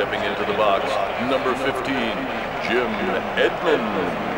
stepping 0.00 0.24
into 0.24 0.50
the 0.50 0.56
box, 0.56 0.86
number 1.28 1.54
15, 1.56 1.84
Jim 2.64 2.88
Edmonds. 3.36 4.29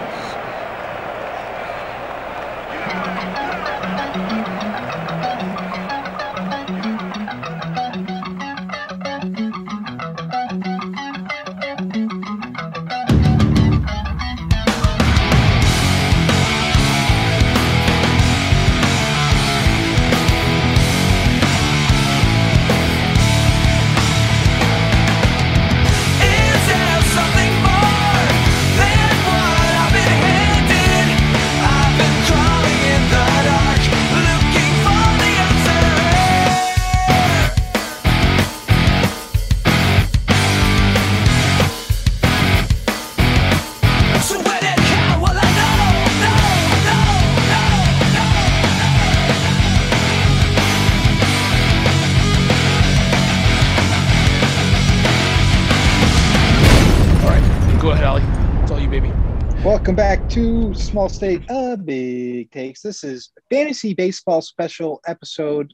Back 60.73 60.81
Small 60.81 61.09
State 61.09 61.45
of 61.51 61.84
Big 61.84 62.51
Takes. 62.51 62.81
This 62.81 63.05
is 63.05 63.31
Fantasy 63.51 63.95
Baseball 63.95 64.41
Special 64.41 65.01
episode 65.06 65.73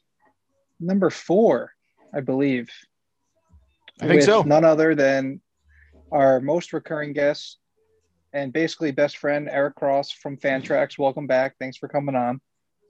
number 0.80 1.10
four, 1.10 1.72
I 2.14 2.20
believe. 2.20 2.68
I 4.00 4.08
think 4.08 4.22
so. 4.22 4.42
None 4.42 4.64
other 4.64 4.94
than 4.94 5.40
our 6.10 6.40
most 6.40 6.72
recurring 6.72 7.12
guest 7.12 7.58
and 8.32 8.52
basically 8.52 8.90
best 8.90 9.18
friend, 9.18 9.48
Eric 9.50 9.76
Cross 9.76 10.12
from 10.12 10.36
Fantrax. 10.36 10.98
Welcome 10.98 11.26
back. 11.26 11.54
Thanks 11.60 11.76
for 11.76 11.88
coming 11.88 12.14
on. 12.14 12.40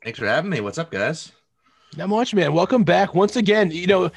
Thanks 0.03 0.19
for 0.19 0.27
having 0.27 0.51
me. 0.51 0.61
What's 0.61 0.79
up, 0.79 0.91
guys? 0.91 1.33
Not 1.97 2.09
much, 2.09 2.35
man. 2.35 2.53
Welcome 2.53 2.85
back 2.85 3.15
once 3.15 3.37
again. 3.37 3.71
You 3.71 3.87
know, 3.87 4.11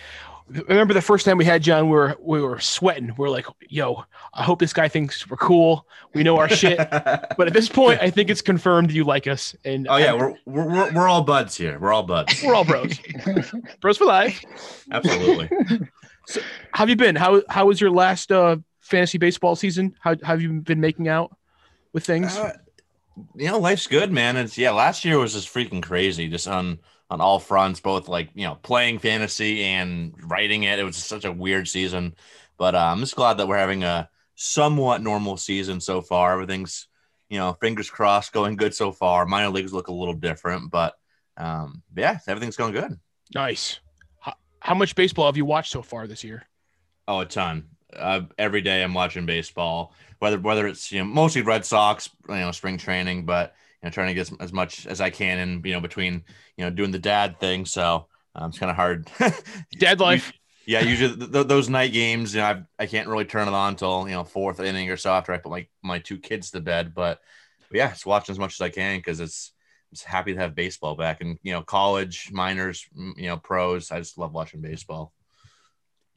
remember 0.68 0.94
the 0.94 1.02
first 1.02 1.26
time 1.26 1.38
we 1.38 1.46
had 1.46 1.64
John, 1.64 1.86
we 1.86 1.92
were 1.92 2.18
we 2.20 2.42
were 2.42 2.60
sweating. 2.60 3.14
We 3.18 3.28
are 3.28 3.30
like, 3.30 3.46
"Yo, 3.70 4.04
I 4.34 4.44
hope 4.44 4.60
this 4.60 4.74
guy 4.74 4.88
thinks 4.88 5.30
we're 5.30 5.38
cool. 5.38 5.88
We 6.14 6.24
know 6.24 6.38
our 6.38 6.50
shit." 6.50 6.80
But 7.38 7.48
at 7.48 7.54
this 7.54 7.70
point, 7.70 8.02
I 8.02 8.10
think 8.10 8.30
it's 8.30 8.42
confirmed 8.42 8.92
you 8.92 9.04
like 9.04 9.26
us. 9.26 9.56
And 9.66 9.88
oh 9.90 9.98
yeah, 9.98 10.14
we're, 10.14 10.36
we're 10.46 10.68
we're 10.68 10.94
we're 10.94 11.08
all 11.08 11.24
buds 11.24 11.56
here. 11.56 11.80
We're 11.80 11.94
all 11.94 12.04
buds. 12.04 12.42
we're 12.44 12.54
all 12.54 12.66
bros, 12.66 13.00
bros 13.82 13.98
for 13.98 14.06
life. 14.06 14.44
Absolutely. 14.92 15.50
How 16.72 16.80
have 16.80 16.90
you 16.90 16.96
been? 16.96 17.16
How 17.16 17.42
how 17.50 17.66
was 17.66 17.82
your 17.82 17.92
last 17.92 18.32
uh, 18.32 18.58
fantasy 18.82 19.18
baseball 19.18 19.56
season? 19.56 19.96
How, 20.00 20.16
how 20.22 20.34
have 20.34 20.42
you 20.42 20.62
been 20.62 20.80
making 20.80 21.08
out 21.08 21.36
with 21.94 22.06
things? 22.06 22.38
Uh, 22.38 22.58
you 23.36 23.48
know, 23.48 23.60
life's 23.60 23.88
good, 23.88 24.12
man. 24.12 24.38
It's 24.38 24.58
yeah. 24.58 24.72
Last 24.72 25.04
year 25.06 25.18
was 25.18 25.34
just 25.34 25.54
freaking 25.54 25.82
crazy, 25.82 26.28
just 26.28 26.48
on 26.48 26.80
on 27.12 27.22
all 27.22 27.38
fronts, 27.38 27.80
both 27.80 28.08
like 28.08 28.30
you 28.34 28.46
know 28.46 28.56
playing 28.56 28.98
fantasy 28.98 29.64
and 29.64 30.14
writing 30.24 30.64
it. 30.64 30.80
It 30.80 30.84
was 30.84 30.96
such 30.98 31.26
a 31.26 31.32
weird 31.32 31.68
season, 31.68 32.16
but 32.58 32.74
uh, 32.74 32.90
I'm 32.92 33.02
just 33.02 33.16
glad 33.16 33.38
that 33.38 33.48
we're 33.48 33.58
having 33.58 33.84
a 33.84 34.10
somewhat 34.34 35.04
normal 35.04 35.38
season 35.38 35.80
so 35.80 36.02
far. 36.02 36.34
Everything's 36.34 36.88
you 37.32 37.38
know, 37.38 37.54
fingers 37.62 37.90
crossed, 37.90 38.34
going 38.34 38.58
good 38.58 38.76
so 38.76 38.92
far. 38.92 39.26
Minor 39.26 39.50
leagues 39.50 39.72
look 39.72 39.88
a 39.88 39.94
little 39.94 40.14
different, 40.14 40.70
but 40.70 40.96
um, 41.38 41.82
yeah, 41.96 42.20
everything's 42.28 42.58
going 42.58 42.74
good. 42.74 43.00
nice. 43.34 43.80
How, 44.20 44.34
how 44.60 44.76
much 44.76 44.96
baseball 44.96 45.28
have 45.28 45.38
you 45.38 45.46
watched 45.46 45.72
so 45.72 45.82
far 45.82 46.08
this 46.08 46.26
year? 46.26 46.44
Oh, 47.08 47.22
a 47.22 47.26
ton. 47.26 47.70
Uh, 47.96 48.24
every 48.38 48.60
day 48.60 48.84
I'm 48.84 48.94
watching 48.94 49.26
baseball, 49.26 49.94
whether 50.20 50.40
whether 50.40 50.68
it's 50.68 50.92
you 50.92 51.00
know 51.00 51.06
mostly 51.06 51.42
Red 51.42 51.66
Sox, 51.66 52.10
you 52.28 52.36
know, 52.36 52.52
spring 52.52 52.78
training, 52.78 53.26
but 53.26 53.56
you 53.82 53.88
know, 53.88 53.92
trying 53.92 54.08
to 54.08 54.14
get 54.14 54.32
as, 54.32 54.38
as 54.40 54.54
much 54.54 54.86
as 54.88 55.02
I 55.02 55.10
can 55.10 55.40
in 55.40 55.62
you 55.66 55.74
know 55.74 55.82
between 55.82 56.24
you 56.58 56.64
know 56.66 56.70
doing 56.70 56.92
the 56.92 57.00
dad 57.00 57.40
thing. 57.40 57.66
So 57.66 58.08
um, 58.36 58.50
it's 58.50 58.60
kind 58.60 58.70
of 58.70 58.76
hard. 58.76 59.10
Dad 59.80 60.00
life. 60.00 60.32
yeah, 60.66 60.80
usually 60.82 61.16
th- 61.18 61.32
th- 61.32 61.48
those 61.48 61.68
night 61.70 61.92
games, 61.92 62.34
you 62.34 62.40
know, 62.40 62.48
I've, 62.48 62.64
I 62.80 62.86
can't 62.86 63.10
really 63.10 63.26
turn 63.26 63.48
it 63.48 63.54
on 63.54 63.74
until 63.74 64.08
you 64.08 64.14
know 64.16 64.24
fourth 64.24 64.60
inning 64.60 64.90
or 64.90 64.98
so 64.98 65.12
after 65.12 65.34
I 65.34 65.38
put 65.38 65.52
my 65.52 65.68
my 65.84 66.00
two 66.00 66.18
kids 66.20 66.52
to 66.52 66.62
bed. 66.62 66.94
But, 66.96 67.20
but 67.70 67.78
yeah, 67.78 67.92
it's 67.92 68.06
watching 68.06 68.32
as 68.34 68.40
much 68.40 68.54
as 68.54 68.62
I 68.62 68.70
can 68.70 69.00
because 69.00 69.20
it's 69.20 69.52
it's 69.92 70.04
happy 70.04 70.34
to 70.34 70.40
have 70.40 70.56
baseball 70.56 70.96
back 70.96 71.20
and 71.20 71.38
you 71.44 71.52
know 71.52 71.62
college, 71.64 72.30
minors, 72.32 72.86
you 72.96 73.28
know, 73.28 73.36
pros. 73.38 73.92
I 73.92 74.00
just 74.00 74.18
love 74.18 74.32
watching 74.34 74.62
baseball. 74.62 75.12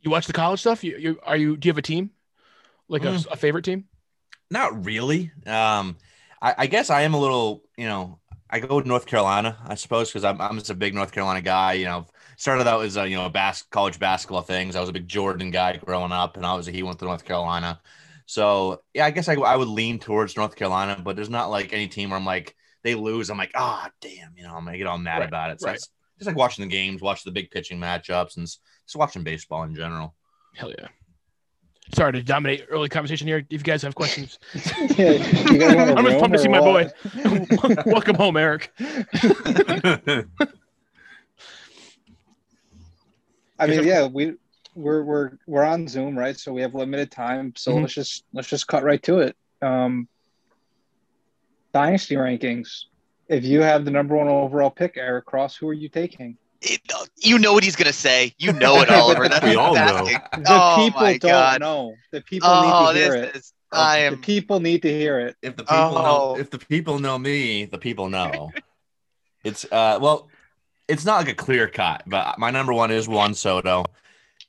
You 0.01 0.11
watch 0.11 0.27
the 0.27 0.33
college 0.35 0.61
stuff? 0.61 0.85
You, 0.85 0.99
you 0.99 1.19
are 1.25 1.37
you? 1.37 1.57
Do 1.57 1.67
you 1.67 1.71
have 1.71 1.79
a 1.79 1.83
team? 1.83 2.11
Like 2.87 3.03
a, 3.05 3.09
Mm. 3.09 3.27
a 3.33 3.37
favorite 3.37 3.65
team? 3.65 3.87
Not 4.51 4.85
really. 4.85 5.33
Um, 5.47 5.97
I, 6.45 6.55
I 6.59 6.67
guess 6.69 6.91
I 6.91 7.03
am 7.03 7.15
a 7.15 7.21
little, 7.21 7.65
you 7.79 7.87
know, 7.87 8.21
I 8.51 8.61
go 8.61 8.77
with 8.77 8.87
North 8.87 9.07
Carolina, 9.07 9.59
I 9.67 9.75
suppose, 9.77 10.11
because 10.11 10.25
I'm, 10.25 10.41
I'm 10.41 10.59
just 10.59 10.71
a 10.71 10.75
big 10.75 10.95
North 10.95 11.13
Carolina 11.13 11.41
guy. 11.43 11.75
You 11.75 11.87
know, 11.87 12.07
started 12.37 12.69
out 12.69 12.85
as 12.85 12.97
a, 12.97 13.09
you 13.09 13.17
know, 13.17 13.27
a 13.27 13.31
bas- 13.31 13.65
college 13.71 13.99
basketball 13.99 14.43
things. 14.43 14.77
I 14.77 14.81
was 14.81 14.91
a 14.91 14.93
big 14.93 15.09
Jordan 15.09 15.51
guy 15.51 15.77
growing 15.79 16.13
up, 16.13 16.37
and 16.37 16.47
obviously 16.47 16.75
he 16.75 16.85
went 16.85 17.01
to 17.01 17.07
North 17.07 17.25
Carolina. 17.25 17.81
So 18.27 18.83
yeah, 18.95 19.07
I 19.07 19.11
guess 19.11 19.29
I, 19.29 19.35
I 19.35 19.57
would 19.57 19.69
lean 19.69 19.99
towards 19.99 20.37
North 20.37 20.57
Carolina, 20.57 21.01
but 21.03 21.17
there's 21.17 21.31
not 21.31 21.51
like 21.51 21.73
any 21.73 21.89
team 21.89 22.11
where 22.11 22.19
I'm 22.19 22.27
like 22.27 22.55
they 22.85 22.95
lose, 22.95 23.31
I'm 23.31 23.39
like, 23.39 23.53
ah, 23.55 23.91
damn, 24.03 24.37
you 24.37 24.45
know, 24.45 24.55
I'm 24.55 24.65
gonna 24.65 24.79
get 24.79 24.87
all 24.87 24.99
mad 24.99 25.19
Right, 25.21 25.29
about 25.29 25.51
it. 25.51 25.61
So 25.61 25.69
right. 25.69 25.77
it's 25.77 25.91
just 26.19 26.27
like 26.29 26.37
watching 26.37 26.65
the 26.65 26.71
games, 26.71 27.03
watch 27.03 27.25
the 27.25 27.33
big 27.33 27.51
pitching 27.51 27.81
matchups, 27.81 28.37
and 28.37 28.47
just 28.47 28.61
watching 28.97 29.25
baseball 29.25 29.65
in 29.65 29.75
general. 29.75 30.15
Hell 30.55 30.71
yeah. 30.79 30.89
Sorry 31.93 32.13
to 32.13 32.23
dominate 32.23 32.65
early 32.71 32.89
conversation 32.89 33.27
here. 33.29 33.39
If 33.39 33.47
you 33.51 33.59
guys 33.59 33.83
have 33.83 33.95
questions, 33.95 34.39
Yeah, 34.97 35.13
you 35.13 35.59
guys 35.59 35.77
want 35.77 35.91
a 35.91 35.95
I'm 35.99 36.05
just 36.07 36.19
pumped 36.19 36.35
to 36.35 36.41
or 36.41 36.43
see 36.43 36.49
my 36.49 36.61
boy. 36.61 36.89
Welcome 37.87 38.17
home, 38.17 38.37
Eric. 38.37 38.73
I 43.59 43.67
mean, 43.67 43.85
yeah, 43.85 44.07
we 44.07 44.35
we're 44.75 45.05
we're 45.05 45.31
we're 45.47 45.63
on 45.63 45.87
Zoom, 45.87 46.19
right? 46.19 46.39
So 46.39 46.53
we 46.53 46.63
have 46.63 46.75
limited 46.75 47.11
time. 47.11 47.53
So 47.57 47.73
Mhm. 47.73 47.83
let's 47.83 47.95
just 47.95 48.25
let's 48.33 48.49
just 48.49 48.67
cut 48.67 48.83
right 48.83 49.03
to 49.05 49.19
it. 49.19 49.37
Um, 49.63 50.09
dynasty 51.73 52.17
rankings. 52.17 52.85
If 53.29 53.45
you 53.45 53.61
have 53.63 53.85
the 53.85 53.91
number 53.91 54.17
one 54.17 54.29
overall 54.29 54.71
pick, 54.71 54.97
Eric 54.97 55.27
Cross, 55.27 55.57
who 55.57 55.69
are 55.69 55.73
you 55.75 55.89
taking? 55.89 56.37
It- 56.65 56.81
you 57.23 57.39
know 57.39 57.53
what 57.53 57.63
he's 57.65 57.77
gonna 57.77 57.93
say. 57.93 58.35
You 58.39 58.53
know 58.53 58.81
it, 58.81 58.91
Oliver. 58.91 59.29
That's 59.29 59.45
We 59.45 59.55
all 59.57 59.75
know. 59.75 60.07
fantastic. 60.07 60.23
The 60.45 60.45
oh 60.49 60.77
people 60.85 61.01
my 61.01 61.19
don't 61.19 61.31
God. 61.31 61.61
know. 61.61 61.95
The 62.13 62.21
people 62.23 62.49
Oh, 62.51 62.63
need 62.93 62.95
to 62.95 62.99
hear 63.01 63.13
this 63.23 63.29
it. 63.31 63.37
is. 63.37 63.53
I 63.73 63.99
The 64.01 64.05
am. 64.07 64.21
people 64.21 64.61
need 64.61 64.83
to 64.83 64.89
hear 64.93 65.19
it. 65.21 65.37
if 65.43 65.57
the 65.57 65.65
people 65.65 65.93
know 65.93 66.35
Oh. 66.35 66.37
if 66.39 66.51
the 66.51 66.59
people 66.59 66.99
know 66.99 67.19
me, 67.19 67.65
the 67.65 67.79
people 67.79 68.09
know. 68.09 68.51
it's 69.45 69.65
uh 69.71 69.99
well, 70.01 70.29
it's 70.89 71.05
not 71.05 71.17
like 71.19 71.29
a 71.29 71.35
clear 71.35 71.67
cut, 71.69 72.03
but 72.07 72.39
my 72.39 72.51
number 72.51 72.73
one 72.73 72.91
is 72.91 73.09
Juan 73.09 73.35
Soto 73.35 73.85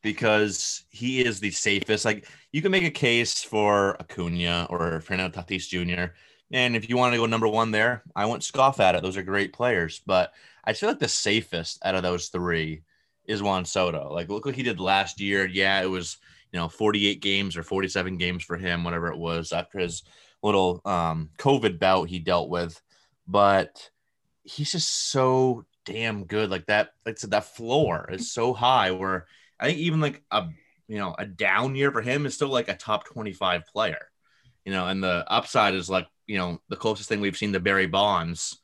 because 0.02 0.84
he 0.90 1.24
is 1.26 1.40
the 1.40 1.52
safest. 1.52 2.06
Like 2.06 2.28
you 2.52 2.62
can 2.62 2.72
make 2.72 2.84
a 2.84 2.92
case 2.92 3.44
for 3.44 3.98
Acuna 4.00 4.68
or 4.70 5.02
Fernando 5.02 5.42
Tatis 5.42 5.68
Jr. 5.68 6.14
And 6.52 6.76
if 6.76 6.88
you 6.90 6.96
want 6.98 7.14
to 7.14 7.18
go 7.18 7.26
number 7.26 7.48
one 7.48 7.72
there, 7.72 8.04
I 8.16 8.26
won't 8.28 8.44
scoff 8.44 8.80
at 8.80 8.96
it. 8.96 9.02
Those 9.02 9.18
are 9.18 9.24
great 9.24 9.52
players, 9.52 10.02
but 10.06 10.32
I 10.66 10.74
feel 10.74 10.90
like 10.90 11.00
the 11.00 11.08
safest 11.08 11.80
out 11.84 11.96
of 11.96 12.04
those 12.04 12.28
three 12.30 12.82
is 13.26 13.44
Juan 13.44 13.66
Soto. 13.66 14.12
Like 14.12 14.30
look 14.30 14.46
what 14.46 14.56
he 14.56 14.64
did 14.64 14.80
last 14.80 15.20
year. 15.20 15.46
Yeah, 15.46 15.82
it 15.82 15.90
was 15.90 16.18
you 16.52 16.60
know 16.60 16.70
48 16.70 17.22
games 17.22 17.58
or 17.58 17.64
47 17.64 18.18
games 18.18 18.44
for 18.44 18.58
him, 18.58 18.84
whatever 18.84 19.08
it 19.08 19.18
was 19.18 19.52
after 19.52 19.80
his 19.80 20.04
little 20.42 20.82
um, 20.86 21.30
COVID 21.38 21.80
bout 21.80 22.10
he 22.10 22.20
dealt 22.20 22.50
with, 22.50 22.82
but 23.28 23.90
he's 24.44 24.72
just 24.72 25.10
so 25.12 25.66
damn 25.86 26.26
good. 26.26 26.50
Like 26.50 26.68
that, 26.68 26.90
like 27.06 27.18
said, 27.18 27.32
that 27.32 27.56
floor 27.56 28.10
is 28.12 28.32
so 28.32 28.54
high. 28.54 28.92
Where 28.92 29.28
I 29.60 29.68
think 29.68 29.80
even 29.80 30.02
like 30.02 30.24
a 30.32 30.48
you 30.88 30.98
know 30.98 31.16
a 31.18 31.26
down 31.26 31.76
year 31.76 31.92
for 31.92 32.02
him 32.02 32.26
is 32.26 32.36
still 32.36 32.50
like 32.50 32.70
a 32.70 32.76
top 32.76 33.06
25 33.06 33.66
player. 33.68 34.10
You 34.66 34.72
know, 34.72 34.88
and 34.88 35.04
the 35.04 35.24
upside 35.28 35.76
is 35.76 35.90
like 35.90 36.08
you 36.26 36.38
know 36.38 36.60
the 36.70 36.76
closest 36.76 37.10
thing 37.10 37.22
we've 37.22 37.38
seen 37.38 37.54
to 37.54 37.60
Barry 37.60 37.88
Bonds 37.88 38.58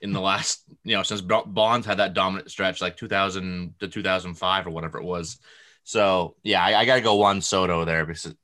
in 0.00 0.12
the 0.12 0.20
last 0.20 0.62
you 0.84 0.96
know 0.96 1.02
since 1.02 1.20
Bonds 1.20 1.86
had 1.86 1.98
that 1.98 2.14
dominant 2.14 2.50
stretch 2.50 2.80
like 2.80 2.96
2000 2.96 3.74
to 3.80 3.88
2005 3.88 4.66
or 4.66 4.70
whatever 4.70 4.98
it 4.98 5.04
was. 5.04 5.38
So 5.84 6.36
yeah, 6.42 6.64
I, 6.64 6.80
I 6.80 6.84
gotta 6.84 7.00
go 7.00 7.16
Juan 7.16 7.40
Soto 7.40 7.84
there 7.84 8.04
because 8.04 8.34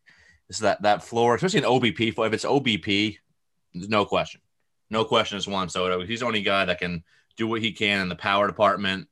it's 0.48 0.60
that 0.60 0.82
that 0.82 1.04
floor, 1.04 1.34
especially 1.34 1.60
an 1.60 1.66
OBP. 1.66 2.08
If 2.08 2.32
it's 2.32 2.44
OBP, 2.44 3.18
there's 3.74 3.88
no 3.88 4.04
question, 4.04 4.40
no 4.90 5.04
question. 5.04 5.38
It's 5.38 5.48
Juan 5.48 5.68
Soto. 5.68 6.04
He's 6.04 6.20
the 6.20 6.26
only 6.26 6.42
guy 6.42 6.64
that 6.64 6.78
can 6.78 7.02
do 7.36 7.46
what 7.46 7.62
he 7.62 7.72
can 7.72 8.00
in 8.00 8.08
the 8.08 8.16
power 8.16 8.46
department, 8.46 9.08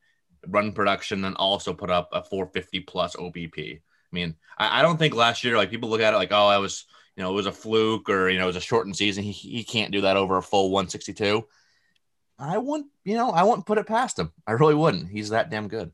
run 0.47 0.73
production, 0.73 1.25
and 1.25 1.37
also 1.37 1.73
put 1.73 1.91
up 1.91 2.11
a 2.13 2.23
450 2.23 2.81
plus 2.81 3.17
OBP. 3.17 3.77
I 3.77 3.81
mean, 4.13 4.37
I, 4.59 4.81
I 4.81 4.83
don't 4.83 4.99
think 4.99 5.15
last 5.15 5.45
year 5.45 5.57
like 5.57 5.71
people 5.71 5.89
look 5.89 6.01
at 6.01 6.15
it 6.15 6.19
like, 6.19 6.33
oh, 6.33 6.47
I 6.47 6.59
was 6.59 6.85
you 7.17 7.23
know 7.23 7.31
it 7.31 7.37
was 7.37 7.47
a 7.47 7.53
fluke 7.53 8.09
or 8.09 8.29
you 8.29 8.39
know 8.39 8.45
it 8.45 8.49
was 8.49 8.57
a 8.57 8.61
shortened 8.61 8.97
season. 8.97 9.25
He 9.25 9.33
he 9.33 9.65
can't 9.65 9.93
do 9.93 10.03
that 10.03 10.17
over 10.17 10.37
a 10.37 10.43
full 10.43 10.71
162. 10.71 11.45
I 12.41 12.59
wouldn't, 12.59 12.91
you 13.05 13.15
know, 13.17 13.31
I 13.31 13.43
wouldn't 13.43 13.67
put 13.67 13.79
it 13.79 13.87
past 13.87 14.19
him. 14.19 14.33
I 14.47 14.53
really 14.53 14.75
wouldn't. 14.75 15.11
He's 15.11 15.29
that 15.31 15.51
damn 15.51 15.69
good. 15.69 15.93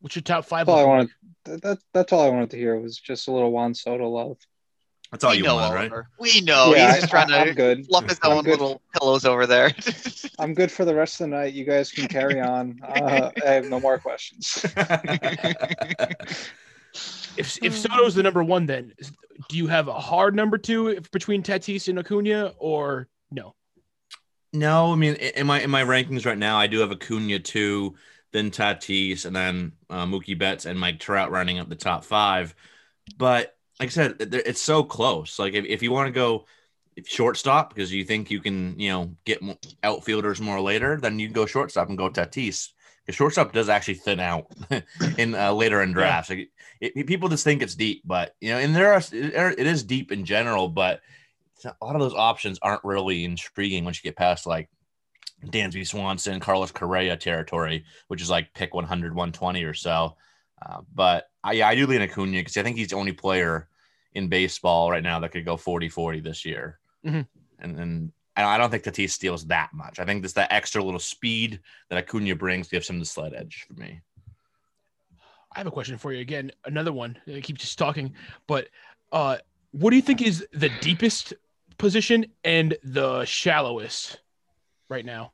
What's 0.00 0.16
your 0.16 0.22
top 0.22 0.46
five? 0.46 0.66
That's 0.66 0.74
all 0.76 0.80
I 0.80 0.84
wanted. 0.84 1.10
That, 1.44 1.62
that, 1.62 1.78
that's 1.92 2.12
all 2.12 2.20
I 2.22 2.30
wanted 2.30 2.50
to 2.50 2.56
hear 2.56 2.78
was 2.78 2.96
just 2.96 3.28
a 3.28 3.32
little 3.32 3.52
Juan 3.52 3.74
Soto 3.74 4.08
love. 4.08 4.38
That's 5.10 5.24
all 5.24 5.32
we 5.32 5.38
you 5.38 5.42
know, 5.42 5.56
want, 5.56 5.74
right? 5.74 5.92
We 6.18 6.40
know. 6.40 6.72
Yeah, 6.74 6.92
He's 6.92 7.02
just 7.02 7.12
I- 7.14 7.24
trying 7.24 7.32
I'm 7.40 7.48
to 7.48 7.54
good. 7.54 7.86
fluff 7.86 8.08
his 8.08 8.18
I'm 8.22 8.32
own 8.32 8.44
good. 8.44 8.52
little 8.52 8.80
pillows 8.98 9.24
over 9.24 9.46
there. 9.46 9.72
I'm 10.38 10.54
good 10.54 10.70
for 10.70 10.84
the 10.84 10.94
rest 10.94 11.20
of 11.20 11.28
the 11.28 11.36
night. 11.36 11.52
You 11.52 11.64
guys 11.64 11.90
can 11.90 12.06
carry 12.08 12.40
on. 12.40 12.80
Uh, 12.82 13.30
I 13.44 13.50
have 13.50 13.68
no 13.68 13.80
more 13.80 13.98
questions. 13.98 14.64
If 17.36 17.62
if 17.62 17.78
Soto's 17.78 18.16
the 18.16 18.22
number 18.24 18.42
one, 18.42 18.66
then 18.66 18.92
do 19.48 19.56
you 19.56 19.68
have 19.68 19.86
a 19.86 19.94
hard 19.94 20.34
number 20.34 20.58
two 20.58 20.88
if, 20.88 21.08
between 21.12 21.40
Tatis 21.42 21.86
and 21.88 21.98
Acuna, 21.98 22.52
or 22.58 23.06
no? 23.30 23.54
No, 24.52 24.92
I 24.92 24.96
mean 24.96 25.14
in 25.14 25.46
my 25.46 25.60
in 25.60 25.70
my 25.70 25.84
rankings 25.84 26.26
right 26.26 26.38
now, 26.38 26.58
I 26.58 26.66
do 26.66 26.80
have 26.80 26.90
Acuna 26.90 27.38
two, 27.38 27.94
then 28.32 28.50
Tatis, 28.50 29.24
and 29.24 29.34
then 29.34 29.72
uh, 29.88 30.06
Mookie 30.06 30.36
Betts 30.38 30.66
and 30.66 30.78
Mike 30.78 30.98
Trout 30.98 31.30
running 31.30 31.58
up 31.58 31.68
the 31.68 31.76
top 31.76 32.04
five. 32.04 32.54
But 33.16 33.56
like 33.80 33.88
I 33.88 33.90
said, 33.90 34.16
it's 34.20 34.62
so 34.62 34.84
close. 34.84 35.38
Like 35.38 35.54
if, 35.54 35.64
if 35.66 35.82
you 35.82 35.92
want 35.92 36.08
to 36.08 36.12
go 36.12 36.46
shortstop 37.06 37.74
because 37.74 37.92
you 37.92 38.04
think 38.04 38.30
you 38.30 38.40
can, 38.40 38.78
you 38.78 38.90
know, 38.90 39.16
get 39.24 39.40
outfielders 39.84 40.40
more 40.40 40.60
later, 40.60 40.98
then 41.00 41.18
you 41.18 41.28
can 41.28 41.34
go 41.34 41.46
shortstop 41.46 41.88
and 41.88 41.98
go 41.98 42.10
Tatis. 42.10 42.70
Because 43.06 43.16
shortstop 43.16 43.52
does 43.52 43.68
actually 43.68 43.94
thin 43.94 44.20
out 44.20 44.46
in 45.18 45.34
uh, 45.34 45.52
later 45.52 45.82
in 45.82 45.92
drafts. 45.92 46.30
Like 46.30 46.50
it, 46.80 47.06
people 47.06 47.28
just 47.28 47.44
think 47.44 47.62
it's 47.62 47.74
deep, 47.76 48.02
but 48.04 48.36
you 48.40 48.50
know, 48.50 48.58
and 48.58 48.74
there 48.74 48.94
are 48.94 49.02
it 49.12 49.66
is 49.66 49.84
deep 49.84 50.12
in 50.12 50.24
general, 50.24 50.68
but 50.68 51.00
a 51.64 51.84
lot 51.84 51.94
of 51.94 52.00
those 52.00 52.14
options 52.14 52.58
aren't 52.62 52.84
really 52.84 53.24
intriguing 53.24 53.84
once 53.84 54.02
you 54.02 54.08
get 54.08 54.16
past 54.16 54.46
like 54.46 54.68
Dansby 55.46 55.86
Swanson, 55.86 56.40
Carlos 56.40 56.70
Correa 56.70 57.16
territory, 57.16 57.84
which 58.08 58.22
is 58.22 58.30
like 58.30 58.52
pick 58.54 58.74
100, 58.74 59.14
120 59.14 59.64
or 59.64 59.74
so. 59.74 60.16
Uh, 60.64 60.80
but 60.94 61.30
I, 61.42 61.52
yeah, 61.52 61.68
I 61.68 61.74
do 61.74 61.86
lean 61.86 62.02
Acuna 62.02 62.38
because 62.38 62.56
I 62.56 62.62
think 62.62 62.76
he's 62.76 62.88
the 62.88 62.96
only 62.96 63.12
player 63.12 63.68
in 64.14 64.28
baseball 64.28 64.90
right 64.90 65.02
now 65.02 65.20
that 65.20 65.30
could 65.32 65.44
go 65.44 65.56
40 65.56 65.88
40 65.88 66.20
this 66.20 66.44
year. 66.44 66.78
Mhm. 67.04 67.26
And 67.60 67.78
then 67.78 68.12
I 68.36 68.44
I 68.44 68.58
don't 68.58 68.70
think 68.70 68.84
Tatis 68.84 69.10
steals 69.10 69.46
that 69.46 69.70
much. 69.72 69.98
I 69.98 70.04
think 70.04 70.22
just 70.22 70.34
that 70.34 70.52
extra 70.52 70.82
little 70.82 71.00
speed 71.00 71.60
that 71.88 71.98
Acuna 71.98 72.34
brings 72.34 72.68
gives 72.68 72.88
him 72.88 72.98
the 72.98 73.04
sled 73.04 73.34
edge 73.34 73.64
for 73.66 73.74
me. 73.74 74.00
I 75.54 75.58
have 75.58 75.66
a 75.66 75.70
question 75.70 75.98
for 75.98 76.12
you 76.12 76.20
again. 76.20 76.52
Another 76.64 76.92
one. 76.92 77.18
I 77.26 77.40
keep 77.40 77.58
just 77.58 77.78
talking, 77.78 78.14
but 78.46 78.68
uh, 79.10 79.38
what 79.72 79.90
do 79.90 79.96
you 79.96 80.02
think 80.02 80.22
is 80.22 80.46
the 80.52 80.70
deepest 80.80 81.34
position 81.80 82.26
and 82.44 82.76
the 82.84 83.24
shallowest 83.24 84.20
right 84.88 85.04
now? 85.04 85.32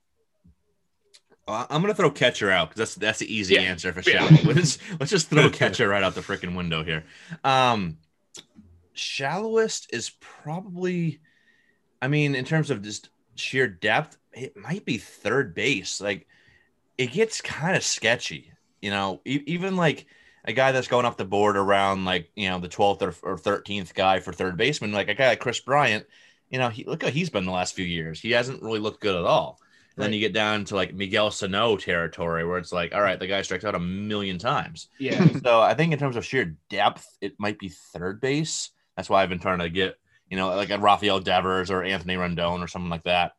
Uh, 1.49 1.67
I'm 1.71 1.81
gonna 1.81 1.95
throw 1.95 2.11
catcher 2.11 2.51
out 2.51 2.71
because 2.71 2.79
that's 2.79 2.95
that's 2.97 3.19
the 3.21 3.33
easy 3.33 3.55
Yeah. 3.55 3.61
answer 3.63 3.93
for 3.93 4.09
Yeah. 4.09 4.27
shallow. 4.27 4.43
let's 4.55 4.79
let's 4.99 5.11
just 5.13 5.29
throw 5.29 5.49
catcher 5.51 5.89
right 5.89 6.03
out 6.03 6.15
the 6.15 6.21
freaking 6.21 6.57
window 6.57 6.83
here. 6.83 7.05
Um, 7.45 7.99
shallowest 8.95 9.93
is 9.93 10.11
probably, 10.21 11.21
I 12.03 12.09
mean, 12.09 12.35
in 12.35 12.45
terms 12.45 12.71
of 12.71 12.83
just 12.83 13.11
sheer 13.35 13.67
depth, 13.69 14.17
it 14.33 14.57
might 14.57 14.85
be 14.85 14.99
third 14.99 15.55
base. 15.55 16.01
Like, 16.01 16.27
it 16.99 17.13
gets 17.13 17.41
kind 17.41 17.77
of 17.77 17.85
sketchy. 17.85 18.53
You 18.83 18.91
know, 18.91 19.21
e- 19.25 19.43
even 19.47 19.77
like 19.77 20.07
a 20.45 20.53
guy 20.53 20.73
that's 20.73 20.89
going 20.89 21.07
off 21.07 21.17
the 21.17 21.25
board 21.25 21.57
around 21.57 22.05
like 22.05 22.31
you 22.37 22.49
know 22.49 22.59
the 22.59 22.69
12th 22.69 23.03
or, 23.03 23.15
or 23.33 23.37
13th 23.37 23.95
guy 23.95 24.21
for 24.21 24.33
third 24.33 24.57
baseman, 24.57 24.93
like 24.93 25.09
a 25.09 25.15
guy 25.15 25.29
like 25.29 25.41
Kris 25.41 25.61
Bryant. 25.61 26.07
You 26.51 26.59
know, 26.59 26.69
he 26.69 26.85
look 26.85 27.03
how 27.03 27.11
he's 27.11 27.31
been 27.31 27.45
the 27.45 27.53
last 27.53 27.75
few 27.75 27.85
years. 27.85 28.21
He 28.21 28.31
hasn't 28.31 28.63
really 28.63 28.79
looked 28.79 29.01
good 29.01 29.17
at 29.17 29.25
all. 29.25 29.61
And 29.97 30.05
then 30.05 30.13
you 30.13 30.21
get 30.21 30.35
down 30.35 30.67
to 30.67 30.77
like 30.77 30.95
Miguel 30.95 31.31
Sano 31.31 31.77
territory 31.77 32.47
where 32.47 32.59
it's 32.59 32.73
like, 32.73 32.95
all 32.95 33.01
right, 33.01 33.19
the 33.19 33.27
guy 33.27 33.41
strikes 33.41 33.65
out 33.65 33.75
a 33.75 33.81
million 33.81 34.39
times. 34.39 34.89
Yeah. 34.99 35.27
So 35.43 35.61
I 35.61 35.75
think 35.75 35.93
in 35.93 35.99
terms 35.99 36.17
of 36.17 36.25
sheer 36.25 36.57
depth, 36.69 37.07
it 37.21 37.35
might 37.39 37.59
be 37.59 37.71
third 37.71 38.21
base. 38.21 38.71
That's 38.97 39.09
why 39.09 39.23
I've 39.23 39.31
been 39.31 39.39
trying 39.39 39.61
to 39.61 39.71
get, 39.71 39.97
you 40.29 40.37
know, 40.37 40.55
like 40.55 40.71
a 40.71 40.79
Rafael 40.79 41.21
Devers 41.21 41.71
or 41.71 41.83
Anthony 41.83 42.17
Rendon 42.17 42.63
or 42.63 42.69
something 42.69 42.91
like 42.91 43.05
that 43.05 43.33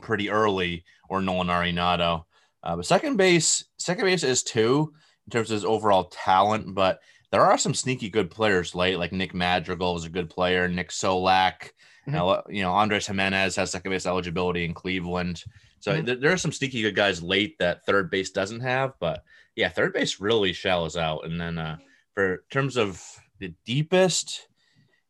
pretty 0.00 0.30
early 0.30 0.84
or 1.08 1.20
Nolan 1.20 1.48
Arenado. 1.48 2.24
Uh, 2.62 2.76
but 2.76 2.86
second 2.86 3.16
base, 3.16 3.64
second 3.78 4.04
base 4.04 4.22
is 4.22 4.42
two 4.42 4.92
in 5.26 5.30
terms 5.30 5.50
of 5.50 5.54
his 5.54 5.64
overall 5.64 6.04
talent, 6.04 6.74
but 6.74 7.00
there 7.30 7.44
are 7.44 7.58
some 7.58 7.74
sneaky 7.74 8.10
good 8.10 8.30
players 8.30 8.74
late, 8.74 8.98
like 8.98 9.12
Nick 9.12 9.34
Madrigal 9.34 9.96
is 9.96 10.04
a 10.04 10.10
good 10.10 10.30
player, 10.30 10.68
Nick 10.68 10.90
Solak, 10.90 11.70
you 12.06 12.12
know, 12.12 12.42
you 12.48 12.62
know, 12.62 12.72
Andres 12.72 13.06
Gimenez 13.06 13.56
has 13.56 13.70
second 13.70 13.90
base 13.90 14.06
eligibility 14.06 14.64
in 14.64 14.74
Cleveland. 14.74 15.44
So 15.80 15.92
Mhm. 15.92 16.06
there, 16.06 16.16
there 16.16 16.32
are 16.32 16.38
some 16.38 16.52
sneaky 16.52 16.82
good 16.82 16.94
guys 16.94 17.22
late 17.22 17.58
that 17.58 17.84
third 17.86 18.10
base 18.10 18.30
doesn't 18.30 18.60
have, 18.60 18.94
but 19.00 19.24
yeah, 19.56 19.68
third 19.68 19.92
base 19.92 20.20
really 20.20 20.52
shallows 20.52 20.96
out. 20.96 21.24
And 21.26 21.40
then 21.40 21.58
uh, 21.58 21.78
for 22.14 22.44
terms 22.50 22.76
of 22.76 23.02
the 23.38 23.54
deepest, 23.64 24.48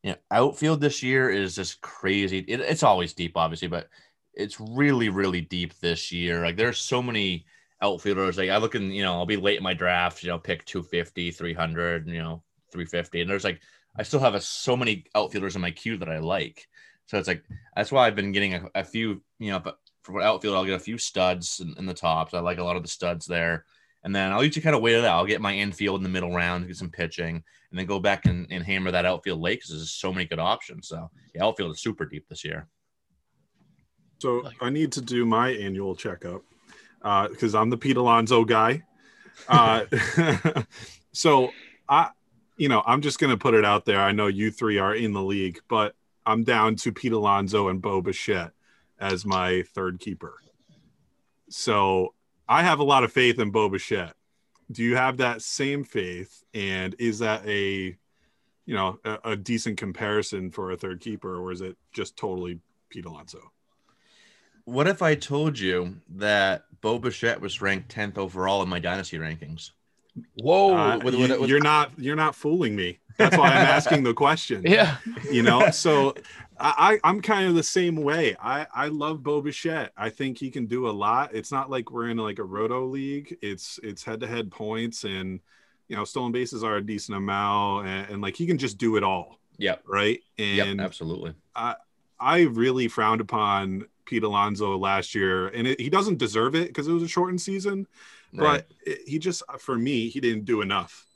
you 0.03 0.11
know, 0.11 0.17
outfield 0.31 0.81
this 0.81 1.03
year 1.03 1.31
is 1.31 1.55
just 1.55 1.81
crazy. 1.81 2.39
It, 2.39 2.61
it's 2.61 2.83
always 2.83 3.13
deep, 3.15 3.37
obviously, 3.37 3.69
but 3.69 3.89
it's 4.35 4.61
really, 4.61 5.09
really 5.09 5.41
deep 5.41 5.79
this 5.81 6.11
year. 6.13 6.43
Like 6.45 6.57
there's 6.57 6.79
so 6.79 7.01
many 7.03 7.47
outfielders. 7.81 8.37
Like 8.37 8.51
I 8.51 8.57
look 8.57 8.75
in, 8.75 8.91
you 8.91 9.03
know, 9.03 9.15
I'll 9.15 9.27
be 9.27 9.37
late 9.37 9.59
in 9.59 9.63
my 9.63 9.75
draft, 9.75 10.23
you 10.23 10.29
know, 10.29 10.39
pick 10.39 10.65
250, 10.65 11.31
300, 11.31 12.09
you 12.09 12.23
know, 12.23 12.43
350. 12.73 13.21
And 13.21 13.31
there's 13.31 13.45
like, 13.45 13.61
I 13.97 14.03
still 14.03 14.21
have 14.21 14.35
a, 14.35 14.41
so 14.41 14.77
many 14.77 15.05
outfielders 15.15 15.55
in 15.55 15.63
my 15.63 15.71
queue 15.71 15.97
that 15.99 16.09
I 16.09 16.19
like. 16.19 16.67
So 17.07 17.19
it's 17.19 17.29
like, 17.29 17.45
that's 17.77 17.93
why 17.93 18.07
I've 18.07 18.17
been 18.17 18.33
getting 18.33 18.55
a, 18.55 18.69
a 18.75 18.85
few, 18.85 19.23
you 19.39 19.51
know, 19.51 19.59
but 19.59 19.79
for 20.03 20.21
outfield, 20.21 20.57
I'll 20.57 20.65
get 20.65 20.75
a 20.75 20.79
few 20.79 20.99
studs 20.99 21.61
in, 21.61 21.75
in 21.79 21.87
the 21.87 21.95
tops. 21.95 22.35
I 22.35 22.41
like 22.41 22.59
a 22.59 22.65
lot 22.65 22.77
of 22.77 22.83
the 22.83 22.89
studs 22.89 23.27
there. 23.27 23.65
And 24.05 24.15
then 24.15 24.33
I'll 24.33 24.45
usually 24.45 24.63
kind 24.63 24.77
of 24.77 24.83
wait 24.83 24.97
it 24.97 25.05
out. 25.05 25.17
I'll 25.17 25.27
get 25.27 25.41
my 25.41 25.55
infield 25.55 25.99
in 25.99 26.03
the 26.03 26.11
middle 26.11 26.33
round, 26.33 26.67
get 26.67 26.77
some 26.77 26.91
pitching, 26.91 27.43
and 27.71 27.79
then 27.79 27.87
go 27.87 27.99
back 27.99 28.27
and, 28.27 28.47
and 28.51 28.63
hammer 28.63 28.91
that 28.91 29.07
outfield 29.07 29.41
late 29.41 29.61
because 29.61 29.71
there's 29.71 29.91
so 29.91 30.13
many 30.13 30.27
good 30.27 30.39
options. 30.39 30.89
So 30.89 31.11
the 31.33 31.43
outfield 31.43 31.73
is 31.73 31.81
super 31.81 32.05
deep 32.05 32.29
this 32.29 32.45
year. 32.45 32.69
So 34.19 34.49
I 34.61 34.71
need 34.71 34.93
to 34.93 35.01
do 35.01 35.25
my 35.25 35.51
annual 35.51 35.97
checkup 35.97 36.43
because 37.03 37.55
I'm 37.55 37.71
the 37.71 37.77
Pete 37.77 37.97
Alonso 37.97 38.45
guy. 38.45 38.83
Uh, 39.49 39.85
so 41.13 41.51
I, 41.89 42.11
you 42.57 42.69
know, 42.69 42.83
I'm 42.87 43.01
just 43.01 43.19
gonna 43.19 43.37
put 43.37 43.55
it 43.55 43.65
out 43.65 43.85
there. 43.85 44.01
I 44.01 44.13
know 44.13 44.27
you 44.27 44.51
three 44.51 44.79
are 44.79 44.95
in 44.95 45.13
the 45.13 45.23
league, 45.23 45.61
but 45.69 45.95
I'm 46.27 46.45
down 46.45 46.77
to 46.77 46.93
Pete 46.93 47.13
Alonso 47.13 47.69
and 47.69 47.83
Bo 47.83 48.01
Bichette 48.01 48.53
as 48.99 49.27
my 49.27 49.63
third 49.75 50.01
keeper. 50.01 50.35
So 51.51 52.15
I 52.49 52.63
have 52.63 52.79
a 52.79 52.85
lot 52.85 53.05
of 53.05 53.13
faith 53.13 53.39
in 53.39 53.51
Bo 53.51 53.69
Bichette. 53.69 54.15
Do 54.71 54.83
you 54.83 54.97
have 54.97 55.19
that 55.19 55.43
same 55.43 55.85
faith? 55.85 56.43
And 56.55 56.95
is 56.99 57.19
that 57.19 57.47
a, 57.47 57.97
you 58.67 58.75
know, 58.75 58.99
a, 59.05 59.19
a 59.25 59.37
decent 59.37 59.77
comparison 59.77 60.51
for 60.51 60.71
a 60.71 60.77
third 60.77 61.01
keeper, 61.01 61.37
or 61.37 61.53
is 61.53 61.61
it 61.61 61.77
just 61.93 62.17
totally 62.17 62.61
Pete 62.89 63.05
Alonso? 63.05 63.53
What 64.65 64.87
if 64.87 65.03
I 65.03 65.15
told 65.15 65.59
you 65.59 65.97
that 66.17 66.65
Bo 66.81 66.99
Bichette 66.99 67.41
was 67.41 67.61
ranked 67.61 67.95
10th 67.95 68.17
overall 68.17 68.63
in 68.63 68.69
my 68.69 68.79
dynasty 68.79 69.19
rankings? 69.19 69.73
Whoa. 70.35 70.75
Uh, 70.77 70.99
with- 70.99 71.15
you, 71.15 71.21
with- 71.21 71.41
with- 71.41 71.51
you're 71.51 71.61
not 71.61 71.91
you're 71.99 72.17
not 72.17 72.35
fooling 72.35 72.77
me. 72.77 72.99
That's 73.17 73.37
why 73.37 73.47
I'm 73.49 73.67
asking 73.67 74.03
the 74.03 74.13
question. 74.15 74.63
yeah. 74.67 74.97
You 75.31 75.43
know, 75.43 75.71
so 75.71 76.15
I, 76.59 76.99
I'm 77.05 77.21
kind 77.23 77.47
of 77.49 77.55
the 77.55 77.63
same 77.63 77.95
way. 77.97 78.35
I 78.43 78.67
I 78.75 78.89
love 78.89 79.23
Bo 79.23 79.41
Bichette. 79.41 79.93
I 79.97 80.11
think 80.11 80.37
he 80.39 80.51
can 80.51 80.67
do 80.67 80.89
a 80.89 80.91
lot. 80.91 81.33
It's 81.33 81.53
not 81.53 81.71
like 81.71 81.93
we're 81.93 82.09
in 82.11 82.17
like 82.17 82.39
a 82.41 82.45
roto 82.45 82.85
league. 82.87 83.37
It's 83.41 83.79
it's 83.85 84.03
head 84.03 84.19
to 84.21 84.27
head 84.27 84.51
points 84.51 85.05
and 85.05 85.39
you 85.89 85.95
know 85.97 86.05
stolen 86.05 86.33
bases 86.33 86.65
are 86.65 86.77
a 86.77 86.83
decent 86.85 87.17
amount 87.17 87.87
and, 87.87 88.11
and 88.11 88.23
like 88.23 88.35
he 88.37 88.47
can 88.47 88.59
just 88.59 88.79
do 88.79 88.97
it 88.97 89.05
all, 89.05 89.39
Yeah. 89.59 89.77
right? 89.87 90.21
Yep. 90.39 90.67
And 90.67 90.81
Absolutely. 90.81 91.35
I 91.55 91.77
I 92.19 92.41
really 92.43 92.89
frowned 92.89 93.21
upon 93.21 93.87
Pete 94.07 94.25
Alonso 94.25 94.77
last 94.77 95.15
year, 95.15 95.49
and 95.49 95.67
it, 95.69 95.81
he 95.81 95.89
doesn't 95.89 96.19
deserve 96.19 96.55
it 96.57 96.69
because 96.69 96.89
it 96.89 96.93
was 96.93 97.03
a 97.05 97.09
shortened 97.09 97.41
season. 97.41 97.87
Right. 98.35 98.65
But 98.69 98.77
it, 98.85 99.01
he 99.07 99.19
just, 99.19 99.43
for 99.59 99.79
me, 99.79 100.09
he 100.09 100.21
didn't 100.21 100.45
do 100.45 100.61
enough 100.61 101.07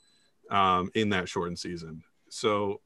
um, 0.50 0.90
in 0.94 1.10
that 1.10 1.28
shortened 1.28 1.58
season. 1.58 2.04
So 2.30 2.80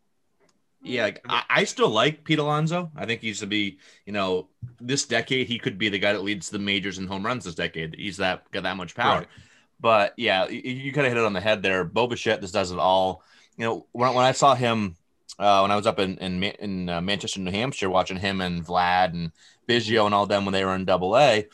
Yeah, 0.84 1.04
like, 1.04 1.24
I, 1.28 1.42
I 1.48 1.64
still 1.64 1.88
like 1.88 2.24
Pete 2.24 2.38
Alonso. 2.38 2.90
I 2.96 3.06
think 3.06 3.20
he's 3.20 3.40
to 3.40 3.46
be, 3.46 3.78
you 4.04 4.12
know, 4.12 4.48
this 4.80 5.04
decade 5.04 5.46
he 5.46 5.58
could 5.58 5.78
be 5.78 5.88
the 5.88 5.98
guy 5.98 6.12
that 6.12 6.24
leads 6.24 6.50
the 6.50 6.58
majors 6.58 6.98
in 6.98 7.06
home 7.06 7.24
runs 7.24 7.44
this 7.44 7.54
decade. 7.54 7.94
He's 7.96 8.16
that 8.16 8.50
got 8.50 8.64
that 8.64 8.76
much 8.76 8.94
power. 8.94 9.18
Right. 9.18 9.28
But 9.80 10.14
yeah, 10.16 10.48
you, 10.48 10.60
you 10.60 10.92
kind 10.92 11.06
of 11.06 11.12
hit 11.12 11.20
it 11.20 11.24
on 11.24 11.32
the 11.32 11.40
head 11.40 11.62
there. 11.62 11.84
Bo 11.84 12.06
Bichette, 12.06 12.40
this 12.40 12.52
does 12.52 12.72
it 12.72 12.78
all. 12.78 13.22
You 13.56 13.64
know, 13.64 13.86
when, 13.92 14.14
when 14.14 14.24
I 14.24 14.32
saw 14.32 14.54
him 14.54 14.96
uh, 15.38 15.60
when 15.60 15.70
I 15.70 15.76
was 15.76 15.86
up 15.86 15.98
in 15.98 16.18
in, 16.18 16.42
in 16.42 16.88
uh, 16.88 17.00
Manchester, 17.00 17.40
New 17.40 17.50
Hampshire, 17.50 17.90
watching 17.90 18.18
him 18.18 18.40
and 18.40 18.64
Vlad 18.64 19.12
and 19.12 19.32
Biggio 19.68 20.06
and 20.06 20.14
all 20.14 20.26
them 20.26 20.44
when 20.44 20.52
they 20.52 20.64
were 20.64 20.74
in 20.74 20.84
Double 20.84 21.16
A, 21.16 21.46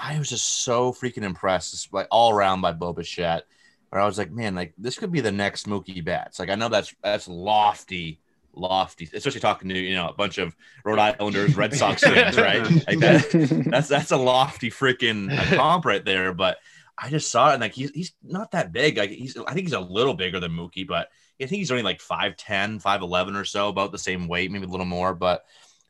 I 0.00 0.18
was 0.18 0.28
just 0.28 0.62
so 0.64 0.92
freaking 0.92 1.22
impressed, 1.22 1.72
just 1.72 1.92
like 1.92 2.06
all 2.10 2.32
around 2.32 2.60
by 2.60 2.72
Bo 2.72 2.92
Bichette. 2.92 3.44
where 3.90 4.00
I 4.00 4.06
was 4.06 4.18
like, 4.18 4.30
man, 4.30 4.54
like 4.54 4.74
this 4.78 4.98
could 4.98 5.12
be 5.12 5.20
the 5.20 5.32
next 5.32 5.66
Mookie 5.66 6.04
Betts. 6.04 6.38
Like 6.38 6.50
I 6.50 6.54
know 6.54 6.68
that's 6.68 6.94
that's 7.02 7.28
lofty, 7.28 8.20
lofty, 8.54 9.08
especially 9.12 9.40
talking 9.40 9.68
to 9.70 9.78
you 9.78 9.94
know 9.94 10.08
a 10.08 10.12
bunch 10.14 10.38
of 10.38 10.54
Rhode 10.84 10.98
Islanders, 10.98 11.56
Red 11.56 11.74
Sox 11.74 12.02
fans, 12.04 12.36
right? 12.36 12.62
Like 12.86 12.98
that, 13.00 13.66
that's 13.70 13.88
that's 13.88 14.10
a 14.10 14.16
lofty 14.16 14.70
freaking 14.70 15.36
uh, 15.36 15.56
comp 15.56 15.84
right 15.84 16.04
there. 16.04 16.32
But 16.32 16.58
I 16.96 17.10
just 17.10 17.30
saw 17.30 17.50
it 17.50 17.54
and 17.54 17.60
like 17.60 17.74
he's 17.74 17.90
he's 17.90 18.12
not 18.22 18.52
that 18.52 18.72
big. 18.72 18.96
Like 18.98 19.10
he's 19.10 19.36
I 19.36 19.54
think 19.54 19.66
he's 19.66 19.72
a 19.74 19.80
little 19.80 20.14
bigger 20.14 20.40
than 20.40 20.52
Mookie, 20.52 20.86
but 20.86 21.08
I 21.40 21.46
think 21.46 21.58
he's 21.58 21.70
only 21.70 21.84
like 21.84 22.00
5'10, 22.00 22.82
5'11 22.82 23.40
or 23.40 23.44
so, 23.44 23.68
about 23.68 23.92
the 23.92 23.98
same 23.98 24.26
weight, 24.26 24.50
maybe 24.50 24.66
a 24.66 24.68
little 24.68 24.86
more. 24.86 25.14
But 25.14 25.44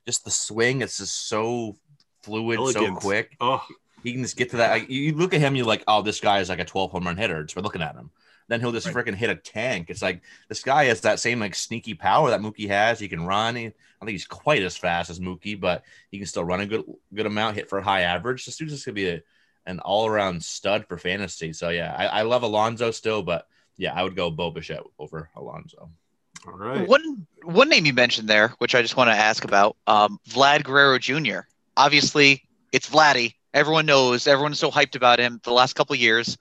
just 0.06 0.24
the 0.24 0.30
swing, 0.30 0.82
it's 0.82 0.98
just 0.98 1.28
so 1.28 1.76
fluid, 2.22 2.58
so 2.74 2.94
quick. 2.96 3.34
Oh, 3.40 3.64
He 4.02 4.12
can 4.12 4.22
just 4.22 4.36
get 4.36 4.50
to 4.50 4.58
that. 4.58 4.70
Like, 4.70 4.88
you 4.90 5.14
look 5.14 5.34
at 5.34 5.40
him, 5.40 5.56
you're 5.56 5.66
like, 5.66 5.82
oh, 5.88 6.02
this 6.02 6.20
guy 6.20 6.38
is 6.40 6.48
like 6.48 6.60
a 6.60 6.64
12 6.64 6.90
home 6.92 7.04
run 7.04 7.16
hitter. 7.16 7.42
Just 7.42 7.54
by 7.56 7.62
looking 7.62 7.82
at 7.82 7.94
him. 7.94 8.10
Then 8.48 8.60
he'll 8.60 8.72
just 8.72 8.86
Right. 8.86 8.94
freaking 8.94 9.14
hit 9.14 9.28
a 9.28 9.34
tank. 9.34 9.90
It's 9.90 10.00
like 10.00 10.22
this 10.48 10.62
guy 10.62 10.84
has 10.84 11.02
that 11.02 11.20
same 11.20 11.38
like 11.40 11.54
sneaky 11.54 11.94
power 11.94 12.30
that 12.30 12.40
Mookie 12.40 12.68
has. 12.68 12.98
He 12.98 13.08
can 13.08 13.26
run. 13.26 13.56
He, 13.56 13.66
I 13.66 14.04
think 14.04 14.12
he's 14.12 14.26
quite 14.26 14.62
as 14.62 14.76
fast 14.76 15.10
as 15.10 15.20
Mookie, 15.20 15.60
but 15.60 15.82
he 16.10 16.16
can 16.18 16.26
still 16.26 16.44
run 16.44 16.60
a 16.60 16.66
good 16.66 16.84
good 17.12 17.26
amount, 17.26 17.56
hit 17.56 17.68
for 17.68 17.78
a 17.78 17.82
high 17.82 18.02
average. 18.02 18.46
This 18.46 18.56
dude's 18.56 18.72
just 18.72 18.86
gonna 18.86 18.94
be 18.94 19.08
a, 19.10 19.22
an 19.66 19.80
all 19.80 20.06
around 20.06 20.42
stud 20.42 20.86
for 20.86 20.96
fantasy. 20.96 21.52
So 21.52 21.68
yeah, 21.68 21.94
I, 21.98 22.06
I 22.06 22.22
love 22.22 22.42
Alonso 22.42 22.90
still, 22.90 23.22
but 23.22 23.46
yeah, 23.76 23.92
I 23.92 24.02
would 24.02 24.16
go 24.16 24.30
Bo 24.30 24.50
Bichette 24.50 24.82
over 24.98 25.28
Alonso. 25.36 25.90
all 26.46 26.52
right. 26.54 26.88
One 26.88 27.26
one 27.42 27.68
name 27.68 27.84
you 27.84 27.92
mentioned 27.92 28.28
there, 28.28 28.54
which 28.60 28.74
I 28.74 28.80
just 28.80 28.96
want 28.96 29.08
to 29.10 29.14
ask 29.14 29.44
about, 29.44 29.76
um, 29.86 30.18
Vlad 30.30 30.62
Guerrero 30.62 30.98
Jr. 30.98 31.40
Obviously, 31.76 32.44
it's 32.72 32.88
Vladdy. 32.88 33.34
Everyone 33.54 33.86
knows. 33.86 34.26
Everyone's 34.26 34.58
so 34.58 34.70
hyped 34.70 34.96
about 34.96 35.18
him 35.18 35.40
the 35.42 35.52
last 35.52 35.74
couple 35.74 35.96
years, 35.96 36.36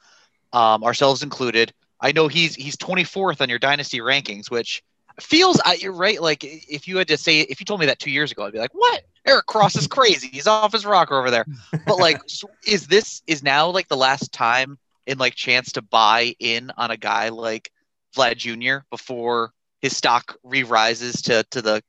um, 0.54 0.84
ourselves 0.84 1.24
included. 1.24 1.74
I 2.00 2.12
know 2.12 2.28
he's 2.28 2.56
he's 2.56 2.78
24th 2.78 3.42
on 3.42 3.50
your 3.50 3.60
dynasty 3.60 4.00
rankings, 4.00 4.52
which 4.52 4.84
feels. 5.20 5.60
I, 5.66 5.76
you're 5.76 5.94
right. 5.94 6.22
Like 6.22 6.44
if 6.44 6.88
you 6.88 6.98
had 6.98 7.08
to 7.08 7.18
say, 7.18 7.42
if 7.42 7.60
you 7.60 7.66
told 7.66 7.80
me 7.80 7.86
that 7.88 8.00
two 8.00 8.12
years 8.12 8.32
ago, 8.32 8.46
I'd 8.46 8.54
be 8.54 8.60
like, 8.60 8.74
"What? 8.74 9.04
Eric 9.26 9.46
Cross 9.46 9.76
is 9.78 9.88
crazy. 9.88 10.30
He's 10.32 10.48
off 10.48 10.74
his 10.74 10.86
rocker 10.86 11.18
over 11.18 11.32
there." 11.32 11.46
But 11.86 11.98
like, 11.98 12.22
so 12.28 12.50
is 12.66 12.88
this 12.88 13.22
is 13.26 13.42
now 13.42 13.70
like 13.70 13.88
the 13.88 13.98
last 13.98 14.32
time 14.32 14.78
in 15.06 15.18
like 15.18 15.34
chance 15.34 15.72
to 15.74 15.82
buy 15.82 16.36
in 16.40 16.72
on 16.78 16.92
a 16.92 16.98
guy 16.98 17.30
like 17.30 17.72
Vlad 18.16 18.38
Jr. 18.38 18.86
before 18.90 19.52
his 19.82 19.96
stock 19.96 20.38
re-rises 20.44 21.22
to 21.24 21.44
to 21.52 21.62
the 21.62 21.82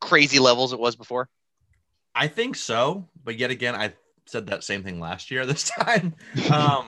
crazy 0.00 0.38
levels 0.38 0.72
it 0.72 0.78
was 0.78 0.96
before? 0.96 1.28
I 2.14 2.28
think 2.28 2.56
so, 2.56 3.08
but 3.22 3.38
yet 3.38 3.50
again, 3.50 3.74
I 3.74 3.92
said 4.26 4.46
that 4.48 4.64
same 4.64 4.82
thing 4.82 5.00
last 5.00 5.30
year. 5.30 5.46
This 5.46 5.70
time, 5.80 6.14
um, 6.52 6.86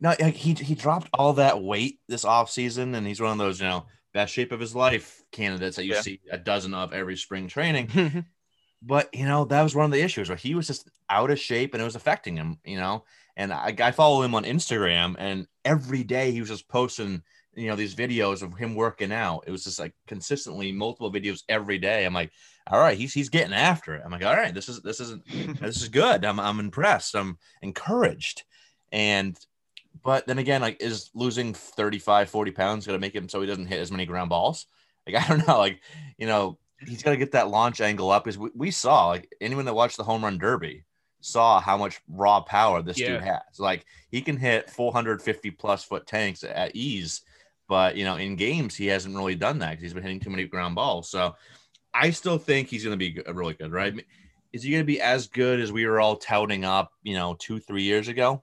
no, 0.00 0.10
he 0.12 0.54
he 0.54 0.74
dropped 0.74 1.08
all 1.12 1.34
that 1.34 1.62
weight 1.62 2.00
this 2.08 2.24
off 2.24 2.50
season, 2.50 2.94
and 2.94 3.06
he's 3.06 3.20
one 3.20 3.32
of 3.32 3.38
those 3.38 3.60
you 3.60 3.66
know 3.66 3.86
best 4.14 4.32
shape 4.32 4.52
of 4.52 4.60
his 4.60 4.74
life 4.74 5.22
candidates 5.32 5.76
that 5.76 5.84
you 5.84 5.92
Yeah. 5.94 6.00
see 6.00 6.20
a 6.30 6.38
dozen 6.38 6.72
of 6.74 6.92
every 6.92 7.16
spring 7.16 7.48
training. 7.48 8.24
But 8.82 9.08
you 9.14 9.24
know 9.24 9.44
that 9.46 9.62
was 9.62 9.74
one 9.74 9.86
of 9.86 9.90
the 9.90 10.02
issues 10.02 10.28
where 10.28 10.36
he 10.36 10.54
was 10.54 10.66
just 10.66 10.88
out 11.08 11.30
of 11.30 11.38
shape 11.40 11.72
and 11.74 11.80
it 11.80 11.84
was 11.84 11.96
affecting 11.96 12.36
him. 12.36 12.58
You 12.64 12.76
know, 12.76 13.04
and 13.36 13.52
I, 13.52 13.74
I 13.78 13.90
follow 13.90 14.22
him 14.22 14.34
on 14.34 14.44
Instagram, 14.44 15.16
and 15.18 15.46
every 15.64 16.04
day 16.04 16.30
he 16.30 16.40
was 16.40 16.50
just 16.50 16.68
posting 16.68 17.22
you 17.56 17.68
know 17.68 17.76
these 17.76 17.94
videos 17.94 18.42
of 18.42 18.54
him 18.54 18.74
working 18.74 19.12
out. 19.12 19.44
It 19.46 19.50
was 19.50 19.64
just 19.64 19.80
like 19.80 19.94
consistently 20.06 20.72
multiple 20.72 21.10
videos 21.12 21.42
every 21.48 21.78
day. 21.78 22.04
I'm 22.04 22.14
like, 22.14 22.30
all 22.70 22.78
right, 22.78 22.96
he's 22.96 23.12
he's 23.14 23.28
getting 23.30 23.54
after 23.54 23.94
it. 23.94 24.02
I'm 24.04 24.12
like, 24.12 24.24
all 24.24 24.36
right, 24.36 24.54
this 24.54 24.68
is 24.68 24.82
this 24.82 25.00
isn't 25.00 25.24
this 25.60 25.82
is 25.82 25.88
good. 25.88 26.24
I'm 26.24 26.38
I'm 26.38 26.60
impressed. 26.60 27.16
I'm 27.16 27.38
encouraged. 27.62 28.44
And 28.92 29.38
but 30.04 30.26
then 30.26 30.38
again, 30.38 30.60
like 30.60 30.76
is 30.80 31.10
losing 31.14 31.54
35, 31.54 32.28
40 32.30 32.50
pounds 32.52 32.86
gonna 32.86 32.98
make 32.98 33.14
him 33.14 33.28
so 33.28 33.40
he 33.40 33.46
doesn't 33.46 33.66
hit 33.66 33.80
as 33.80 33.90
many 33.90 34.06
ground 34.06 34.30
balls? 34.30 34.66
Like 35.06 35.16
I 35.24 35.28
don't 35.28 35.46
know. 35.48 35.58
Like, 35.58 35.80
you 36.18 36.26
know, 36.26 36.58
he's 36.86 37.02
gotta 37.02 37.16
get 37.16 37.32
that 37.32 37.48
launch 37.48 37.80
angle 37.80 38.10
up 38.10 38.24
because 38.24 38.38
we, 38.38 38.50
we 38.54 38.70
saw 38.70 39.08
like 39.08 39.32
anyone 39.40 39.64
that 39.64 39.74
watched 39.74 39.96
the 39.96 40.04
home 40.04 40.22
run 40.22 40.38
derby 40.38 40.84
saw 41.22 41.58
how 41.60 41.76
much 41.76 42.00
raw 42.08 42.40
power 42.40 42.82
this 42.82 42.98
Yeah. 42.98 43.14
dude 43.14 43.22
has. 43.22 43.58
Like 43.58 43.86
he 44.10 44.20
can 44.20 44.36
hit 44.36 44.70
450 44.70 45.50
plus 45.52 45.82
foot 45.82 46.06
tanks 46.06 46.44
at 46.44 46.76
ease, 46.76 47.22
but 47.68 47.96
you 47.96 48.04
know, 48.04 48.16
in 48.16 48.36
games 48.36 48.74
he 48.74 48.86
hasn't 48.86 49.16
really 49.16 49.34
done 49.34 49.58
that 49.60 49.70
because 49.70 49.82
he's 49.82 49.94
been 49.94 50.02
hitting 50.02 50.20
too 50.20 50.30
many 50.30 50.44
ground 50.44 50.74
balls. 50.74 51.10
So 51.10 51.34
I 51.92 52.10
still 52.10 52.38
think 52.38 52.68
he's 52.68 52.84
going 52.84 52.98
to 52.98 53.10
be 53.12 53.20
really 53.32 53.54
good, 53.54 53.72
right? 53.72 53.94
Is 54.52 54.62
he 54.62 54.70
going 54.70 54.82
to 54.82 54.86
be 54.86 55.00
as 55.00 55.26
good 55.26 55.60
as 55.60 55.72
we 55.72 55.86
were 55.86 56.00
all 56.00 56.16
touting 56.16 56.64
up, 56.64 56.92
you 57.02 57.14
know, 57.14 57.36
two, 57.38 57.58
three 57.58 57.82
years 57.82 58.08
ago? 58.08 58.42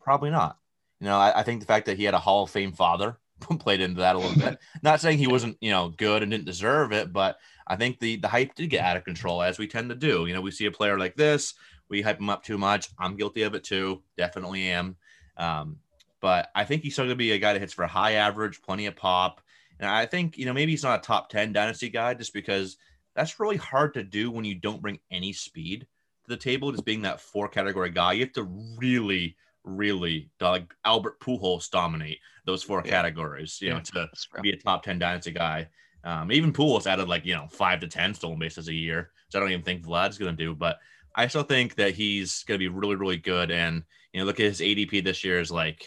Probably 0.00 0.30
not. 0.30 0.56
You 1.00 1.06
know, 1.06 1.18
I, 1.18 1.40
I 1.40 1.42
think 1.42 1.60
the 1.60 1.66
fact 1.66 1.86
that 1.86 1.96
he 1.96 2.04
had 2.04 2.14
a 2.14 2.18
Hall 2.18 2.44
of 2.44 2.50
Fame 2.50 2.72
father 2.72 3.18
played 3.58 3.80
into 3.80 4.00
that 4.00 4.16
a 4.16 4.18
little 4.18 4.38
bit. 4.38 4.58
Not 4.82 5.00
saying 5.00 5.18
he 5.18 5.26
wasn't, 5.26 5.56
you 5.60 5.70
know, 5.70 5.88
good 5.88 6.22
and 6.22 6.30
didn't 6.30 6.46
deserve 6.46 6.92
it, 6.92 7.12
but 7.12 7.38
I 7.66 7.76
think 7.76 7.98
the 7.98 8.16
the 8.16 8.28
hype 8.28 8.54
did 8.54 8.70
get 8.70 8.84
out 8.84 8.96
of 8.96 9.04
control 9.04 9.42
as 9.42 9.58
we 9.58 9.66
tend 9.66 9.90
to 9.90 9.94
do. 9.94 10.26
You 10.26 10.34
know, 10.34 10.40
we 10.40 10.50
see 10.50 10.66
a 10.66 10.72
player 10.72 10.98
like 10.98 11.16
this, 11.16 11.54
we 11.88 12.02
hype 12.02 12.20
him 12.20 12.30
up 12.30 12.44
too 12.44 12.58
much. 12.58 12.88
I'm 12.98 13.16
guilty 13.16 13.42
of 13.42 13.54
it 13.54 13.64
too. 13.64 14.02
Definitely 14.16 14.68
am. 14.68 14.96
Um, 15.36 15.78
but 16.20 16.50
I 16.54 16.64
think 16.64 16.82
he's 16.82 16.92
still 16.92 17.04
going 17.04 17.10
to 17.10 17.16
be 17.16 17.32
a 17.32 17.38
guy 17.38 17.52
that 17.52 17.60
hits 17.60 17.72
for 17.72 17.84
a 17.84 17.88
high 17.88 18.12
average, 18.12 18.62
plenty 18.62 18.86
of 18.86 18.96
pop. 18.96 19.40
And 19.78 19.88
I 19.88 20.06
think, 20.06 20.36
you 20.36 20.44
know, 20.44 20.52
maybe 20.52 20.72
he's 20.72 20.82
not 20.82 21.00
a 21.00 21.02
top 21.02 21.30
10 21.30 21.52
dynasty 21.52 21.88
guy 21.88 22.14
just 22.14 22.34
because 22.34 22.76
that's 23.14 23.40
really 23.40 23.56
hard 23.56 23.94
to 23.94 24.02
do 24.02 24.30
when 24.30 24.44
you 24.44 24.54
don't 24.54 24.82
bring 24.82 24.98
any 25.10 25.32
speed 25.32 25.86
to 26.24 26.28
the 26.28 26.36
table, 26.36 26.70
just 26.70 26.84
being 26.84 27.02
that 27.02 27.20
four 27.20 27.48
category 27.48 27.90
guy. 27.90 28.12
You 28.12 28.24
have 28.24 28.32
to 28.34 28.44
really, 28.78 29.36
really, 29.64 30.30
like 30.40 30.72
Albert 30.84 31.20
Pujols 31.20 31.70
dominate 31.70 32.18
those 32.44 32.62
four 32.62 32.82
Yeah. 32.84 32.90
categories, 32.90 33.58
you 33.60 33.70
know, 33.70 33.80
to 33.80 34.08
be 34.42 34.50
a 34.50 34.56
top 34.56 34.82
10 34.82 34.98
dynasty 34.98 35.32
guy. 35.32 35.68
Um, 36.04 36.32
even 36.32 36.52
Pujols 36.52 36.86
added 36.86 37.08
like, 37.08 37.24
you 37.26 37.34
know, 37.34 37.48
five 37.50 37.80
to 37.80 37.88
10 37.88 38.14
stolen 38.14 38.38
bases 38.38 38.68
a 38.68 38.74
year. 38.74 39.12
So 39.28 39.38
I 39.38 39.40
don't 39.40 39.50
even 39.52 39.64
think 39.64 39.84
Vlad's 39.84 40.18
going 40.18 40.36
to 40.36 40.44
do, 40.44 40.54
but 40.54 40.78
I 41.14 41.26
still 41.26 41.42
think 41.42 41.74
that 41.76 41.94
he's 41.94 42.42
going 42.44 42.58
to 42.58 42.62
be 42.62 42.68
really, 42.68 42.96
really 42.96 43.16
good. 43.16 43.50
And, 43.50 43.82
you 44.12 44.20
know, 44.20 44.26
look 44.26 44.40
at 44.40 44.46
his 44.46 44.60
ADP 44.60 45.04
this 45.04 45.24
year 45.24 45.40
is 45.40 45.50
like 45.50 45.86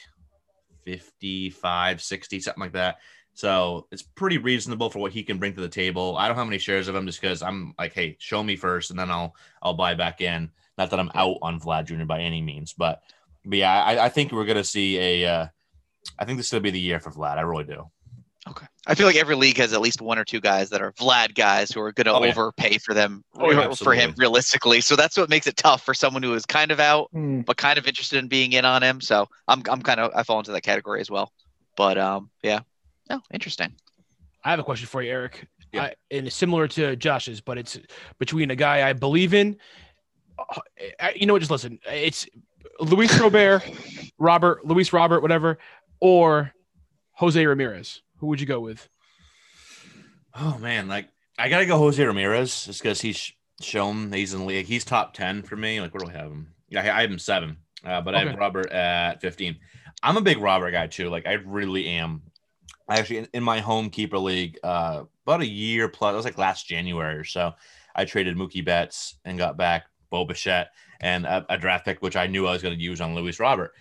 55, 0.83 2.01
60, 2.01 2.39
something 2.39 2.61
like 2.61 2.73
that. 2.73 2.97
So 3.33 3.87
it's 3.91 4.03
pretty 4.03 4.37
reasonable 4.37 4.89
for 4.89 4.99
what 4.99 5.11
he 5.11 5.23
can 5.23 5.39
bring 5.39 5.53
to 5.55 5.61
the 5.61 5.69
table. 5.69 6.15
I 6.17 6.27
don't 6.27 6.37
have 6.37 6.45
many 6.45 6.59
shares 6.59 6.87
of 6.87 6.95
him 6.95 7.07
just 7.07 7.19
because 7.19 7.41
I'm 7.41 7.73
like, 7.79 7.93
hey, 7.93 8.15
show 8.19 8.43
me 8.43 8.55
first, 8.55 8.91
and 8.91 8.99
then 8.99 9.09
I'll 9.09 9.35
I'll 9.61 9.73
buy 9.73 9.95
back 9.95 10.21
in. 10.21 10.51
Not 10.77 10.91
that 10.91 10.99
I'm 10.99 11.11
out 11.15 11.37
on 11.41 11.59
Vlad 11.59 11.85
Jr. 11.85 12.05
by 12.05 12.21
any 12.21 12.41
means, 12.41 12.73
but 12.73 13.01
but 13.43 13.57
yeah, 13.57 13.83
I, 13.83 14.05
I 14.05 14.09
think 14.09 14.31
we're 14.31 14.45
gonna 14.45 14.63
see 14.63 14.97
a. 14.97 15.25
Uh, 15.25 15.47
I 16.19 16.25
think 16.25 16.37
this 16.37 16.47
is 16.47 16.51
gonna 16.51 16.61
be 16.61 16.71
the 16.71 16.79
year 16.79 16.99
for 16.99 17.11
Vlad. 17.11 17.37
I 17.37 17.41
really 17.41 17.63
do. 17.63 17.89
Okay. 18.49 18.65
I 18.87 18.95
feel 18.95 19.05
like 19.07 19.15
every 19.15 19.35
league 19.35 19.57
has 19.57 19.71
at 19.71 19.79
least 19.79 20.01
one 20.01 20.19
or 20.19 20.25
two 20.25 20.41
guys 20.41 20.69
that 20.71 20.81
are 20.81 20.91
Vlad 20.93 21.33
guys 21.33 21.71
who 21.71 21.79
are 21.79 21.93
going 21.93 22.05
to 22.05 22.13
Oh, 22.13 22.21
yeah. 22.23 22.31
overpay 22.31 22.77
for 22.77 22.93
them 22.93 23.23
Oh, 23.39 23.49
yeah, 23.51 23.73
for 23.73 23.93
him 23.93 24.13
realistically. 24.17 24.81
So 24.81 24.97
that's 24.97 25.15
what 25.17 25.29
makes 25.29 25.47
it 25.47 25.55
tough 25.55 25.81
for 25.85 25.93
someone 25.93 26.23
who 26.23 26.33
is 26.33 26.45
kind 26.45 26.69
of 26.71 26.79
out 26.81 27.07
Hmm. 27.13 27.41
but 27.41 27.55
kind 27.55 27.79
of 27.79 27.87
interested 27.87 28.19
in 28.19 28.27
being 28.27 28.51
in 28.51 28.65
on 28.65 28.83
him. 28.83 28.99
So 28.99 29.27
I'm 29.47 29.63
I'm 29.69 29.81
kind 29.81 30.01
of 30.01 30.11
I 30.13 30.23
fall 30.23 30.39
into 30.39 30.51
that 30.51 30.61
category 30.61 30.99
as 30.99 31.09
well. 31.09 31.31
But 31.77 31.97
um 31.97 32.29
yeah. 32.43 32.59
No, 33.09 33.21
interesting. 33.33 33.73
I 34.43 34.49
have 34.49 34.59
a 34.59 34.63
question 34.63 34.87
for 34.87 35.01
you, 35.01 35.11
Eric. 35.11 35.47
Yeah. 35.71 35.83
I, 35.83 35.93
and 36.11 36.27
it's 36.27 36.35
similar 36.35 36.67
to 36.67 36.97
Josh's, 36.97 37.39
but 37.39 37.57
it's 37.57 37.79
between 38.19 38.51
a 38.51 38.55
guy 38.57 38.87
I 38.87 38.91
believe 38.93 39.33
in. 39.33 39.57
uh, 40.37 40.59
I- 40.99 41.13
You 41.15 41.25
know 41.27 41.33
what? 41.33 41.39
Just 41.39 41.51
listen. 41.51 41.79
It's 41.89 42.27
Luis 42.81 43.17
Robert, 43.19 43.63
Robert, 44.19 44.65
Luis 44.65 44.91
Robert, 44.91 45.21
whatever, 45.21 45.59
or 46.01 46.51
Jose 47.13 47.43
Ramirez. 47.45 48.01
Who 48.23 48.27
would 48.27 48.39
you 48.39 48.47
go 48.47 48.61
with? 48.61 48.87
Oh 50.33 50.57
man, 50.57 50.87
like 50.87 51.09
I 51.37 51.49
gotta 51.49 51.65
go 51.65 51.77
Jose 51.77 52.01
Ramirez 52.01 52.67
just 52.67 52.81
because 52.81 53.01
he's 53.01 53.33
shown 53.59 54.13
he's 54.13 54.33
in 54.33 54.39
the 54.39 54.45
league. 54.45 54.65
He's 54.65 54.85
top 54.85 55.13
ten 55.13 55.43
for 55.43 55.57
me. 55.57 55.81
Like 55.81 55.93
where 55.93 56.05
do 56.05 56.09
I 56.09 56.13
have 56.13 56.31
him? 56.31 56.47
Yeah, 56.69 56.79
I 56.95 57.01
have 57.01 57.11
him 57.11 57.19
seven, 57.19 57.57
uh, 57.83 57.99
but 57.99 58.15
I 58.15 58.23
have 58.23 58.37
Robert 58.37 58.71
at 58.71 59.19
fifteen. 59.19 59.57
I'm 60.01 60.15
a 60.15 60.21
big 60.21 60.37
Robert 60.37 60.71
guy 60.71 60.87
too. 60.87 61.09
Like 61.09 61.27
I 61.27 61.33
really 61.33 61.85
am. 61.87 62.21
I 62.87 62.97
actually 62.97 63.17
in, 63.17 63.27
in 63.33 63.43
my 63.43 63.59
home 63.59 63.89
keeper 63.89 64.19
league, 64.19 64.57
uh, 64.63 65.03
about 65.27 65.41
a 65.41 65.45
year 65.45 65.89
plus. 65.89 66.13
It 66.13 66.15
was 66.15 66.23
like 66.23 66.37
last 66.37 66.65
January 66.65 67.15
or 67.15 67.25
so. 67.25 67.51
I 67.93 68.05
traded 68.05 68.37
Mookie 68.37 68.63
Betts 68.63 69.17
and 69.25 69.37
got 69.37 69.57
back 69.57 69.87
Bo 70.09 70.23
Bichette 70.23 70.69
and 71.01 71.25
a, 71.25 71.45
a 71.49 71.57
draft 71.57 71.83
pick, 71.83 72.01
which 72.01 72.15
I 72.15 72.27
knew 72.27 72.47
I 72.47 72.53
was 72.53 72.61
going 72.61 72.77
to 72.77 72.81
use 72.81 73.01
on 73.01 73.15
Luis 73.15 73.41
Robert. 73.41 73.73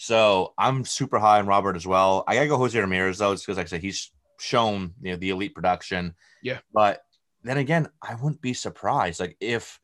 So 0.00 0.54
I'm 0.56 0.86
super 0.86 1.18
high 1.18 1.40
on 1.40 1.46
Robert 1.46 1.76
as 1.76 1.86
well. 1.86 2.24
I 2.26 2.34
gotta 2.34 2.48
go 2.48 2.56
Jose 2.56 2.78
Ramirez 2.78 3.18
though, 3.18 3.34
just 3.34 3.44
because 3.44 3.58
like 3.58 3.66
I 3.66 3.68
said, 3.68 3.82
he's 3.82 4.10
shown 4.38 4.94
you 5.02 5.12
know 5.12 5.18
the 5.18 5.28
elite 5.28 5.54
production. 5.54 6.14
Yeah. 6.42 6.60
But 6.72 7.02
then 7.42 7.58
again, 7.58 7.86
I 8.00 8.14
wouldn't 8.14 8.40
be 8.40 8.54
surprised. 8.54 9.20
Like 9.20 9.36
if 9.40 9.78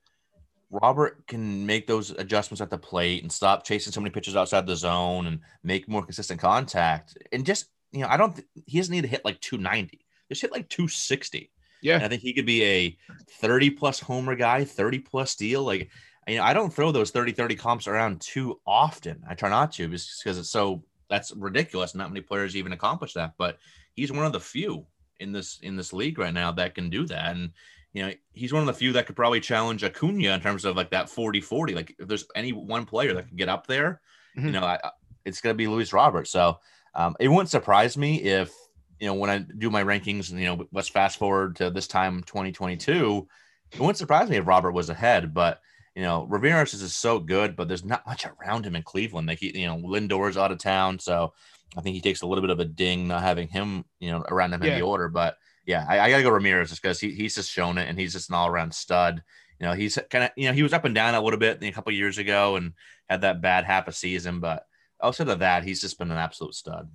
Robert 0.71 1.27
can 1.27 1.67
make 1.67 1.87
those 1.87 2.13
adjustments 2.13 2.63
at 2.63 2.71
the 2.71 2.79
plate 2.79 3.23
and 3.23 3.31
stop 3.31 3.63
chasing 3.63 3.93
so 3.93 4.01
many 4.01 4.11
pitches 4.11 4.37
outside 4.37 4.67
the 4.67 4.75
zone 4.75 5.27
and 5.27 5.41
make 5.63 5.87
more 5.87 6.03
consistent 6.03 6.41
contact 6.41 7.19
and 7.31 7.45
just 7.45 7.67
you 7.93 8.01
know, 8.01 8.09
I 8.09 8.17
don't 8.17 8.35
th- 8.35 8.49
he 8.65 8.79
doesn't 8.79 8.95
need 8.95 9.03
to 9.03 9.09
hit 9.09 9.25
like 9.25 9.39
290. 9.41 10.01
Just 10.31 10.41
hit 10.41 10.51
like 10.51 10.69
260. 10.71 11.51
Yeah. 11.83 11.97
And 11.97 12.05
I 12.05 12.09
think 12.09 12.23
he 12.23 12.33
could 12.33 12.47
be 12.47 12.65
a 12.65 12.97
30 13.41 13.71
plus 13.71 14.01
homer 14.01 14.35
guy, 14.35 14.65
30 14.65 15.01
plus 15.01 15.33
steal. 15.33 15.63
Like, 15.63 15.91
you 16.27 16.37
know, 16.37 16.43
I 16.45 16.53
don't 16.55 16.73
throw 16.73 16.93
those 16.93 17.11
30 17.11 17.33
30 17.33 17.55
comps 17.57 17.87
around 17.87 18.21
too 18.21 18.61
often. 18.67 19.23
I 19.29 19.35
try 19.35 19.49
not 19.49 19.73
to 19.73 19.89
just 19.89 20.23
because 20.23 20.39
it's 20.39 20.51
so 20.51 20.85
that's 21.09 21.33
ridiculous. 21.37 21.95
Not 21.95 22.11
many 22.11 22.21
players 22.21 22.57
even 22.57 22.73
accomplish 22.73 23.15
that, 23.15 23.35
but 23.39 23.59
he's 23.95 24.13
one 24.13 24.27
of 24.27 24.33
the 24.33 24.41
few 24.41 24.87
in 25.21 25.33
this 25.33 25.59
in 25.63 25.77
this 25.77 25.93
league 25.93 26.19
right 26.19 26.35
now 26.35 26.53
that 26.53 26.75
can 26.75 26.91
do 26.91 27.07
that. 27.07 27.37
And 27.37 27.53
you 27.93 28.03
know, 28.03 28.13
he's 28.33 28.53
one 28.53 28.61
of 28.63 28.67
the 28.67 28.75
few 28.75 28.93
that 28.93 29.07
could 29.07 29.17
probably 29.17 29.41
challenge 29.41 29.83
Acuna 29.85 30.31
in 30.35 30.41
terms 30.41 30.65
of 30.65 30.77
like 30.77 30.91
that 30.91 31.09
40-40. 31.09 31.75
Like 31.75 31.95
if 31.99 32.09
there's 32.09 32.27
any 32.35 32.53
one 32.53 32.85
player 32.87 33.15
that 33.15 33.29
can 33.29 33.37
get 33.37 33.49
up 33.49 33.67
there, 33.67 34.01
you 34.35 34.43
Mhm. 34.43 34.53
know, 34.53 34.65
I, 34.65 34.91
it's 35.25 35.41
gonna 35.41 35.55
be 35.55 35.67
Luis 35.67 35.93
Robert. 35.93 36.29
So 36.29 36.59
um, 36.95 37.17
it 37.21 37.29
wouldn't 37.29 37.51
surprise 37.51 37.97
me 37.97 38.23
if 38.23 38.53
you 38.99 39.07
know 39.07 39.15
when 39.15 39.31
I 39.31 39.39
do 39.39 39.71
my 39.71 39.83
rankings, 39.83 40.31
and 40.31 40.41
you 40.41 40.47
know, 40.47 40.67
let's 40.73 40.89
fast 40.89 41.19
forward 41.19 41.57
to 41.57 41.71
this 41.71 41.87
time 41.87 42.23
2022. 42.25 43.29
It 43.73 43.81
wouldn't 43.81 43.99
surprise 43.99 44.29
me 44.31 44.37
if 44.37 44.47
Robert 44.47 44.73
was 44.73 44.89
ahead, 44.91 45.35
but 45.35 45.61
you 45.97 46.03
know, 46.03 46.27
Ramirez 46.29 46.75
is 46.75 46.83
just 46.83 47.01
so 47.01 47.19
good, 47.19 47.57
but 47.57 47.69
there's 47.69 47.85
not 47.85 48.07
much 48.07 48.27
around 48.27 48.67
him 48.67 48.77
in 48.77 48.83
Cleveland. 48.83 49.27
Like 49.27 49.39
he, 49.39 49.59
you 49.59 49.67
know, 49.67 49.79
Lindor's 49.79 50.37
out 50.37 50.53
of 50.53 50.59
town, 50.59 50.99
so 50.99 51.33
I 51.75 51.81
think 51.81 51.95
he 51.95 52.03
takes 52.03 52.21
a 52.21 52.27
little 52.27 52.43
bit 52.43 52.51
of 52.51 52.61
a 52.61 52.67
ding 52.67 53.09
not 53.09 53.23
having 53.23 53.49
him, 53.49 53.87
you 53.99 54.11
know, 54.11 54.23
around 54.29 54.53
him 54.53 54.63
in 54.63 54.79
the 54.79 54.85
order. 54.85 55.09
But 55.09 55.39
yeah, 55.65 55.87
I, 55.89 56.01
I 56.01 56.11
gotta 56.11 56.23
go 56.23 56.29
Ramirez 56.29 56.69
just 56.69 56.83
because 56.83 57.01
he, 57.01 57.13
he's 57.13 57.35
just 57.35 57.51
shown 57.51 57.79
it 57.79 57.89
and 57.89 57.99
he's 57.99 58.13
just 58.13 58.29
an 58.29 58.35
all 58.35 58.47
around 58.47 58.75
stud. 58.75 59.23
You 59.59 59.67
know, 59.67 59.73
he's 59.73 59.99
kind 60.11 60.25
of 60.25 60.31
you 60.37 60.47
know 60.47 60.53
he 60.53 60.63
was 60.63 60.75
up 60.75 60.85
and 60.85 60.95
down 60.95 61.15
a 61.15 61.21
little 61.21 61.41
bit 61.41 61.63
a 61.63 61.73
couple 61.73 61.93
years 61.93 62.19
ago 62.19 62.57
and 62.57 62.75
had 63.09 63.23
that 63.23 63.41
bad 63.41 63.65
half 63.65 63.89
a 63.89 63.93
season, 63.93 64.39
but 64.39 64.67
outside 65.03 65.29
of 65.29 65.39
that, 65.39 65.65
he's 65.65 65.81
just 65.81 65.99
been 65.99 66.11
an 66.11 66.19
absolute 66.19 66.55
stud. 66.55 66.91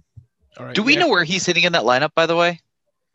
All 0.60 0.68
right. 0.68 0.76
Do 0.76 0.84
we 0.84 0.94
yeah. 0.94 1.00
know 1.00 1.08
where 1.08 1.24
he's 1.24 1.46
hitting 1.46 1.64
in 1.64 1.74
that 1.74 1.84
lineup, 1.84 2.14
by 2.14 2.28
the 2.28 2.36
way, 2.36 2.60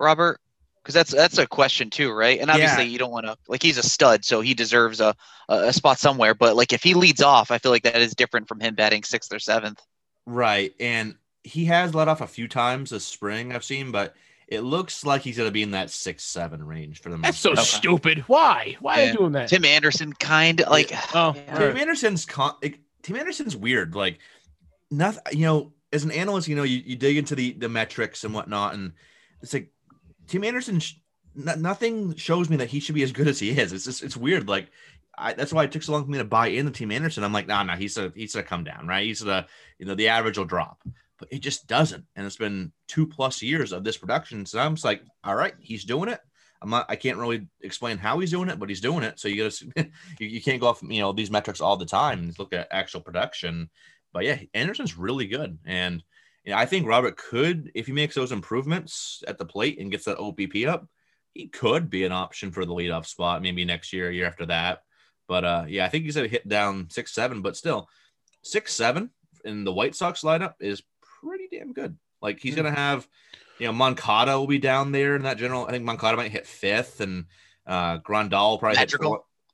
Robert? 0.01 0.41
Because 0.87 0.95
that's 0.95 1.11
that's 1.11 1.39
a 1.39 1.49
question 1.49 1.91
too, 1.91 2.13
right? 2.13 2.39
And 2.39 2.49
obviously, 2.49 2.85
Yeah. 2.85 2.91
you 2.91 2.99
don't 2.99 3.11
want 3.11 3.27
to 3.27 3.37
like 3.49 3.61
he's 3.61 3.77
a 3.77 3.83
stud, 3.83 4.25
so 4.25 4.41
he 4.41 4.55
deserves 4.55 5.01
a, 5.01 5.17
a 5.49 5.55
a 5.69 5.73
spot 5.73 5.99
somewhere. 5.99 6.33
But 6.33 6.55
like 6.55 6.73
if 6.73 6.81
he 6.85 6.95
leads 6.95 7.21
off, 7.23 7.51
I 7.51 7.59
feel 7.59 7.73
like 7.73 7.83
that 7.83 7.97
is 8.01 8.15
different 8.15 8.47
from 8.47 8.61
him 8.61 8.77
batting 8.77 9.03
sixth 9.03 9.33
or 9.35 9.41
seventh. 9.41 9.81
Right, 10.27 10.73
and 10.79 11.17
he 11.43 11.65
has 11.65 11.93
let 11.93 12.07
off 12.07 12.21
a 12.21 12.27
few 12.29 12.47
times 12.47 12.91
this 12.91 13.05
spring 13.05 13.53
I've 13.53 13.65
seen, 13.65 13.91
but 13.91 14.15
it 14.47 14.61
looks 14.61 15.05
like 15.05 15.23
he's 15.23 15.37
gonna 15.37 15.51
be 15.51 15.63
in 15.65 15.73
that 15.73 15.91
six 15.91 16.23
seven 16.23 16.65
range 16.65 17.01
for 17.01 17.11
the 17.11 17.17
most. 17.19 17.25
That's 17.25 17.39
so. 17.39 17.51
Okay. 17.55 17.63
stupid. 17.63 18.19
Why? 18.29 18.77
Why 18.79 18.95
are 18.95 19.01
Yeah. 19.01 19.07
they 19.11 19.17
doing 19.17 19.33
that? 19.33 19.49
Tim 19.49 19.65
Anderson, 19.65 20.13
kind 20.13 20.61
of 20.61 20.69
like 20.71 20.93
Oh, 21.17 21.35
Yeah. 21.35 21.59
Tim. 21.59 21.77
Anderson's 21.77 22.25
con- 22.27 22.55
Tim 23.03 23.17
Anderson's 23.17 23.57
weird. 23.57 23.97
Like 23.97 24.19
nothing, 24.89 25.23
you 25.33 25.47
know, 25.47 25.73
as 25.93 26.05
an 26.05 26.13
analyst, 26.13 26.47
you 26.47 26.55
know, 26.55 26.63
you, 26.63 26.81
you 26.87 26.95
dig 26.95 27.17
into 27.17 27.35
the 27.35 27.55
the 27.55 27.69
metrics 27.69 28.23
and 28.23 28.33
whatnot, 28.33 28.75
and 28.75 28.93
it's 29.43 29.53
like 29.53 29.73
Tim 30.27 30.45
Anderson. 30.45 30.81
Nothing 31.35 32.15
shows 32.17 32.49
me 32.49 32.57
that 32.57 32.71
he 32.71 32.81
should 32.81 32.95
be 32.95 33.03
as 33.03 33.13
good 33.13 33.29
as 33.29 33.39
he 33.39 33.51
is. 33.51 33.73
It's 33.73 33.85
just 33.85 34.03
it's 34.03 34.17
weird. 34.17 34.49
Like 34.49 34.69
I, 35.19 35.33
that's 35.33 35.53
why 35.53 35.65
it 35.65 35.73
took 35.73 35.83
so 35.83 35.93
long 35.93 36.05
for 36.05 36.11
me 36.11 36.19
to 36.19 36.25
buy 36.25 36.49
into 36.49 36.71
Tim 36.71 36.91
Anderson. 36.91 37.25
I'm 37.25 37.33
like, 37.33 37.47
nah, 37.47 37.63
nah, 37.63 37.77
he's 37.77 37.97
a 37.97 38.13
he's 38.15 38.35
gonna 38.35 38.47
come 38.47 38.65
down, 38.65 38.87
right? 38.87 39.07
He's 39.07 39.21
the 39.21 39.47
you 39.79 39.87
know 39.87 39.95
the 39.95 40.09
average 40.09 40.37
will 40.39 40.45
drop, 40.45 40.83
but 41.19 41.29
it 41.31 41.41
just 41.41 41.67
doesn't. 41.67 42.05
And 42.17 42.27
it's 42.27 42.37
been 42.37 42.73
two 42.87 43.07
plus 43.07 43.43
years 43.43 43.73
of 43.73 43.85
this 43.85 43.97
production, 43.97 44.45
so 44.45 44.59
I'm 44.59 44.75
just 44.75 44.85
like, 44.85 45.03
all 45.25 45.35
right, 45.35 45.55
he's 45.59 45.85
doing 45.85 46.09
it. 46.09 46.21
I'm 46.61 46.71
not. 46.71 46.87
I 46.89 46.97
can't 46.97 47.19
really 47.19 47.49
explain 47.63 47.99
how 47.99 48.19
he's 48.19 48.31
doing 48.31 48.49
it, 48.49 48.59
but 48.59 48.69
he's 48.69 48.81
doing 48.81 49.05
it. 49.05 49.19
So 49.19 49.29
you 49.29 49.45
gotta 49.45 49.67
you, 50.19 50.27
you 50.27 50.43
can't 50.43 50.61
go 50.61 50.69
off 50.69 50.83
you 50.83 51.01
know 51.01 51.13
these 51.13 51.31
metrics 51.31 51.61
all 51.61 51.77
the 51.77 51.87
time 51.87 52.33
look 52.39 52.53
at 52.53 52.69
actual 52.71 53.01
production. 53.01 53.71
But 54.13 54.25
yeah, 54.25 54.39
Anderson's 54.55 54.97
really 54.97 55.27
good, 55.27 55.59
and 55.65 56.03
you 56.47 56.53
know, 56.53 56.59
I 56.59 56.65
think 56.65 56.87
Robert 56.87 57.17
could, 57.17 57.73
if 57.75 57.87
he 57.87 57.93
makes 57.93 58.15
those 58.15 58.31
improvements 58.31 59.23
at 59.27 59.37
the 59.37 59.45
plate 59.45 59.79
and 59.81 59.91
gets 59.91 60.05
that 60.05 60.19
OBP 60.19 60.69
up, 60.69 60.87
he 61.35 61.49
could 61.49 61.91
be 61.91 62.05
an 62.05 62.13
option 62.13 62.53
for 62.53 62.65
the 62.65 62.73
leadoff 62.73 63.05
spot 63.05 63.43
maybe 63.43 63.65
next 63.65 63.93
year, 63.93 64.11
year 64.11 64.27
after 64.27 64.47
that. 64.47 64.83
But 65.29 65.45
uh, 65.45 65.65
yeah, 65.69 65.85
I 65.85 65.89
think 65.89 66.05
he's 66.05 66.15
gonna 66.15 66.29
hit 66.29 66.49
down 66.49 66.89
six 66.89 67.13
seven, 67.13 67.43
but 67.43 67.57
still 67.57 67.89
six 68.43 68.75
seven 68.75 69.11
in 69.45 69.65
the 69.65 69.73
White 69.73 69.97
Sox 69.97 70.23
lineup 70.23 70.55
is 70.61 70.83
pretty 71.21 71.49
damn 71.51 71.73
good. 71.73 71.99
Like 72.23 72.39
he's 72.41 72.55
gonna 72.55 72.71
have, 72.71 73.07
you 73.59 73.67
know, 73.67 73.73
Moncada 73.73 74.39
will 74.39 74.47
be 74.47 74.59
down 74.59 74.93
there 74.93 75.17
in 75.17 75.23
that 75.23 75.39
general. 75.39 75.67
I 75.67 75.73
think 75.73 75.85
Moncada 75.85 76.17
might 76.17 76.31
hit 76.31 76.47
fifth, 76.47 77.01
and 77.01 77.25
uh, 77.67 77.99
Grandal 77.99 78.61
probably 78.61 78.79
hit 78.79 78.93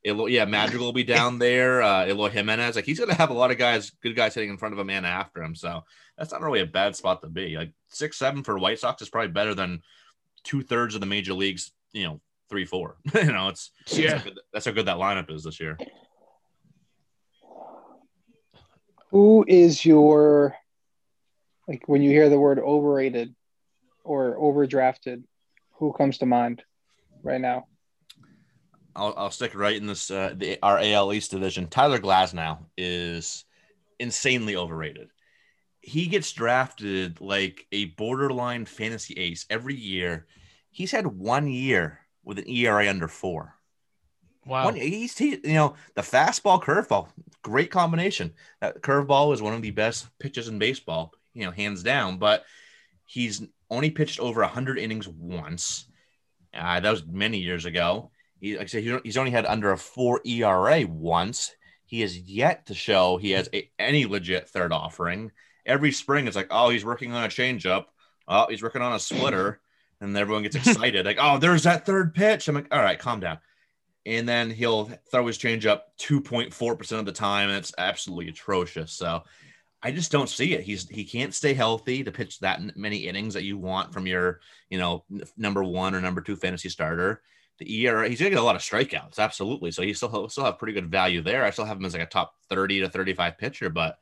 Madrigal. 0.04 0.20
Elo, 0.20 0.26
yeah, 0.26 0.44
Madrigal 0.44 0.86
will 0.86 0.92
be 0.92 1.04
down 1.18 1.38
there. 1.38 1.82
Uh, 1.82 2.06
Eloy 2.06 2.28
Jimenez, 2.30 2.76
like 2.76 2.84
he's 2.84 2.98
gonna 3.00 3.14
have 3.14 3.30
a 3.30 3.34
lot 3.34 3.50
of 3.50 3.58
guys, 3.58 3.90
good 4.02 4.16
guys 4.16 4.34
hitting 4.34 4.50
in 4.50 4.56
front 4.58 4.72
of 4.72 4.78
him 4.78 4.90
and 4.90 5.06
after 5.06 5.42
him. 5.42 5.54
So 5.54 5.84
that's 6.16 6.32
not 6.32 6.42
really 6.42 6.60
a 6.60 6.66
bad 6.66 6.96
spot 6.96 7.22
to 7.22 7.28
be. 7.28 7.56
Like 7.56 7.72
six 7.88 8.16
seven 8.18 8.42
for 8.42 8.58
White 8.58 8.78
Sox 8.78 9.02
is 9.02 9.08
probably 9.08 9.30
better 9.32 9.54
than 9.54 9.82
two 10.44 10.62
thirds 10.62 10.94
of 10.94 11.00
the 11.00 11.06
major 11.06 11.34
leagues. 11.34 11.72
You 11.92 12.04
know, 12.04 12.20
three 12.48 12.64
four. 12.64 12.96
you 13.14 13.32
know, 13.32 13.48
it's 13.48 13.70
Yeah. 13.86 14.12
that's 14.12 14.18
how, 14.18 14.24
good, 14.24 14.40
that's 14.52 14.64
how 14.66 14.72
good 14.72 14.86
that 14.86 14.96
lineup 14.96 15.30
is 15.30 15.44
this 15.44 15.60
year. 15.60 15.78
Who 19.10 19.44
is 19.46 19.84
your 19.84 20.56
like 21.68 21.82
when 21.86 22.02
you 22.02 22.10
hear 22.10 22.28
the 22.28 22.38
word 22.40 22.58
overrated 22.58 23.34
or 24.04 24.36
overdrafted? 24.38 25.22
Who 25.74 25.92
comes 25.92 26.18
to 26.18 26.26
mind 26.26 26.62
right 27.22 27.40
now? 27.40 27.66
I'll, 28.94 29.14
I'll 29.16 29.30
stick 29.30 29.54
right 29.54 29.76
in 29.76 29.86
this 29.86 30.10
uh, 30.10 30.34
the 30.36 30.58
our 30.62 30.78
AL 30.78 31.12
East 31.12 31.30
division. 31.30 31.66
Tyler 31.66 31.98
Glasnow 31.98 32.58
is 32.76 33.44
insanely 33.98 34.56
overrated. 34.56 35.08
He 35.80 36.06
gets 36.06 36.32
drafted 36.32 37.20
like 37.20 37.66
a 37.72 37.86
borderline 37.86 38.66
fantasy 38.66 39.14
ace 39.14 39.46
every 39.50 39.74
year. 39.74 40.26
He's 40.70 40.92
had 40.92 41.06
one 41.06 41.48
year 41.48 42.00
with 42.24 42.38
an 42.38 42.48
ERA 42.48 42.88
under 42.88 43.08
four. 43.08 43.54
Wow. 44.46 44.66
One, 44.66 44.74
he's 44.74 45.16
he, 45.16 45.30
you 45.44 45.54
know 45.54 45.74
the 45.94 46.02
fastball 46.02 46.62
curveball, 46.62 47.08
great 47.42 47.70
combination. 47.70 48.32
That 48.60 48.82
curveball 48.82 49.34
is 49.34 49.42
one 49.42 49.54
of 49.54 49.62
the 49.62 49.70
best 49.70 50.06
pitches 50.18 50.48
in 50.48 50.58
baseball, 50.58 51.12
you 51.32 51.44
know, 51.44 51.52
hands 51.52 51.82
down. 51.82 52.18
But 52.18 52.44
he's 53.06 53.42
only 53.70 53.90
pitched 53.90 54.20
over 54.20 54.42
hundred 54.42 54.78
innings 54.78 55.08
once. 55.08 55.86
Uh, 56.52 56.80
that 56.80 56.90
was 56.90 57.06
many 57.06 57.38
years 57.38 57.64
ago. 57.64 58.10
He, 58.42 58.58
like 58.58 58.64
I 58.64 58.66
said, 58.66 59.00
he's 59.04 59.16
only 59.16 59.30
had 59.30 59.46
under 59.46 59.72
a 59.72 59.78
four 59.78 60.20
ERA 60.26 60.84
once. 60.86 61.54
He 61.86 62.02
has 62.02 62.18
yet 62.18 62.66
to 62.66 62.74
show 62.74 63.16
he 63.16 63.30
has 63.30 63.48
a, 63.54 63.70
any 63.78 64.04
legit 64.04 64.48
third 64.48 64.72
offering. 64.72 65.30
Every 65.64 65.92
spring, 65.92 66.26
it's 66.26 66.36
like, 66.36 66.48
oh, 66.50 66.68
he's 66.68 66.84
working 66.84 67.12
on 67.12 67.24
a 67.24 67.28
changeup. 67.28 67.84
Oh, 68.28 68.46
he's 68.50 68.62
working 68.62 68.82
on 68.82 68.92
a 68.92 68.98
splitter, 68.98 69.60
and 70.00 70.16
everyone 70.16 70.42
gets 70.42 70.56
excited. 70.68 71.06
like, 71.06 71.18
oh, 71.20 71.38
there's 71.38 71.62
that 71.62 71.86
third 71.86 72.14
pitch. 72.14 72.48
I'm 72.48 72.56
like, 72.56 72.74
all 72.74 72.82
right, 72.82 72.98
calm 72.98 73.20
down 73.20 73.38
and 74.04 74.28
then 74.28 74.50
he'll 74.50 74.90
throw 75.10 75.26
his 75.26 75.38
changeup 75.38 75.82
2.4% 76.00 76.98
of 76.98 77.06
the 77.06 77.12
time 77.12 77.48
and 77.48 77.58
it's 77.58 77.72
absolutely 77.78 78.28
atrocious 78.28 78.92
so 78.92 79.22
i 79.82 79.90
just 79.90 80.12
don't 80.12 80.28
see 80.28 80.54
it 80.54 80.62
he's 80.62 80.88
he 80.88 81.04
can't 81.04 81.34
stay 81.34 81.54
healthy 81.54 82.02
to 82.02 82.12
pitch 82.12 82.38
that 82.40 82.76
many 82.76 82.98
innings 82.98 83.34
that 83.34 83.44
you 83.44 83.58
want 83.58 83.92
from 83.92 84.06
your 84.06 84.40
you 84.70 84.78
know 84.78 85.04
number 85.36 85.62
one 85.62 85.94
or 85.94 86.00
number 86.00 86.20
two 86.20 86.36
fantasy 86.36 86.68
starter 86.68 87.22
the 87.58 87.84
ERA, 87.84 88.08
he's 88.08 88.18
gonna 88.18 88.30
get 88.30 88.38
a 88.38 88.42
lot 88.42 88.56
of 88.56 88.62
strikeouts, 88.62 89.18
absolutely. 89.18 89.70
So 89.70 89.82
he 89.82 89.92
still 89.94 90.28
still 90.28 90.44
have 90.44 90.58
pretty 90.58 90.72
good 90.72 90.90
value 90.90 91.22
there. 91.22 91.44
I 91.44 91.50
still 91.50 91.64
have 91.64 91.78
him 91.78 91.84
as 91.84 91.92
like 91.92 92.02
a 92.02 92.06
top 92.06 92.34
30 92.48 92.80
to 92.80 92.88
35 92.88 93.38
pitcher, 93.38 93.70
but 93.70 93.96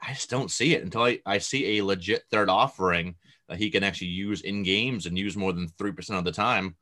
I 0.00 0.12
just 0.12 0.30
don't 0.30 0.50
see 0.50 0.74
it 0.74 0.84
until 0.84 1.02
I, 1.02 1.20
I 1.26 1.38
see 1.38 1.78
a 1.78 1.84
legit 1.84 2.22
third 2.30 2.48
offering 2.48 3.16
that 3.48 3.58
he 3.58 3.70
can 3.70 3.82
actually 3.82 4.08
use 4.08 4.42
in 4.42 4.62
games 4.62 5.06
and 5.06 5.18
use 5.18 5.36
more 5.36 5.52
than 5.52 5.68
three 5.68 5.92
percent 5.92 6.18
of 6.18 6.24
the 6.24 6.32
time. 6.32 6.76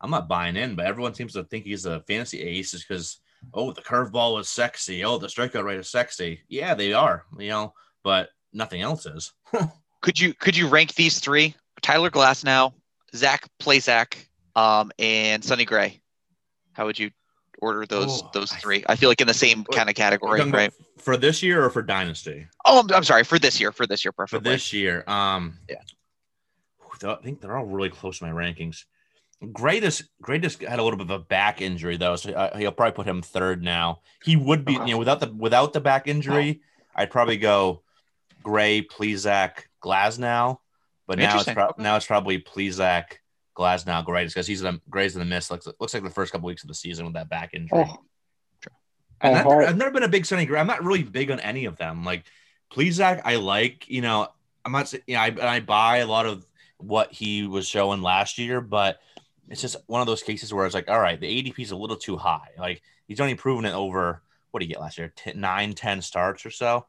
I'm 0.00 0.10
not 0.10 0.28
buying 0.28 0.56
in, 0.56 0.74
but 0.74 0.86
everyone 0.86 1.14
seems 1.14 1.32
to 1.34 1.44
think 1.44 1.64
he's 1.64 1.86
a 1.86 2.00
fantasy 2.00 2.42
ace 2.42 2.72
just 2.72 2.88
because 2.88 3.20
oh 3.52 3.72
the 3.72 3.82
curveball 3.82 4.40
is 4.40 4.48
sexy, 4.48 5.04
oh 5.04 5.18
the 5.18 5.26
strikeout 5.26 5.64
rate 5.64 5.78
is 5.78 5.90
sexy. 5.90 6.40
Yeah, 6.48 6.74
they 6.74 6.92
are, 6.92 7.24
you 7.38 7.50
know, 7.50 7.74
but 8.02 8.30
nothing 8.52 8.80
else 8.80 9.06
is. 9.06 9.32
Could 10.02 10.20
you 10.20 10.34
could 10.34 10.54
you 10.54 10.68
rank 10.68 10.94
these 10.94 11.18
three? 11.18 11.54
Tyler 11.80 12.10
Glasnow, 12.10 12.74
Zach 13.16 13.48
Plesac, 13.58 14.16
um, 14.56 14.92
and 14.98 15.44
Sonny 15.44 15.64
Gray. 15.64 16.00
How 16.72 16.86
would 16.86 16.98
you 16.98 17.10
order 17.58 17.86
those 17.86 18.22
Oh, 18.22 18.30
those 18.34 18.52
three? 18.52 18.84
I 18.88 18.96
feel 18.96 19.08
like 19.08 19.20
in 19.20 19.26
the 19.26 19.34
same 19.34 19.64
kind 19.64 19.88
of 19.88 19.94
category, 19.94 20.42
right? 20.50 20.72
For 20.98 21.16
this 21.16 21.42
year 21.42 21.64
or 21.64 21.70
for 21.70 21.82
Dynasty? 21.82 22.46
Oh, 22.64 22.80
I'm, 22.80 22.90
I'm 22.92 23.04
sorry 23.04 23.24
for 23.24 23.38
this 23.38 23.60
year. 23.60 23.72
For 23.72 23.86
this 23.86 24.04
year, 24.04 24.12
For 24.28 24.38
this 24.38 24.72
year, 24.72 25.04
um, 25.06 25.58
Yeah. 25.68 25.76
I 27.04 27.16
think 27.16 27.40
they're 27.40 27.56
all 27.56 27.66
really 27.66 27.90
close 27.90 28.18
to 28.20 28.24
my 28.24 28.30
rankings. 28.30 28.84
Greatest, 29.52 30.04
greatest 30.22 30.62
had 30.62 30.78
a 30.78 30.82
little 30.82 30.96
bit 30.96 31.04
of 31.10 31.10
a 31.10 31.18
back 31.18 31.60
injury 31.60 31.96
though, 31.98 32.16
so 32.16 32.34
I, 32.34 32.56
he'll 32.58 32.72
probably 32.72 32.94
put 32.94 33.06
him 33.06 33.20
third 33.20 33.62
now. 33.62 34.00
He 34.22 34.36
would 34.36 34.64
be, 34.64 34.72
you 34.72 34.86
know, 34.86 34.98
without 34.98 35.20
the 35.20 35.30
without 35.30 35.72
the 35.74 35.80
back 35.80 36.06
injury, 36.08 36.62
I'd 36.94 37.10
probably 37.10 37.36
go 37.36 37.82
Gray, 38.42 38.80
Plesac, 38.82 39.64
Glasnow, 39.82 40.58
but 41.06 41.18
now 41.18 41.40
it's 41.40 41.52
pro- 41.52 41.66
Okay. 41.70 41.82
now 41.82 41.96
it's 41.96 42.06
probably 42.06 42.38
Plesac, 42.38 43.04
Glasnow, 43.56 44.04
Gray, 44.04 44.26
because 44.26 44.46
he's 44.46 44.62
in 44.62 44.80
Gray's 44.90 45.14
in 45.14 45.20
the 45.20 45.24
miss. 45.26 45.50
Looks 45.50 45.66
looks 45.78 45.94
like 45.94 46.02
the 46.02 46.10
first 46.10 46.32
couple 46.32 46.46
weeks 46.46 46.62
of 46.62 46.68
the 46.68 46.74
season 46.74 47.04
with 47.04 47.14
that 47.14 47.28
back 47.28 47.54
injury. 47.54 47.84
Oh, 47.86 47.96
And 49.20 49.36
I've, 49.36 49.76
never 49.76 49.90
been 49.90 50.02
a 50.02 50.08
big 50.08 50.26
Sonny 50.26 50.44
Gray. 50.46 50.58
I'm 50.60 50.66
not 50.66 50.84
really 50.84 51.02
big 51.02 51.30
on 51.30 51.40
any 51.40 51.64
of 51.66 51.76
them. 51.76 52.04
Like, 52.04 52.24
Plesac, 52.72 53.22
I 53.24 53.36
like. 53.36 53.88
You 53.88 54.00
know, 54.02 54.28
I'm 54.64 54.72
not. 54.72 54.88
saying- 54.88 55.04
You 55.06 55.14
know, 55.14 55.20
I, 55.20 55.56
I 55.56 55.60
buy 55.60 55.98
a 55.98 56.06
lot 56.06 56.26
of 56.26 56.44
what 56.78 57.12
he 57.12 57.46
was 57.46 57.66
showing 57.66 58.02
last 58.02 58.38
year, 58.38 58.60
but 58.60 59.00
it's 59.48 59.60
just 59.60 59.76
one 59.86 60.00
of 60.00 60.06
those 60.06 60.22
cases 60.22 60.52
where 60.52 60.66
it's 60.66 60.74
like, 60.74 60.90
all 60.90 61.00
right, 61.00 61.20
the 61.20 61.26
ADP 61.42 61.58
is 61.60 61.70
a 61.70 61.76
little 61.76 61.96
too 61.96 62.16
high. 62.16 62.48
Like, 62.58 62.82
he's 63.06 63.20
only 63.20 63.34
proven 63.34 63.64
it 63.64 63.72
over 63.74 64.22
what 64.50 64.60
did 64.60 64.66
he 64.66 64.72
get 64.72 64.80
last 64.80 64.98
year? 64.98 65.12
10, 65.16 65.40
nine, 65.40 65.72
10 65.72 66.00
starts 66.02 66.46
or 66.46 66.50
so. 66.50 66.86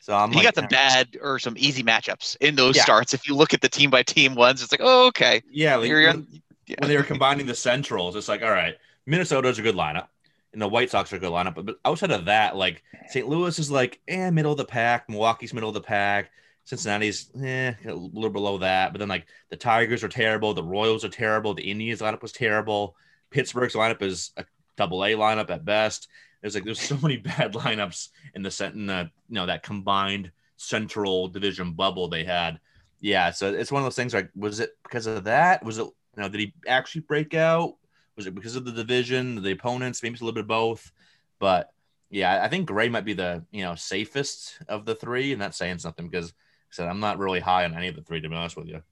So 0.00 0.14
I'm 0.16 0.30
he 0.30 0.36
like, 0.36 0.44
got 0.44 0.54
some 0.54 0.66
bad 0.68 1.18
or 1.22 1.38
some 1.38 1.54
easy 1.58 1.82
matchups 1.82 2.36
in 2.40 2.56
those 2.56 2.74
Yeah. 2.76 2.82
starts. 2.82 3.12
If 3.14 3.28
you 3.28 3.36
look 3.36 3.52
at 3.54 3.60
the 3.60 3.68
team 3.68 3.90
by 3.90 4.02
team 4.02 4.34
ones, 4.34 4.62
it's 4.62 4.72
like, 4.72 4.80
oh, 4.82 5.06
okay. 5.08 5.42
Yeah, 5.50 5.76
like, 5.76 5.90
when, 5.90 6.26
yeah. 6.66 6.76
when 6.78 6.88
they 6.88 6.96
were 6.96 7.02
combining 7.02 7.46
the 7.46 7.54
Centrals, 7.54 8.16
it's 8.16 8.28
like, 8.28 8.42
all 8.42 8.50
right, 8.50 8.76
Minnesota's 9.06 9.58
a 9.58 9.62
good 9.62 9.74
lineup, 9.74 10.08
and 10.52 10.62
the 10.62 10.68
White 10.68 10.90
Sox 10.90 11.12
are 11.12 11.16
a 11.16 11.18
good 11.18 11.30
lineup. 11.30 11.54
But, 11.54 11.66
but 11.66 11.76
outside 11.84 12.10
of 12.12 12.24
that, 12.24 12.56
like 12.56 12.82
St. 13.08 13.28
Louis 13.28 13.58
is 13.58 13.70
like, 13.70 14.00
eh, 14.08 14.30
middle 14.30 14.52
of 14.52 14.58
the 14.58 14.64
pack. 14.64 15.08
Milwaukee's 15.08 15.52
middle 15.52 15.68
of 15.68 15.74
the 15.74 15.80
pack. 15.82 16.30
Cincinnati's 16.64 17.30
eh, 17.42 17.74
a 17.86 17.92
little 17.94 18.30
below 18.30 18.58
that. 18.58 18.92
But 18.92 19.00
then 19.00 19.08
like 19.08 19.26
the 19.50 19.56
Tigers 19.56 20.02
are 20.04 20.08
terrible. 20.08 20.54
The 20.54 20.62
Royals 20.62 21.04
are 21.04 21.08
terrible. 21.08 21.52
The 21.54 21.70
Indians 21.70 22.00
lineup 22.00 22.22
was 22.22 22.32
terrible. 22.32 22.96
Pittsburgh's 23.30 23.74
lineup 23.74 24.02
is 24.02 24.32
a 24.36 24.44
double 24.76 25.04
A 25.04 25.12
lineup 25.12 25.50
at 25.50 25.64
best. 25.64 26.08
There's 26.40 26.54
like 26.54 26.64
there's 26.64 26.80
so 26.80 26.98
many 27.02 27.16
bad 27.16 27.54
lineups 27.54 28.08
in 28.34 28.42
the 28.42 28.50
set 28.50 28.74
in 28.74 28.86
the 28.86 29.10
you 29.28 29.34
know 29.34 29.46
that 29.46 29.62
combined 29.62 30.30
Central 30.56 31.28
Division 31.28 31.72
bubble 31.72 32.08
they 32.08 32.24
had. 32.24 32.60
Yeah, 33.00 33.30
so 33.30 33.52
it's 33.52 33.72
one 33.72 33.80
of 33.82 33.86
those 33.86 33.96
things. 33.96 34.12
Like, 34.12 34.30
was 34.36 34.60
it 34.60 34.70
because 34.82 35.06
of 35.06 35.24
that? 35.24 35.64
Was 35.64 35.78
it 35.78 35.84
you 35.84 36.22
know 36.22 36.28
did 36.28 36.40
he 36.40 36.54
actually 36.66 37.02
break 37.02 37.34
out? 37.34 37.76
Was 38.16 38.26
it 38.26 38.34
because 38.34 38.56
of 38.56 38.64
the 38.64 38.72
division, 38.72 39.42
the 39.42 39.52
opponents? 39.52 40.02
Maybe 40.02 40.14
it's 40.14 40.22
a 40.22 40.24
little 40.24 40.34
bit 40.34 40.42
of 40.42 40.48
both. 40.48 40.92
But 41.38 41.70
yeah, 42.10 42.42
I 42.42 42.48
think 42.48 42.66
Gray 42.66 42.88
might 42.88 43.04
be 43.04 43.14
the 43.14 43.44
you 43.50 43.62
know 43.62 43.74
safest 43.74 44.58
of 44.68 44.84
the 44.84 44.94
three, 44.94 45.32
and 45.32 45.40
that's 45.40 45.56
saying 45.56 45.78
something 45.78 46.08
because 46.08 46.26
like 46.26 46.34
I 46.34 46.72
said 46.72 46.88
I'm 46.88 47.00
not 47.00 47.18
really 47.18 47.40
high 47.40 47.64
on 47.64 47.74
any 47.74 47.88
of 47.88 47.96
the 47.96 48.02
three 48.02 48.20
to 48.20 48.28
be 48.28 48.34
honest 48.34 48.56
with 48.56 48.66
you. 48.66 48.82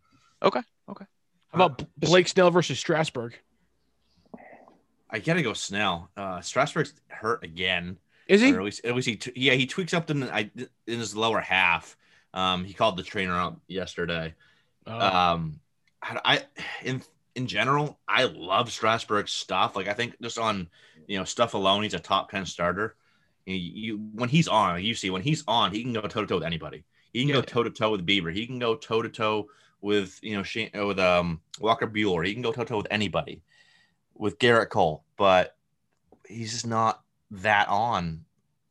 Okay. 0.43 0.61
Okay. 0.89 1.05
How 1.53 1.63
uh, 1.63 1.67
about 1.67 1.85
Blake 1.99 2.29
Snell 2.29 2.51
versus 2.51 2.79
Strasburg? 2.79 3.35
I 5.11 5.19
gotta 5.19 5.43
go 5.43 5.53
Snell. 5.53 6.11
Uh, 6.17 6.41
Strasburg's 6.41 6.95
hurt 7.09 7.43
again. 7.45 7.99
Is 8.27 8.43
he? 8.43 8.53
Or 8.53 8.59
at 8.59 8.65
least, 8.65 8.85
at 8.85 8.95
least 8.95 9.09
he, 9.09 9.17
t- 9.17 9.33
yeah, 9.37 9.55
he 9.55 9.67
tweaks 9.67 9.95
up 9.95 10.11
in, 10.11 10.25
I, 10.25 10.51
in 10.87 10.99
his 10.99 11.17
lower 11.17 11.41
half. 11.41 11.97
Um, 12.35 12.65
he 12.65 12.75
called 12.75 12.99
the 12.99 13.03
trainer 13.03 13.35
out 13.35 13.59
yesterday. 13.69 14.35
Oh. 14.87 15.01
Um, 15.01 15.61
I, 16.03 16.21
I 16.25 16.43
in 16.85 17.03
in 17.35 17.47
general, 17.47 17.99
I 18.07 18.25
love 18.25 18.71
Strasburg's 18.71 19.33
stuff. 19.33 19.77
Like 19.77 19.89
I 19.89 19.95
think 19.95 20.17
just 20.21 20.39
on 20.39 20.69
you 21.07 21.19
know 21.19 21.25
stuff 21.25 21.55
alone, 21.55 21.83
he's 21.85 21.95
a 21.95 21.99
top 21.99 22.31
ten 22.31 22.45
starter. 22.45 22.97
You, 23.47 23.55
you 23.55 23.97
when 24.13 24.29
he's 24.29 24.49
on, 24.49 24.83
you 24.83 24.95
see 24.95 25.11
when 25.11 25.23
he's 25.23 25.43
on, 25.49 25.73
he 25.73 25.83
can 25.83 25.93
go 25.93 26.03
toe 26.03 26.21
to 26.21 26.27
toe 26.27 26.35
with 26.37 26.45
anybody. 26.45 26.85
He 27.13 27.25
can 27.25 27.33
go 27.33 27.41
toe 27.41 27.63
to 27.63 27.71
toe 27.71 27.91
with 27.91 28.07
Bieber. 28.07 28.33
He 28.33 28.47
can 28.47 28.59
go 28.59 28.75
toe 28.75 29.03
to 29.03 29.09
toe 29.09 29.49
with 29.81 30.19
you 30.23 30.37
know 30.37 30.43
Shane, 30.43 30.71
with 30.75 30.99
um 30.99 31.41
Walker 31.61 31.87
Buehler. 31.87 32.27
He 32.27 32.35
can 32.35 32.43
go 32.43 32.53
toe 32.53 32.65
to 32.65 32.69
toe 32.69 32.77
with 32.79 32.89
anybody. 32.91 33.41
With 34.19 34.39
Gerrit 34.39 34.69
Cole, 34.69 35.05
but 35.17 35.57
he's 36.27 36.53
just 36.53 36.67
not 36.67 37.03
that 37.31 37.69
on 37.69 38.25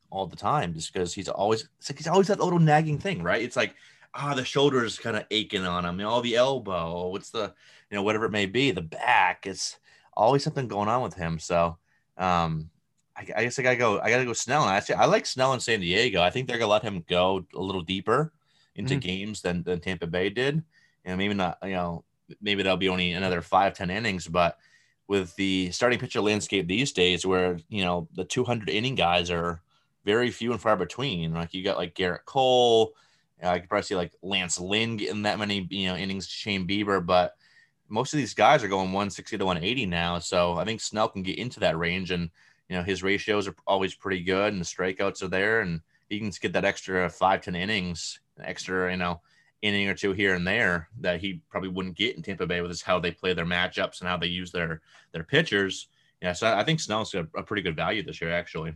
all 0.09 0.25
the 0.27 0.35
time 0.35 0.73
just 0.73 0.93
because 0.93 1.13
he's 1.13 1.27
always 1.27 1.67
it's 1.79 1.89
like 1.89 1.97
he's 1.97 2.07
always 2.07 2.27
that 2.27 2.39
little 2.39 2.59
nagging 2.59 2.99
thing, 2.99 3.23
right? 3.23 3.41
It's 3.41 3.55
like 3.55 3.75
ah 4.13 4.33
the 4.33 4.45
shoulder's 4.45 4.97
kind 4.97 5.15
of 5.17 5.25
aching 5.31 5.65
on 5.65 5.85
him, 5.85 5.99
you 5.99 6.05
know, 6.05 6.21
the 6.21 6.35
elbow, 6.35 7.09
what's 7.09 7.29
the 7.29 7.53
you 7.89 7.95
know 7.95 8.03
whatever 8.03 8.25
it 8.25 8.31
may 8.31 8.45
be, 8.45 8.71
the 8.71 8.81
back. 8.81 9.45
It's 9.45 9.77
always 10.13 10.43
something 10.43 10.67
going 10.67 10.89
on 10.89 11.01
with 11.01 11.13
him. 11.13 11.39
So 11.39 11.77
um 12.17 12.69
I, 13.15 13.21
I 13.35 13.43
guess 13.43 13.57
I 13.57 13.63
gotta 13.63 13.77
go. 13.77 13.99
I 13.99 14.09
gotta 14.11 14.25
go 14.25 14.33
Snell. 14.33 14.61
And 14.63 14.71
actually, 14.71 14.95
I 14.95 15.05
like 15.05 15.25
Snell 15.25 15.53
in 15.53 15.59
San 15.59 15.79
Diego. 15.79 16.21
I 16.21 16.29
think 16.29 16.47
they're 16.47 16.59
gonna 16.59 16.71
let 16.71 16.83
him 16.83 17.03
go 17.07 17.45
a 17.55 17.59
little 17.59 17.81
deeper 17.81 18.31
into 18.75 18.95
Mhm. 18.95 19.01
games 19.01 19.41
than, 19.41 19.63
than 19.63 19.79
Tampa 19.79 20.05
Bay 20.05 20.29
did. 20.29 20.63
And 21.03 21.17
maybe 21.17 21.33
not, 21.33 21.57
you 21.63 21.71
know, 21.71 22.03
maybe 22.41 22.61
that'll 22.61 22.77
be 22.77 22.89
only 22.89 23.13
another 23.13 23.41
five, 23.41 23.73
10 23.73 23.89
innings, 23.89 24.27
but 24.27 24.59
with 25.07 25.35
the 25.35 25.71
starting 25.71 25.99
pitcher 25.99 26.21
landscape 26.21 26.67
these 26.67 26.91
days 26.91 27.25
where, 27.25 27.57
you 27.69 27.83
know, 27.83 28.07
the 28.15 28.25
200 28.25 28.69
inning 28.69 28.95
guys 28.95 29.31
are 29.31 29.61
very 30.03 30.31
few 30.31 30.51
and 30.51 30.61
far 30.61 30.75
between. 30.75 31.33
Like 31.33 31.53
you 31.53 31.63
got 31.63 31.77
like 31.77 31.95
Gerrit 31.95 32.25
Cole, 32.25 32.93
uh, 33.41 33.49
I 33.49 33.59
could 33.59 33.69
probably 33.69 33.83
see 33.83 33.95
like 33.95 34.13
Lance 34.21 34.59
Lynn 34.59 34.97
getting 34.97 35.23
that 35.23 35.39
many, 35.39 35.67
you 35.69 35.87
know, 35.87 35.95
innings, 35.95 36.27
Shane 36.27 36.67
Bieber, 36.67 37.05
but 37.05 37.35
most 37.89 38.13
of 38.13 38.17
these 38.17 38.33
guys 38.33 38.63
are 38.63 38.67
going 38.67 38.91
160 38.91 39.37
to 39.37 39.45
180 39.45 39.85
now. 39.85 40.19
So 40.19 40.55
I 40.55 40.65
think 40.65 40.81
Snell 40.81 41.09
can 41.09 41.23
get 41.23 41.37
into 41.37 41.59
that 41.61 41.77
range 41.77 42.11
and, 42.11 42.29
you 42.67 42.75
know, 42.75 42.83
his 42.83 43.03
ratios 43.03 43.47
are 43.47 43.55
always 43.65 43.95
pretty 43.95 44.23
good 44.23 44.51
and 44.51 44.61
the 44.61 44.65
strikeouts 44.65 45.23
are 45.23 45.29
there 45.29 45.61
and 45.61 45.81
he 46.09 46.19
can 46.19 46.31
get 46.41 46.53
that 46.53 46.65
extra 46.65 47.09
five 47.09 47.41
ten 47.41 47.55
innings, 47.55 48.19
extra, 48.41 48.91
you 48.91 48.97
know, 48.97 49.21
inning 49.61 49.89
or 49.89 49.93
two 49.93 50.13
here 50.13 50.35
and 50.35 50.45
there 50.45 50.89
that 50.99 51.19
he 51.19 51.41
probably 51.49 51.69
wouldn't 51.69 51.97
get 51.97 52.15
in 52.15 52.21
Tampa 52.21 52.45
Bay 52.45 52.61
with 52.61 52.71
is 52.71 52.81
how 52.81 52.99
they 52.99 53.11
play 53.11 53.33
their 53.33 53.45
matchups 53.45 53.99
and 53.99 54.09
how 54.09 54.17
they 54.17 54.27
use 54.27 54.51
their 54.51 54.81
their 55.11 55.23
pitchers. 55.23 55.87
Yeah, 56.21 56.33
so 56.33 56.51
I 56.53 56.63
think 56.63 56.79
Snell's 56.79 57.13
a, 57.13 57.27
a 57.35 57.43
pretty 57.43 57.61
good 57.61 57.75
value 57.75 58.03
this 58.03 58.21
year, 58.21 58.31
actually. 58.31 58.75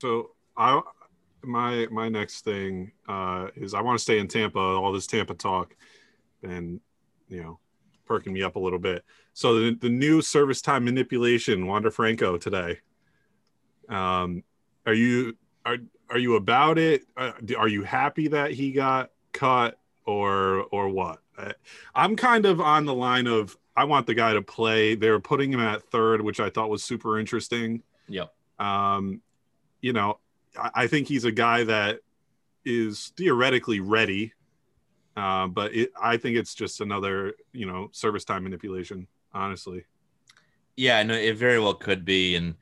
So 0.00 0.30
I 0.56 0.80
my 1.42 1.86
my 1.90 2.08
next 2.08 2.44
thing 2.44 2.92
uh, 3.08 3.48
is 3.56 3.74
I 3.74 3.80
want 3.80 3.98
to 3.98 4.02
stay 4.02 4.18
in 4.18 4.28
Tampa. 4.28 4.58
All 4.58 4.92
this 4.92 5.06
Tampa 5.06 5.34
talk, 5.34 5.76
and 6.42 6.80
you 7.28 7.42
know, 7.42 7.58
perking 8.06 8.32
me 8.32 8.42
up 8.42 8.56
a 8.56 8.60
little 8.60 8.78
bit. 8.78 9.04
So 9.32 9.58
the, 9.58 9.74
the 9.74 9.88
new 9.88 10.22
service 10.22 10.60
time 10.60 10.84
manipulation, 10.84 11.66
Wander 11.66 11.90
Franco 11.90 12.36
today. 12.36 12.80
Um, 13.88 14.42
are 14.86 14.94
you 14.94 15.36
are 15.64 15.78
are 16.10 16.18
you 16.18 16.36
about 16.36 16.78
it? 16.78 17.04
Uh, 17.16 17.32
are 17.56 17.68
you 17.68 17.82
happy 17.82 18.28
that 18.28 18.52
he 18.52 18.72
got 18.72 19.10
cut 19.32 19.78
or 20.04 20.64
or 20.70 20.88
what? 20.88 21.20
I'm 21.94 22.16
kind 22.16 22.46
of 22.46 22.60
on 22.60 22.84
the 22.84 22.94
line 22.94 23.26
of 23.26 23.56
I 23.76 23.84
want 23.84 24.06
the 24.06 24.14
guy 24.14 24.34
to 24.34 24.42
play. 24.42 24.94
They 24.94 25.10
were 25.10 25.20
putting 25.20 25.52
him 25.52 25.60
at 25.60 25.82
third, 25.90 26.20
which 26.20 26.40
I 26.40 26.50
thought 26.50 26.70
was 26.70 26.84
super 26.84 27.18
interesting. 27.18 27.82
Yep. 28.08 28.32
Um, 28.58 29.20
you 29.80 29.92
know, 29.92 30.20
I, 30.56 30.70
I 30.74 30.86
think 30.86 31.08
he's 31.08 31.24
a 31.24 31.32
guy 31.32 31.64
that 31.64 32.00
is 32.64 33.12
theoretically 33.16 33.80
ready, 33.80 34.32
uh, 35.16 35.48
but 35.48 35.74
it, 35.74 35.92
I 36.00 36.16
think 36.16 36.36
it's 36.36 36.54
just 36.54 36.80
another, 36.80 37.34
you 37.52 37.66
know, 37.66 37.88
service 37.92 38.24
time 38.24 38.44
manipulation. 38.44 39.08
Honestly, 39.32 39.84
Yeah, 40.76 41.02
no, 41.02 41.14
it 41.14 41.36
very 41.36 41.58
well 41.58 41.74
could 41.74 42.04
be, 42.04 42.36
and 42.36 42.54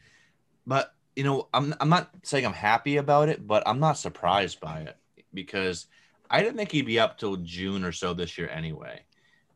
but 0.67 0.95
you 1.17 1.25
know, 1.25 1.49
I'm 1.53 1.75
I'm 1.81 1.89
not 1.89 2.11
saying 2.23 2.47
I'm 2.47 2.53
happy 2.53 2.97
about 2.97 3.29
it, 3.29 3.47
but 3.47 3.63
I'm 3.67 3.81
not 3.81 3.99
surprised 3.99 4.61
by 4.61 4.81
it 4.81 4.97
because 5.35 5.87
I 6.31 6.43
didn't 6.43 6.57
think 6.57 6.73
he'd 6.73 6.87
be 6.87 6.99
up 7.01 7.19
till 7.19 7.37
June 7.37 7.85
or 7.85 7.93
so 7.93 8.15
this 8.15 8.39
year 8.39 8.49
anyway. 8.49 9.03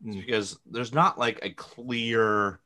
Mm. 0.04 0.16
because 0.16 0.58
there's 0.66 0.92
not 0.92 1.18
like 1.18 1.38
a 1.42 1.50
clear 1.50 2.60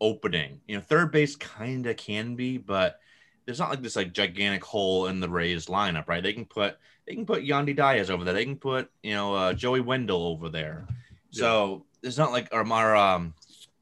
opening. 0.00 0.60
You 0.66 0.76
know, 0.76 0.82
third 0.82 1.12
base 1.12 1.36
kind 1.36 1.86
of 1.86 1.96
can 1.96 2.34
be, 2.34 2.58
but 2.58 3.00
there's 3.46 3.58
not 3.58 3.70
like 3.70 3.82
this 3.82 3.96
like 3.96 4.12
gigantic 4.12 4.64
hole 4.64 5.06
in 5.06 5.20
the 5.20 5.28
Rays 5.28 5.66
lineup, 5.66 6.08
right? 6.08 6.22
They 6.22 6.32
can 6.32 6.44
put 6.44 6.76
they 7.06 7.14
can 7.14 7.26
put 7.26 7.44
Yandy 7.44 7.76
Diaz 7.76 8.10
over 8.10 8.24
there. 8.24 8.34
They 8.34 8.44
can 8.44 8.56
put 8.56 8.90
you 9.02 9.14
know 9.14 9.34
uh, 9.34 9.52
Joey 9.54 9.80
Wendle 9.80 10.26
over 10.26 10.48
there. 10.48 10.86
So 11.30 11.84
it's 12.02 12.18
not 12.18 12.30
like 12.30 12.48
or 12.52 12.64
our, 12.72 12.96
um, 12.96 13.34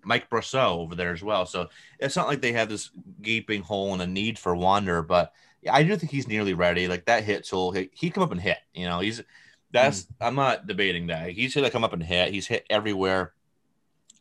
Mike 0.04 0.28
Brosseau 0.30 0.78
over 0.78 0.94
there 0.94 1.12
as 1.12 1.22
well. 1.22 1.46
So 1.46 1.68
it's 1.98 2.16
not 2.16 2.26
like 2.26 2.40
they 2.40 2.52
have 2.52 2.68
this 2.68 2.90
gaping 3.20 3.62
hole 3.62 3.92
and 3.92 4.02
a 4.02 4.06
need 4.06 4.38
for 4.38 4.54
Wander, 4.54 5.02
but 5.02 5.32
yeah, 5.62 5.74
I 5.74 5.82
do 5.82 5.94
think 5.96 6.10
he's 6.12 6.26
nearly 6.28 6.54
ready. 6.54 6.88
Like 6.88 7.04
that 7.06 7.24
hit 7.24 7.44
tool, 7.44 7.72
he 7.72 7.90
he 7.92 8.10
come 8.10 8.22
up 8.22 8.32
and 8.32 8.40
hit. 8.40 8.58
You 8.74 8.86
know, 8.86 9.00
he's 9.00 9.22
that's 9.70 10.06
I'm 10.20 10.34
not 10.34 10.66
debating 10.66 11.06
that. 11.08 11.30
He's 11.30 11.54
gonna 11.54 11.70
come 11.70 11.84
up 11.84 11.92
and 11.92 12.02
hit. 12.02 12.32
He's 12.32 12.46
hit 12.46 12.64
everywhere. 12.68 13.32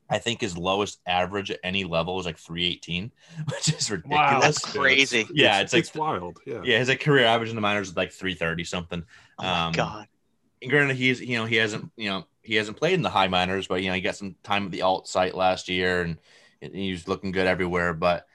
I 0.09 0.17
think 0.19 0.41
his 0.41 0.57
lowest 0.57 0.99
average 1.07 1.51
at 1.51 1.59
any 1.63 1.85
level 1.85 2.19
is 2.19 2.25
like 2.25 2.37
318, 2.37 3.11
which 3.49 3.73
is 3.73 3.89
ridiculous. 3.89 4.17
Wow, 4.17 4.39
That's 4.41 4.59
crazy. 4.77 5.25
Yeah, 5.33 5.61
it's 5.61 5.71
like- 5.71 5.81
it's 5.85 5.95
wild. 5.95 6.37
Yeah. 6.45 6.61
Yeah, 6.65 6.79
his 6.79 6.89
like 6.89 6.99
career 6.99 7.25
average 7.25 7.49
in 7.49 7.55
the 7.55 7.61
minors 7.61 7.89
is 7.89 7.95
like 7.95 8.11
330 8.11 8.63
something. 8.65 9.03
Oh 9.39 9.43
my 9.43 9.65
Um, 9.67 9.71
god. 9.71 10.07
And 10.61 10.69
granted, 10.69 10.97
he's 10.97 11.21
you 11.21 11.37
know 11.37 11.45
he 11.45 11.55
hasn't 11.55 11.91
you 11.95 12.09
know 12.09 12.25
he 12.43 12.55
hasn't 12.55 12.77
played 12.77 12.95
in 12.95 13.01
the 13.01 13.09
high 13.09 13.27
minors, 13.27 13.67
but 13.67 13.81
you 13.81 13.89
know 13.89 13.95
he 13.95 14.01
got 14.01 14.15
some 14.15 14.35
time 14.43 14.65
at 14.65 14.71
the 14.71 14.81
alt 14.81 15.07
site 15.07 15.35
last 15.35 15.69
year, 15.69 16.01
and 16.01 16.17
he's 16.59 17.07
looking 17.07 17.31
good 17.31 17.47
everywhere. 17.47 17.93
But 17.93 18.25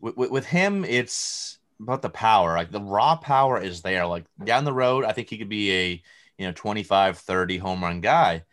with, 0.00 0.16
with, 0.16 0.30
with 0.30 0.46
him, 0.46 0.84
it's 0.84 1.58
about 1.80 2.02
the 2.02 2.10
power. 2.10 2.54
Like 2.56 2.70
the 2.70 2.80
raw 2.80 3.16
power 3.16 3.60
is 3.60 3.82
there. 3.82 4.06
Like 4.06 4.24
down 4.44 4.64
the 4.64 4.72
road, 4.72 5.04
I 5.04 5.12
think 5.12 5.28
he 5.28 5.38
could 5.38 5.48
be 5.48 5.72
a 5.72 6.02
you 6.38 6.46
know 6.46 6.52
25, 6.52 7.18
30 7.18 7.58
home 7.58 7.82
run 7.82 8.00
guy. 8.00 8.44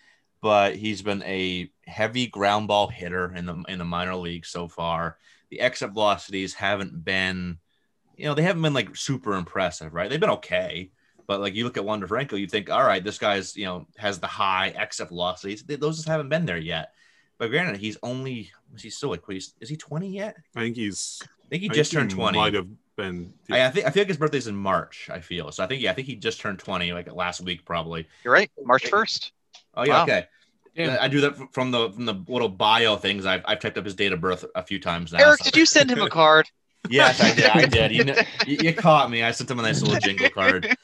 But 0.41 0.75
he's 0.75 1.01
been 1.01 1.23
a 1.23 1.71
heavy 1.85 2.27
ground 2.27 2.67
ball 2.67 2.87
hitter 2.87 3.33
in 3.33 3.45
the 3.45 3.63
in 3.67 3.79
the 3.79 3.85
minor 3.85 4.15
league 4.15 4.45
so 4.45 4.67
far. 4.67 5.17
The 5.49 5.59
exit 5.59 5.91
velocities 5.91 6.55
haven't 6.55 7.05
been, 7.05 7.59
you 8.17 8.25
know, 8.25 8.33
they 8.33 8.41
haven't 8.41 8.63
been 8.63 8.73
like 8.73 8.95
super 8.95 9.35
impressive, 9.35 9.93
right? 9.93 10.09
They've 10.09 10.19
been 10.19 10.31
okay. 10.31 10.89
But 11.27 11.39
like 11.39 11.55
you 11.55 11.63
look 11.63 11.77
at 11.77 11.85
Wander 11.85 12.07
Franco, 12.07 12.35
you 12.35 12.47
think, 12.47 12.69
all 12.69 12.83
right, 12.83 13.03
this 13.03 13.17
guy's 13.17 13.55
you 13.55 13.65
know 13.65 13.87
has 13.97 14.19
the 14.19 14.27
high 14.27 14.69
exit 14.69 15.07
velocities. 15.09 15.63
Those 15.63 15.97
just 15.97 16.07
haven't 16.07 16.29
been 16.29 16.45
there 16.45 16.57
yet. 16.57 16.93
But 17.37 17.49
granted, 17.49 17.77
he's 17.77 17.97
only 18.03 18.51
he's 18.77 18.95
still 18.95 19.09
like 19.09 19.27
what, 19.27 19.33
he's, 19.35 19.53
is 19.59 19.69
he 19.69 19.75
twenty 19.75 20.09
yet? 20.09 20.37
I 20.55 20.61
think 20.61 20.75
he's. 20.75 21.21
I 21.23 21.47
think 21.49 21.63
he 21.63 21.69
I 21.69 21.73
just 21.73 21.91
think 21.91 21.99
turned 22.01 22.11
he 22.11 22.15
twenty. 22.17 22.37
Might 22.37 22.53
have 22.53 22.67
been. 22.95 23.33
I, 23.49 23.65
I 23.65 23.69
think 23.69 23.85
I 23.85 23.89
feel 23.89 24.01
like 24.01 24.07
his 24.07 24.17
birthday's 24.17 24.47
in 24.47 24.55
March. 24.55 25.09
I 25.11 25.19
feel 25.19 25.51
so. 25.51 25.63
I 25.63 25.67
think 25.67 25.81
yeah, 25.81 25.91
I 25.91 25.93
think 25.93 26.07
he 26.07 26.15
just 26.15 26.39
turned 26.39 26.59
twenty 26.59 26.93
like 26.93 27.11
last 27.11 27.41
week 27.41 27.65
probably. 27.65 28.07
You're 28.23 28.33
right. 28.33 28.51
March 28.63 28.87
first. 28.87 29.31
Oh 29.75 29.83
yeah, 29.83 29.93
Wow. 29.93 30.03
okay. 30.03 30.27
Damn. 30.75 30.97
I 30.99 31.07
do 31.07 31.21
that 31.21 31.35
from 31.53 31.71
the 31.71 31.91
from 31.91 32.05
the 32.05 32.15
little 32.27 32.49
bio 32.49 32.95
things. 32.95 33.25
I've 33.25 33.43
I've 33.45 33.59
typed 33.59 33.77
up 33.77 33.85
his 33.85 33.95
date 33.95 34.11
of 34.11 34.21
birth 34.21 34.43
a 34.55 34.63
few 34.63 34.79
times 34.79 35.13
now. 35.13 35.19
Eric, 35.19 35.39
so- 35.39 35.45
did 35.45 35.57
you 35.57 35.65
send 35.65 35.91
him 35.91 36.01
a 36.01 36.09
card? 36.09 36.49
Yes, 36.89 37.21
I 37.21 37.33
did. 37.33 37.45
I 37.45 37.65
did. 37.65 37.91
You, 37.91 38.03
know, 38.05 38.15
you, 38.47 38.57
you 38.61 38.73
caught 38.73 39.09
me. 39.09 39.23
I 39.23 39.31
sent 39.31 39.49
him 39.49 39.59
a 39.59 39.61
nice 39.61 39.81
little 39.81 39.99
jingle 39.99 40.29
card. 40.29 40.75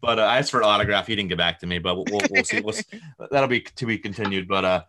but 0.00 0.18
uh, 0.18 0.22
I 0.22 0.38
asked 0.38 0.50
for 0.50 0.60
an 0.60 0.66
autograph. 0.66 1.06
He 1.06 1.14
didn't 1.14 1.28
get 1.28 1.38
back 1.38 1.60
to 1.60 1.66
me, 1.66 1.78
but 1.78 1.96
we'll, 1.96 2.06
we'll, 2.10 2.20
we'll 2.30 2.44
see. 2.44 2.60
We'll, 2.60 2.74
that'll 3.30 3.48
be 3.48 3.60
to 3.60 3.86
be 3.86 3.98
continued. 3.98 4.48
But 4.48 4.64
uh, 4.64 4.82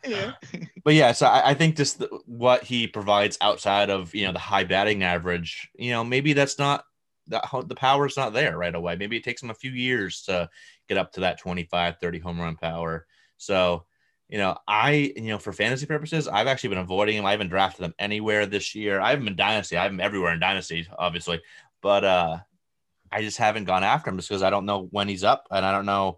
but 0.83 0.93
yeah, 0.93 1.11
so 1.11 1.27
I, 1.27 1.51
I 1.51 1.53
think 1.53 1.75
just 1.75 1.99
the, 1.99 2.07
what 2.25 2.63
he 2.63 2.87
provides 2.87 3.37
outside 3.41 3.89
of 3.89 4.13
you 4.15 4.25
know 4.25 4.33
the 4.33 4.39
high 4.39 4.63
batting 4.63 5.03
average, 5.03 5.69
you 5.75 5.91
know, 5.91 6.03
maybe 6.03 6.33
that's 6.33 6.57
not 6.57 6.85
that 7.27 7.43
the 7.67 7.75
power's 7.75 8.17
not 8.17 8.33
there 8.33 8.57
right 8.57 8.75
away. 8.75 8.95
Maybe 8.95 9.17
it 9.17 9.23
takes 9.23 9.41
him 9.41 9.49
a 9.49 9.55
few 9.55 9.71
years 9.71 10.23
to 10.23 10.49
get 10.89 10.97
up 10.97 11.13
to 11.13 11.21
that 11.21 11.39
25, 11.39 11.97
30 11.99 12.19
home 12.19 12.39
run 12.39 12.55
power. 12.55 13.05
So, 13.37 13.85
you 14.33 14.39
know, 14.39 14.57
I, 14.67 15.13
you 15.15 15.27
know, 15.27 15.37
for 15.37 15.53
fantasy 15.53 15.85
purposes, 15.85 16.27
I've 16.27 16.47
actually 16.47 16.69
been 16.69 16.79
avoiding 16.79 17.17
him. 17.17 17.25
I 17.25 17.29
haven't 17.29 17.49
drafted 17.49 17.85
him 17.85 17.93
anywhere 17.99 18.47
this 18.47 18.73
year. 18.73 18.99
I 18.99 19.11
haven't 19.11 19.25
been 19.25 19.35
dynasty. 19.35 19.77
I 19.77 19.83
have 19.83 19.91
him 19.91 19.99
everywhere 19.99 20.33
in 20.33 20.39
dynasty, 20.39 20.87
obviously, 20.97 21.39
but 21.83 22.03
uh, 22.03 22.39
I 23.11 23.21
just 23.21 23.37
haven't 23.37 23.65
gone 23.65 23.83
after 23.83 24.09
him 24.09 24.17
just 24.17 24.29
because 24.29 24.41
I 24.41 24.49
don't 24.49 24.65
know 24.65 24.87
when 24.89 25.07
he's 25.07 25.23
up 25.23 25.45
and 25.51 25.63
I 25.63 25.71
don't 25.71 25.85
know 25.85 26.17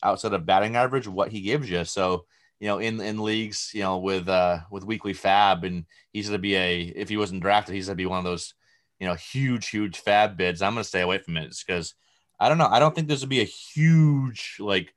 outside 0.00 0.32
of 0.32 0.46
batting 0.46 0.76
average 0.76 1.08
what 1.08 1.32
he 1.32 1.40
gives 1.40 1.68
you. 1.68 1.84
So, 1.84 2.26
you 2.60 2.68
know, 2.68 2.78
in 2.78 3.00
in 3.00 3.18
leagues, 3.20 3.72
you 3.74 3.80
know, 3.80 3.98
with 3.98 4.28
uh 4.28 4.60
with 4.70 4.84
weekly 4.84 5.12
fab, 5.12 5.64
and 5.64 5.86
he's 6.12 6.28
gonna 6.28 6.38
be 6.38 6.54
a 6.54 6.82
if 6.82 7.08
he 7.08 7.16
wasn't 7.16 7.42
drafted, 7.42 7.74
he's 7.74 7.86
gonna 7.86 7.96
be 7.96 8.06
one 8.06 8.18
of 8.18 8.24
those, 8.24 8.54
you 9.00 9.08
know, 9.08 9.14
huge, 9.14 9.70
huge 9.70 9.98
fab 9.98 10.36
bids. 10.36 10.62
I'm 10.62 10.74
gonna 10.74 10.84
stay 10.84 11.00
away 11.00 11.18
from 11.18 11.36
it 11.36 11.52
because 11.66 11.94
I 12.38 12.48
don't 12.48 12.58
know. 12.58 12.68
I 12.70 12.78
don't 12.78 12.94
think 12.94 13.08
this 13.08 13.22
gonna 13.22 13.28
be 13.28 13.40
a 13.40 13.44
huge 13.44 14.58
like 14.60 14.94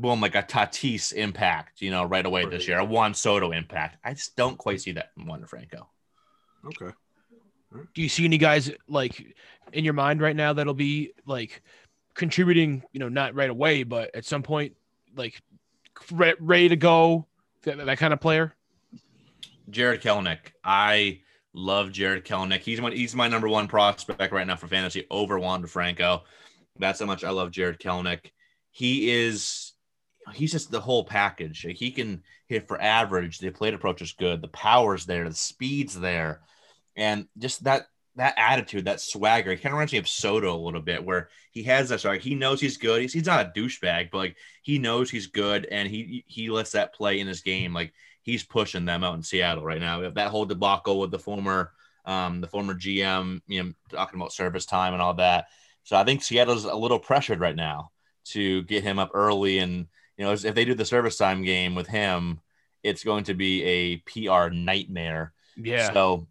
boom, 0.00 0.20
like 0.20 0.34
a 0.34 0.42
Tatis 0.42 1.12
impact, 1.12 1.80
you 1.80 1.90
know, 1.90 2.04
right 2.04 2.26
away 2.26 2.44
this 2.46 2.66
year, 2.66 2.78
a 2.78 2.84
Juan 2.84 3.14
Soto 3.14 3.52
impact. 3.52 3.98
I 4.04 4.12
just 4.14 4.36
don't 4.36 4.58
quite 4.58 4.80
see 4.80 4.92
that 4.92 5.14
from 5.14 5.26
Juan 5.26 5.46
Franco. 5.46 5.88
Okay. 6.66 6.92
Do 7.94 8.02
you 8.02 8.08
see 8.08 8.24
any 8.24 8.38
guys 8.38 8.70
like 8.88 9.36
in 9.72 9.84
your 9.84 9.94
mind 9.94 10.20
right 10.20 10.36
now 10.36 10.52
that'll 10.52 10.74
be 10.74 11.12
like 11.26 11.62
contributing? 12.14 12.82
You 12.92 13.00
know, 13.00 13.08
not 13.08 13.34
right 13.34 13.50
away, 13.50 13.82
but 13.82 14.14
at 14.14 14.24
some 14.24 14.42
point, 14.42 14.74
like 15.16 15.40
re- 16.12 16.34
ready 16.38 16.68
to 16.68 16.76
go. 16.76 17.26
That, 17.62 17.84
that 17.86 17.98
kind 17.98 18.12
of 18.12 18.20
player. 18.20 18.54
Jarred 19.70 20.02
Kelenic. 20.02 20.38
I 20.62 21.20
love 21.54 21.92
Jarred 21.92 22.24
Kelenic. 22.24 22.60
He's 22.60 22.80
my 22.80 22.90
he's 22.90 23.14
my 23.14 23.28
number 23.28 23.48
one 23.48 23.68
prospect 23.68 24.32
right 24.32 24.46
now 24.46 24.56
for 24.56 24.66
fantasy 24.68 25.06
over 25.10 25.38
Juan 25.38 25.66
Franco. 25.66 26.24
That's 26.78 27.00
how 27.00 27.06
much 27.06 27.24
I 27.24 27.30
love 27.30 27.50
Jarred 27.50 27.80
Kelenic. 27.80 28.32
He 28.70 29.10
is 29.10 29.73
he's 30.32 30.52
just 30.52 30.70
the 30.70 30.80
whole 30.80 31.04
package. 31.04 31.66
He 31.76 31.90
can 31.90 32.22
hit 32.46 32.68
for 32.68 32.80
average. 32.80 33.38
The 33.38 33.50
plate 33.50 33.74
approach 33.74 34.02
is 34.02 34.12
good. 34.12 34.40
The 34.40 34.48
power's 34.48 35.06
there. 35.06 35.28
The 35.28 35.34
speed's 35.34 35.98
there, 35.98 36.40
and 36.96 37.26
just 37.38 37.64
that 37.64 37.86
that 38.16 38.34
attitude, 38.36 38.84
that 38.84 39.00
swagger. 39.00 39.50
He 39.50 39.56
kind 39.56 39.72
of 39.72 39.72
reminds 39.72 39.92
me 39.92 39.98
of 39.98 40.08
Soto 40.08 40.54
a 40.54 40.64
little 40.64 40.80
bit, 40.80 41.04
where 41.04 41.28
he 41.50 41.64
has 41.64 41.88
that 41.88 42.00
swagger. 42.00 42.20
He 42.20 42.34
knows 42.34 42.60
he's 42.60 42.76
good. 42.76 43.02
He's, 43.02 43.12
he's 43.12 43.26
not 43.26 43.46
a 43.46 43.60
douchebag, 43.60 44.10
but 44.10 44.18
like 44.18 44.36
he 44.62 44.78
knows 44.78 45.10
he's 45.10 45.26
good, 45.26 45.66
and 45.70 45.88
he 45.88 46.24
he 46.26 46.50
lets 46.50 46.72
that 46.72 46.94
play 46.94 47.20
in 47.20 47.26
his 47.26 47.40
game. 47.40 47.74
Like 47.74 47.92
he's 48.22 48.44
pushing 48.44 48.84
them 48.84 49.04
out 49.04 49.14
in 49.14 49.22
Seattle 49.22 49.64
right 49.64 49.80
now. 49.80 50.10
That 50.10 50.30
whole 50.30 50.46
debacle 50.46 51.00
with 51.00 51.10
the 51.10 51.18
former 51.18 51.72
um, 52.04 52.40
the 52.40 52.48
former 52.48 52.74
GM, 52.74 53.40
you 53.46 53.62
know, 53.62 53.72
talking 53.90 54.20
about 54.20 54.32
service 54.32 54.66
time 54.66 54.92
and 54.92 55.02
all 55.02 55.14
that. 55.14 55.46
So 55.84 55.96
I 55.96 56.04
think 56.04 56.22
Seattle's 56.22 56.64
a 56.64 56.74
little 56.74 56.98
pressured 56.98 57.40
right 57.40 57.56
now 57.56 57.90
to 58.26 58.62
get 58.62 58.82
him 58.82 58.98
up 58.98 59.10
early, 59.14 59.58
and 59.58 59.86
you 60.16 60.24
know, 60.24 60.32
if 60.32 60.54
they 60.54 60.64
do 60.64 60.74
the 60.74 60.84
service 60.84 61.16
time 61.16 61.42
game 61.42 61.74
with 61.74 61.88
him, 61.88 62.40
it's 62.82 63.04
going 63.04 63.24
to 63.24 63.34
be 63.34 63.62
a 63.64 63.96
PR 63.98 64.48
nightmare. 64.50 65.32
Yeah. 65.56 65.92
So 65.92 66.26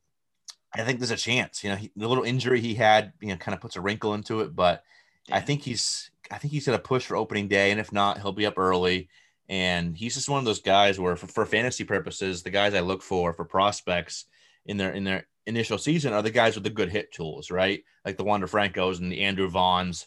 I 0.73 0.83
think 0.83 0.99
there's 0.99 1.11
a 1.11 1.17
chance. 1.17 1.63
You 1.63 1.71
know, 1.71 1.75
he, 1.75 1.91
the 1.95 2.07
little 2.07 2.23
injury 2.23 2.61
he 2.61 2.75
had, 2.75 3.13
you 3.21 3.29
know, 3.29 3.37
kind 3.37 3.55
of 3.55 3.61
puts 3.61 3.75
a 3.75 3.81
wrinkle 3.81 4.13
into 4.13 4.41
it, 4.41 4.55
but 4.55 4.83
I 5.31 5.39
think 5.39 5.61
he's 5.61 6.11
I 6.31 6.37
think 6.37 6.53
he's 6.53 6.65
gonna 6.65 6.79
push 6.79 7.05
for 7.05 7.15
opening 7.15 7.47
day, 7.47 7.71
and 7.71 7.79
if 7.79 7.91
not, 7.91 8.19
he'll 8.19 8.31
be 8.31 8.45
up 8.45 8.57
early. 8.57 9.09
And 9.49 9.95
he's 9.95 10.15
just 10.15 10.29
one 10.29 10.39
of 10.39 10.45
those 10.45 10.61
guys 10.61 10.99
where, 10.99 11.15
for, 11.17 11.27
for 11.27 11.45
fantasy 11.45 11.83
purposes, 11.83 12.43
the 12.43 12.49
guys 12.49 12.73
I 12.73 12.79
look 12.79 13.01
for 13.01 13.33
for 13.33 13.45
prospects 13.45 14.25
in 14.65 14.77
their 14.77 14.91
in 14.91 15.03
their 15.03 15.27
initial 15.45 15.77
season 15.77 16.13
are 16.13 16.21
the 16.21 16.31
guys 16.31 16.55
with 16.55 16.63
the 16.63 16.69
good 16.69 16.89
hit 16.89 17.11
tools, 17.11 17.51
right? 17.51 17.83
Like 18.05 18.17
the 18.17 18.23
Wander 18.23 18.47
Francos 18.47 18.99
and 18.99 19.11
the 19.11 19.21
Andrew 19.21 19.49
Vaughns, 19.49 20.05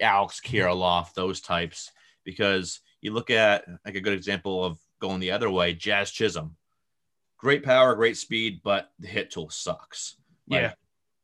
Alex 0.00 0.40
mm-hmm. 0.40 0.56
Kirilloff, 0.56 1.14
those 1.14 1.40
types. 1.40 1.92
Because 2.24 2.80
you 3.00 3.12
look 3.12 3.30
at 3.30 3.64
like 3.84 3.94
a 3.94 4.00
good 4.00 4.12
example 4.12 4.64
of 4.64 4.78
going 5.00 5.20
the 5.20 5.32
other 5.32 5.50
way, 5.50 5.74
Jazz 5.74 6.10
Chisholm, 6.10 6.56
great 7.36 7.64
power, 7.64 7.94
great 7.94 8.16
speed, 8.16 8.60
but 8.62 8.90
the 8.98 9.08
hit 9.08 9.30
tool 9.30 9.50
sucks. 9.50 10.16
Like, 10.48 10.62
Yeah. 10.62 10.72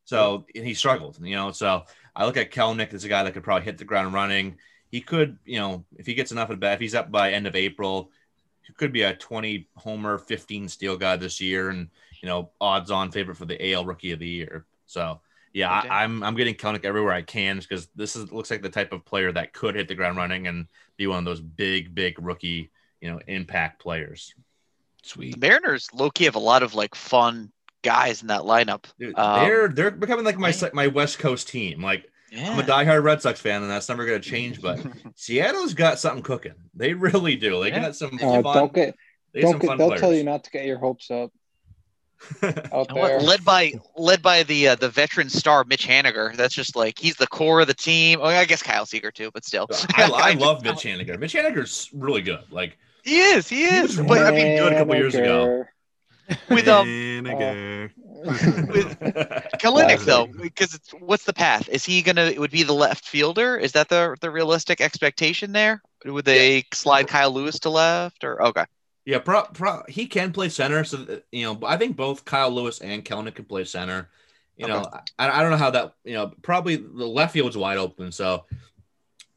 So 0.07 0.45
he 0.55 0.75
struggled, 0.75 1.19
you 1.23 1.35
know. 1.35 1.51
So 1.51 1.85
I 2.15 2.27
look 2.27 2.37
at 2.37 2.51
Kelenic 2.51 2.93
as 2.93 3.05
a 3.05 3.09
guy 3.09 3.23
that 3.23 3.33
could 3.33 3.43
probably 3.43 3.65
hit 3.65 3.79
the 3.79 3.85
ground 3.87 4.13
running. 4.13 4.59
He 4.91 5.01
could, 5.01 5.39
you 5.45 5.59
know, 5.59 5.85
if 5.97 6.07
he 6.07 6.15
gets 6.15 6.31
enough 6.31 6.51
at 6.51 6.61
bat, 6.61 6.75
if 6.75 6.81
he's 6.81 6.95
up 6.95 7.11
by 7.11 7.33
end 7.33 7.47
of 7.47 7.57
April, 7.57 8.11
he 8.63 8.73
could 8.75 8.93
be 8.93 9.03
a 9.03 9.15
20 9.15 9.69
homer, 9.77 10.19
15 10.19 10.69
steal 10.69 10.97
guy 10.97 11.17
this 11.17 11.41
year, 11.41 11.71
and 11.71 11.89
you 12.21 12.29
know, 12.29 12.51
odds 12.61 12.91
on 12.91 13.11
favorite 13.11 13.37
for 13.37 13.47
the 13.47 13.73
AL 13.73 13.87
Rookie 13.87 14.13
of 14.13 14.19
the 14.19 14.29
Year. 14.29 14.67
So 14.87 15.21
yeah. 15.55 15.71
I, 15.71 16.05
I'm 16.05 16.23
I'm 16.23 16.35
getting 16.35 16.55
Kelenic 16.55 16.85
everywhere 16.85 17.13
I 17.15 17.23
can 17.23 17.59
because 17.59 17.89
this 17.95 18.17
is 18.17 18.31
looks 18.33 18.51
like 18.51 18.63
the 18.63 18.69
type 18.69 18.93
of 18.93 19.05
player 19.05 19.33
that 19.33 19.53
could 19.53 19.75
hit 19.75 19.89
the 19.89 19.95
ground 19.95 20.17
running 20.17 20.47
and 20.49 20.67
be 20.97 21.07
one 21.07 21.19
of 21.19 21.25
those 21.25 21.41
big, 21.41 21.95
big 21.95 22.17
rookie, 22.21 22.71
you 23.01 23.11
know, 23.11 23.21
impact 23.27 23.81
players. 23.83 24.35
Sweet. 25.03 25.33
The 25.39 25.39
Mariners 25.47 25.89
low 25.93 26.11
key 26.11 26.25
have 26.25 26.35
a 26.37 26.39
lot 26.41 26.63
of 26.63 26.75
like 26.75 26.95
fun 26.95 27.51
guys 27.83 28.23
in 28.23 28.29
that 28.29 28.43
lineup. 28.43 28.85
Dude, 28.99 29.15
Um, 29.19 29.41
they're 29.45 29.69
they're 29.69 29.91
becoming 29.91 30.25
like 30.25 30.39
my 30.39 30.51
yeah. 30.51 30.69
my 30.73 30.87
West 30.87 31.19
Coast 31.19 31.49
team. 31.49 31.83
Like 31.83 32.07
I'm 32.37 32.59
a 32.59 32.63
diehard 32.63 33.03
Red 33.05 33.21
Sox 33.23 33.39
fan, 33.41 33.63
and 33.63 33.71
that's 33.71 33.89
never 33.89 34.07
going 34.07 34.21
to 34.21 34.29
change. 34.29 34.61
But 34.63 34.81
Seattle's 35.15 35.75
got 35.75 35.99
something 35.99 36.23
cooking. 36.23 36.55
They 36.75 36.95
really 36.95 37.37
do. 37.37 37.63
They 37.63 37.69
Yeah. 37.69 37.81
got 37.83 37.97
some 37.97 38.15
Uh, 38.15 38.43
fun. 38.43 38.55
don't 38.55 38.73
get 38.73 38.97
they 39.33 39.41
don't 39.43 39.53
some 39.53 39.61
get, 39.61 39.67
fun 39.69 39.79
they'll 39.79 39.89
players. 39.89 40.01
tell 40.01 40.15
you 40.15 40.25
not 40.25 40.45
to 40.45 40.51
get 40.51 40.65
your 40.65 40.79
hopes 40.79 41.11
up 41.11 41.17
out 41.21 41.21
And 41.21 41.31
what- 41.31 41.31
there. 41.31 41.33
led 43.23 43.45
by 43.45 43.73
led 43.97 44.23
by 44.23 44.43
the 44.43 44.69
uh, 44.69 44.75
the 44.75 44.89
veteran 44.89 45.29
star 45.29 45.65
Mitch 45.65 45.87
Haniger. 45.87 46.35
That's 46.37 46.55
just 46.55 46.77
like 46.77 46.99
he's 46.99 47.17
the 47.17 47.27
core 47.27 47.61
of 47.61 47.67
the 47.67 47.75
team. 47.75 48.21
Oh, 48.21 48.27
I 48.27 48.45
guess 48.45 48.63
Kyle 48.63 48.87
Seager 48.87 49.11
too, 49.11 49.31
but 49.33 49.45
still. 49.45 49.69
I, 49.95 50.11
I 50.13 50.33
love 50.33 50.63
Mitch 50.63 50.83
Haniger. 50.83 51.19
Mitch 51.19 51.35
Haniger's 51.35 51.91
really 51.93 52.23
good. 52.23 52.45
Like 52.51 52.79
He 53.05 53.19
is. 53.19 53.49
He 53.49 53.65
is. 53.65 53.97
was 53.97 54.07
But 54.07 54.27
I 54.27 54.31
mean, 54.31 54.59
good 54.59 54.73
a 54.73 54.79
couple 54.79 54.95
years 54.97 55.15
ago. 55.15 55.65
with 56.49 56.69
um 56.69 56.87
Vinegar. 56.87 57.93
with 58.25 58.99
Kelenic 59.61 60.05
though, 60.05 60.27
because 60.27 60.75
it's 60.75 60.91
what's 60.99 61.25
the 61.25 61.35
path? 61.35 61.69
Is 61.69 61.85
he 61.85 62.01
gonna? 62.01 62.25
It 62.25 62.39
would 62.41 62.51
be 62.51 62.63
the 62.63 62.73
left 62.73 63.05
fielder. 63.07 63.57
Is 63.57 63.73
that 63.73 63.89
the 63.89 64.17
the 64.21 64.31
realistic 64.31 64.81
expectation 64.81 65.53
there? 65.53 65.83
Would 66.05 66.25
they 66.25 66.65
slide 66.73 67.09
Kyle 67.09 67.31
Lewis 67.31 67.59
to 67.61 67.71
left 67.71 68.25
or 68.25 68.43
okay? 68.43 68.65
Yeah, 69.07 69.19
pro, 69.19 69.43
pro, 69.43 69.83
he 69.89 70.07
can 70.07 70.33
play 70.33 70.49
center. 70.49 70.85
So 70.85 70.99
uh, 70.99 71.17
you 71.31 71.45
know, 71.45 71.59
I 71.67 71.77
think 71.77 71.97
both 71.97 72.25
Kyle 72.25 72.51
Lewis 72.51 72.81
and 72.81 73.05
Kelenic 73.05 73.35
can 73.35 73.45
play 73.45 73.65
center. 73.65 74.09
You 74.57 74.69
know, 74.69 74.85
I, 75.19 75.29
I 75.29 75.43
don't 75.43 75.51
know 75.51 75.57
how 75.57 75.71
that. 75.71 75.95
You 76.05 76.15
know, 76.15 76.33
probably 76.43 76.77
the 76.77 77.07
left 77.07 77.33
field's 77.33 77.57
wide 77.57 77.77
open. 77.77 78.13
So 78.13 78.45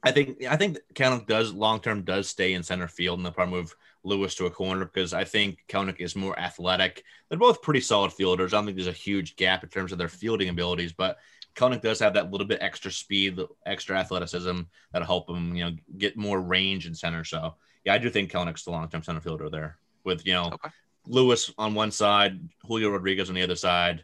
I 0.03 0.11
think 0.11 0.45
I 0.45 0.55
think 0.55 0.77
Kelenic 0.93 1.27
does 1.27 1.53
long 1.53 1.79
term 1.81 2.03
does 2.03 2.29
stay 2.29 2.53
in 2.53 2.63
center 2.63 2.87
field, 2.87 3.19
and 3.19 3.25
they'll 3.25 3.33
probably 3.33 3.55
move 3.55 3.75
Lewis 4.03 4.35
to 4.35 4.45
a 4.45 4.51
corner 4.51 4.85
because 4.85 5.13
I 5.13 5.23
think 5.23 5.59
Kelenic 5.67 5.99
is 5.99 6.15
more 6.15 6.37
athletic. 6.39 7.03
They're 7.27 7.39
both 7.39 7.61
pretty 7.61 7.81
solid 7.81 8.13
fielders. 8.13 8.53
I 8.53 8.57
don't 8.57 8.65
think 8.65 8.77
there's 8.77 8.87
a 8.87 8.93
huge 8.93 9.35
gap 9.35 9.63
in 9.63 9.69
terms 9.69 9.91
of 9.91 9.97
their 9.97 10.07
fielding 10.07 10.49
abilities, 10.49 10.93
but 10.93 11.17
Kelenic 11.57 11.81
does 11.81 11.99
have 11.99 12.13
that 12.13 12.31
little 12.31 12.47
bit 12.47 12.59
extra 12.61 12.91
speed, 12.91 13.39
extra 13.65 13.97
athleticism 13.97 14.61
that'll 14.93 15.05
help 15.07 15.29
him, 15.29 15.55
you 15.55 15.65
know, 15.65 15.71
get 15.97 16.15
more 16.15 16.39
range 16.39 16.85
in 16.87 16.93
center. 16.95 17.23
So 17.23 17.55
yeah, 17.83 17.93
I 17.93 17.97
do 17.97 18.09
think 18.09 18.31
Kelenic's 18.31 18.63
the 18.63 18.71
long 18.71 18.87
term 18.89 19.03
center 19.03 19.19
fielder 19.21 19.49
there 19.49 19.77
with 20.03 20.25
you 20.25 20.33
know 20.33 20.45
Okay. 20.53 20.69
Lewis 21.07 21.51
on 21.57 21.73
one 21.73 21.91
side, 21.91 22.39
Julio 22.63 22.89
Rodriguez 22.89 23.29
on 23.29 23.35
the 23.35 23.41
other 23.41 23.55
side. 23.55 24.03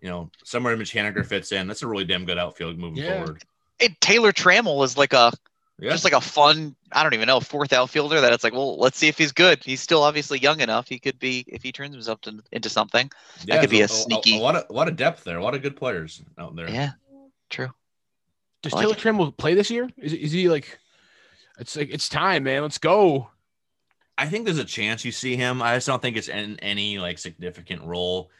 You 0.00 0.10
know, 0.10 0.30
somewhere 0.44 0.76
Mitch 0.76 0.92
Haniger 0.92 1.24
fits 1.26 1.50
in. 1.52 1.66
That's 1.66 1.82
a 1.82 1.86
really 1.88 2.04
damn 2.04 2.26
good 2.26 2.38
outfield 2.38 2.78
moving 2.78 3.02
Yeah. 3.02 3.14
forward. 3.24 3.42
And 3.80 3.96
Taylor 4.00 4.32
Trammell 4.32 4.84
is 4.84 4.96
like 4.98 5.14
a 5.14 5.32
Yeah. 5.78 5.90
just 5.90 6.04
like 6.04 6.12
a 6.12 6.20
fun. 6.20 6.76
I 6.92 7.02
don't 7.02 7.14
even 7.14 7.26
know 7.26 7.40
fourth 7.40 7.72
outfielder 7.72 8.20
that 8.20 8.32
it's 8.32 8.44
like. 8.44 8.52
Well, 8.52 8.78
let's 8.78 8.96
see 8.96 9.08
if 9.08 9.18
he's 9.18 9.32
good. 9.32 9.62
He's 9.64 9.80
still 9.80 10.02
obviously 10.02 10.38
young 10.38 10.60
enough. 10.60 10.88
He 10.88 10.98
could 11.00 11.18
be 11.18 11.44
if 11.48 11.62
he 11.62 11.72
turns 11.72 11.92
himself 11.94 12.20
to, 12.22 12.40
into 12.52 12.68
something. 12.68 13.10
Yeah, 13.44 13.60
could 13.60 13.70
be 13.70 13.80
a 13.80 13.88
so 13.88 14.04
sneaky- 14.04 14.38
A, 14.38 14.40
lot 14.40 14.54
of 14.54 14.64
a 14.70 14.72
lot 14.72 14.88
of 14.88 14.96
depth 14.96 15.24
there. 15.24 15.38
A 15.38 15.42
lot 15.42 15.54
of 15.54 15.62
good 15.62 15.76
players 15.76 16.22
out 16.38 16.54
there. 16.54 16.70
Yeah, 16.70 16.90
true. 17.50 17.70
Does 18.62 18.72
I 18.72 18.76
like 18.76 18.84
Taylor 18.84 18.94
it. 18.94 19.16
Trammell 19.16 19.36
play 19.36 19.54
this 19.54 19.70
year? 19.70 19.90
Is, 19.98 20.12
is 20.12 20.32
he 20.32 20.48
like? 20.48 20.78
It's 21.58 21.76
like 21.76 21.90
it's 21.90 22.08
time, 22.08 22.44
man. 22.44 22.62
Let's 22.62 22.78
go. 22.78 23.30
I 24.16 24.26
think 24.26 24.44
there's 24.44 24.58
a 24.58 24.64
chance 24.64 25.04
you 25.04 25.10
see 25.12 25.34
him. 25.34 25.60
I 25.60 25.74
just 25.74 25.88
don't 25.88 26.00
think 26.00 26.16
it's 26.16 26.28
in 26.28 26.58
any 26.60 26.98
like 26.98 27.18
significant 27.18 27.82
role. 27.82 28.30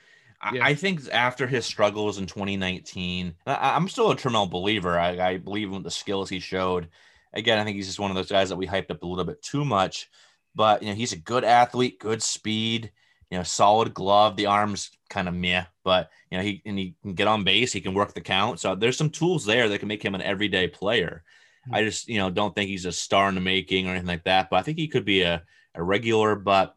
I, 0.40 0.54
Yeah. 0.54 0.64
I 0.64 0.74
think 0.74 1.08
after 1.10 1.48
his 1.48 1.66
struggles 1.66 2.18
in 2.18 2.26
2019, 2.26 3.34
I, 3.46 3.74
I'm 3.74 3.88
still 3.88 4.12
a 4.12 4.16
Trammell 4.16 4.48
believer. 4.48 4.98
I, 4.98 5.18
I 5.32 5.36
believe 5.38 5.72
in 5.72 5.82
the 5.82 5.90
skills 5.90 6.30
he 6.30 6.38
showed. 6.38 6.88
Again, 7.34 7.58
I 7.58 7.64
think 7.64 7.76
he's 7.76 7.86
just 7.86 8.00
one 8.00 8.10
of 8.10 8.14
those 8.14 8.30
guys 8.30 8.48
that 8.48 8.56
we 8.56 8.66
hyped 8.66 8.90
up 8.90 9.02
a 9.02 9.06
little 9.06 9.24
bit 9.24 9.42
too 9.42 9.64
much. 9.64 10.08
But 10.54 10.82
you 10.82 10.88
know, 10.88 10.94
he's 10.94 11.12
a 11.12 11.18
good 11.18 11.44
athlete, 11.44 11.98
good 11.98 12.22
speed. 12.22 12.92
you 13.30 13.38
know, 13.38 13.42
solid 13.42 13.92
glove. 13.92 14.36
The 14.36 14.46
arms 14.46 14.90
kind 15.08 15.28
of 15.28 15.34
meh, 15.34 15.64
but 15.82 16.10
you 16.30 16.38
know, 16.38 16.44
he 16.44 16.62
and 16.64 16.78
he 16.78 16.94
can 17.02 17.14
get 17.14 17.26
on 17.26 17.44
base. 17.44 17.72
He 17.72 17.80
can 17.80 17.94
work 17.94 18.14
the 18.14 18.20
count. 18.20 18.60
So 18.60 18.74
there's 18.74 18.96
some 18.96 19.10
tools 19.10 19.44
there 19.44 19.68
that 19.68 19.78
can 19.78 19.88
make 19.88 20.04
him 20.04 20.14
an 20.14 20.22
everyday 20.22 20.68
player. 20.68 21.24
I 21.72 21.80
hmm. 21.80 21.86
just 21.86 22.08
you 22.08 22.18
know 22.18 22.30
don't 22.30 22.54
think 22.54 22.68
he's 22.68 22.84
a 22.84 22.92
star 22.92 23.28
in 23.28 23.34
the 23.34 23.40
making 23.40 23.86
or 23.86 23.90
anything 23.90 24.06
like 24.06 24.24
that. 24.24 24.50
But 24.50 24.56
I 24.56 24.62
think 24.62 24.78
he 24.78 24.88
could 24.88 25.04
be 25.04 25.22
a, 25.22 25.42
a 25.74 25.82
regular. 25.82 26.36
But 26.36 26.76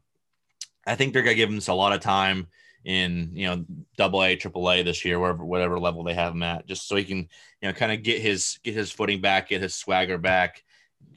I 0.85 0.95
think 0.95 1.13
they're 1.13 1.23
gonna 1.23 1.35
give 1.35 1.49
him 1.49 1.61
a 1.67 1.73
lot 1.73 1.93
of 1.93 2.01
time 2.01 2.47
in 2.87 3.31
you 3.33 3.45
know 3.45 3.65
double 3.97 4.23
A, 4.23 4.37
triple 4.37 4.71
A 4.71 4.81
this 4.81 5.03
year, 5.03 5.19
wherever 5.19 5.43
whatever 5.43 5.77
level 5.77 6.05
they 6.05 6.13
have 6.13 6.31
him 6.31 6.41
at, 6.41 6.65
just 6.65 6.87
so 6.87 6.95
he 6.95 7.03
can 7.03 7.17
you 7.61 7.67
know 7.67 7.73
kind 7.73 7.91
of 7.91 8.01
get 8.01 8.21
his 8.21 8.59
get 8.63 8.73
his 8.73 8.91
footing 8.91 9.19
back, 9.19 9.49
get 9.49 9.61
his 9.61 9.75
swagger 9.75 10.17
back, 10.17 10.63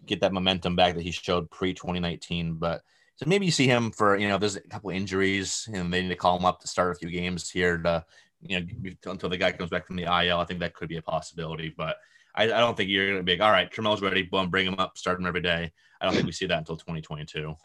get 0.05 0.21
that 0.21 0.33
momentum 0.33 0.75
back 0.75 0.97
that 0.97 1.05
he 1.05 1.13
showed 1.13 1.49
pre 1.49 1.73
2019. 1.73 2.55
But 2.55 2.83
so 3.15 3.27
maybe 3.27 3.47
you 3.47 3.53
see 3.53 3.69
him 3.69 3.93
for 3.93 4.17
you 4.17 4.27
know 4.27 4.37
there's 4.37 4.57
a 4.57 4.61
couple 4.63 4.91
injuries 4.91 5.69
and 5.73 5.95
they 5.95 6.03
need 6.03 6.09
to 6.09 6.17
call 6.17 6.37
him 6.37 6.45
up 6.45 6.61
to 6.61 6.69
start 6.69 6.91
a 6.91 6.99
few 6.99 7.09
games 7.09 7.49
here 7.49 7.79
to 7.79 8.05
you 8.43 8.61
know 8.61 8.67
until 9.07 9.29
the 9.29 9.37
guy 9.37 9.53
comes 9.53 9.71
back 9.71 9.87
from 9.87 9.95
the 9.95 10.03
IL. 10.03 10.41
I 10.41 10.45
think 10.45 10.59
that 10.61 10.75
could 10.75 10.89
be 10.89 10.99
a 10.99 11.03
possibility, 11.03 11.73
but. 11.75 11.97
I, 12.33 12.45
I 12.45 12.61
don't 12.61 12.77
think 12.77 12.89
you're 12.89 13.09
going 13.09 13.19
to 13.19 13.25
be 13.25 13.33
like, 13.33 13.41
all 13.41 13.51
right, 13.51 13.69
Trammell's 13.69 14.01
ready. 14.01 14.23
Boom, 14.23 14.51
bring 14.51 14.65
him 14.65 14.77
up, 14.79 14.97
start 14.97 15.19
him 15.19 15.27
every 15.27 15.41
day. 15.41 15.73
I 16.01 16.05
don't 16.05 16.15
think 16.15 16.27
we 16.27 16.33
see 16.33 16.47
that 16.47 16.59
until 16.59 16.77
2022. 16.77 17.57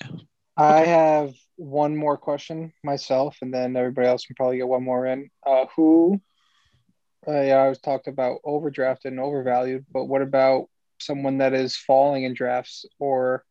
Yeah. 0.00 0.06
I 0.56 0.84
have 0.84 1.34
one 1.56 1.96
more 1.96 2.16
question 2.16 2.72
myself, 2.82 3.36
and 3.42 3.52
then 3.52 3.76
everybody 3.76 4.08
else 4.08 4.24
can 4.24 4.36
probably 4.36 4.58
get 4.58 4.68
one 4.68 4.82
more 4.82 5.06
in. 5.06 5.30
Uh, 5.46 5.66
who? 5.76 6.20
Uh, 7.26 7.40
yeah, 7.40 7.56
I 7.56 7.68
was 7.68 7.78
talked 7.78 8.08
about 8.08 8.40
overdrafted 8.44 9.06
and 9.06 9.20
overvalued, 9.20 9.86
but 9.90 10.04
what 10.04 10.22
about 10.22 10.68
someone 11.00 11.38
that 11.38 11.54
is 11.54 11.76
falling 11.76 12.24
in 12.24 12.34
drafts 12.34 12.84
or, 12.98 13.44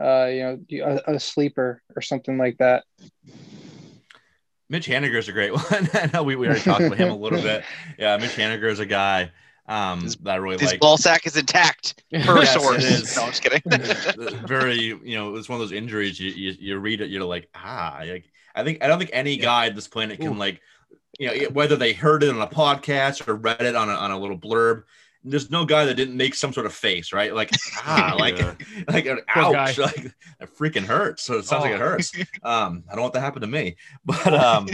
uh, 0.00 0.26
you 0.26 0.42
know, 0.70 1.00
a, 1.06 1.14
a 1.14 1.20
sleeper 1.20 1.82
or 1.94 2.02
something 2.02 2.38
like 2.38 2.58
that? 2.58 2.84
Mitch 4.70 4.86
Haniger 4.86 5.16
is 5.16 5.28
a 5.28 5.32
great 5.32 5.52
one. 5.70 5.90
I 5.94 6.10
know 6.12 6.22
we, 6.22 6.36
we 6.36 6.46
already 6.46 6.62
talked 6.62 6.82
about 6.82 6.98
him 6.98 7.10
a 7.10 7.16
little 7.16 7.42
bit. 7.42 7.64
Yeah, 7.98 8.16
Mitch 8.16 8.36
Haniger 8.36 8.70
is 8.70 8.78
a 8.78 8.86
guy 8.86 9.32
um, 9.68 10.00
His- 10.02 10.16
that 10.16 10.30
I 10.32 10.36
really 10.36 10.58
His 10.58 10.70
like. 10.72 10.80
ball 10.80 10.96
sack 10.96 11.26
is 11.26 11.36
intact 11.36 12.02
per 12.12 12.38
Yes, 12.40 12.54
source. 12.54 12.84
is. 12.84 13.16
No, 13.16 13.22
I'm 13.24 13.28
just 13.30 13.42
kidding. 13.42 13.62
very 14.46 14.80
you 15.04 15.16
know 15.16 15.36
it's 15.36 15.48
one 15.48 15.56
of 15.56 15.60
those 15.60 15.72
injuries 15.76 16.18
you, 16.18 16.30
you 16.32 16.54
you 16.58 16.78
read 16.78 17.00
it 17.00 17.10
you're 17.10 17.24
like 17.24 17.48
ah 17.54 17.98
like 18.04 18.24
i 18.54 18.64
think 18.64 18.82
i 18.82 18.86
don't 18.86 18.98
think 18.98 19.10
any 19.12 19.36
guy 19.36 19.68
on 19.68 19.74
this 19.74 19.86
planet 19.88 20.18
can 20.18 20.32
Ooh. 20.34 20.38
like 20.38 20.60
you 21.18 21.26
know 21.28 21.48
whether 21.50 21.76
they 21.76 21.92
heard 21.92 22.22
it 22.22 22.30
on 22.30 22.40
a 22.40 22.46
podcast 22.46 23.26
or 23.28 23.34
read 23.36 23.60
it 23.60 23.76
on 23.76 23.88
a, 23.90 23.92
on 23.92 24.10
a 24.10 24.18
little 24.18 24.38
blurb 24.38 24.84
there's 25.24 25.50
no 25.50 25.64
guy 25.66 25.84
that 25.84 25.94
didn't 25.94 26.16
make 26.16 26.34
some 26.34 26.52
sort 26.52 26.64
of 26.64 26.72
face 26.72 27.12
right 27.12 27.34
like 27.34 27.50
ah 27.84 28.14
like 28.18 28.38
Yeah. 28.38 28.54
like 28.88 29.06
an 29.06 29.18
ouch 29.34 29.76
guy. 29.76 29.84
like 29.84 30.04
it 30.40 30.56
freaking 30.58 30.84
hurts 30.86 31.24
so 31.24 31.34
it 31.38 31.44
sounds 31.44 31.64
like 31.64 31.72
it 31.72 31.76
Oh. 31.76 31.78
hurts 31.78 32.12
um 32.42 32.84
i 32.90 32.94
don't 32.94 33.02
want 33.02 33.12
that 33.14 33.20
to 33.20 33.24
happen 33.24 33.42
to 33.42 33.48
me 33.48 33.76
but 34.04 34.32
um 34.32 34.68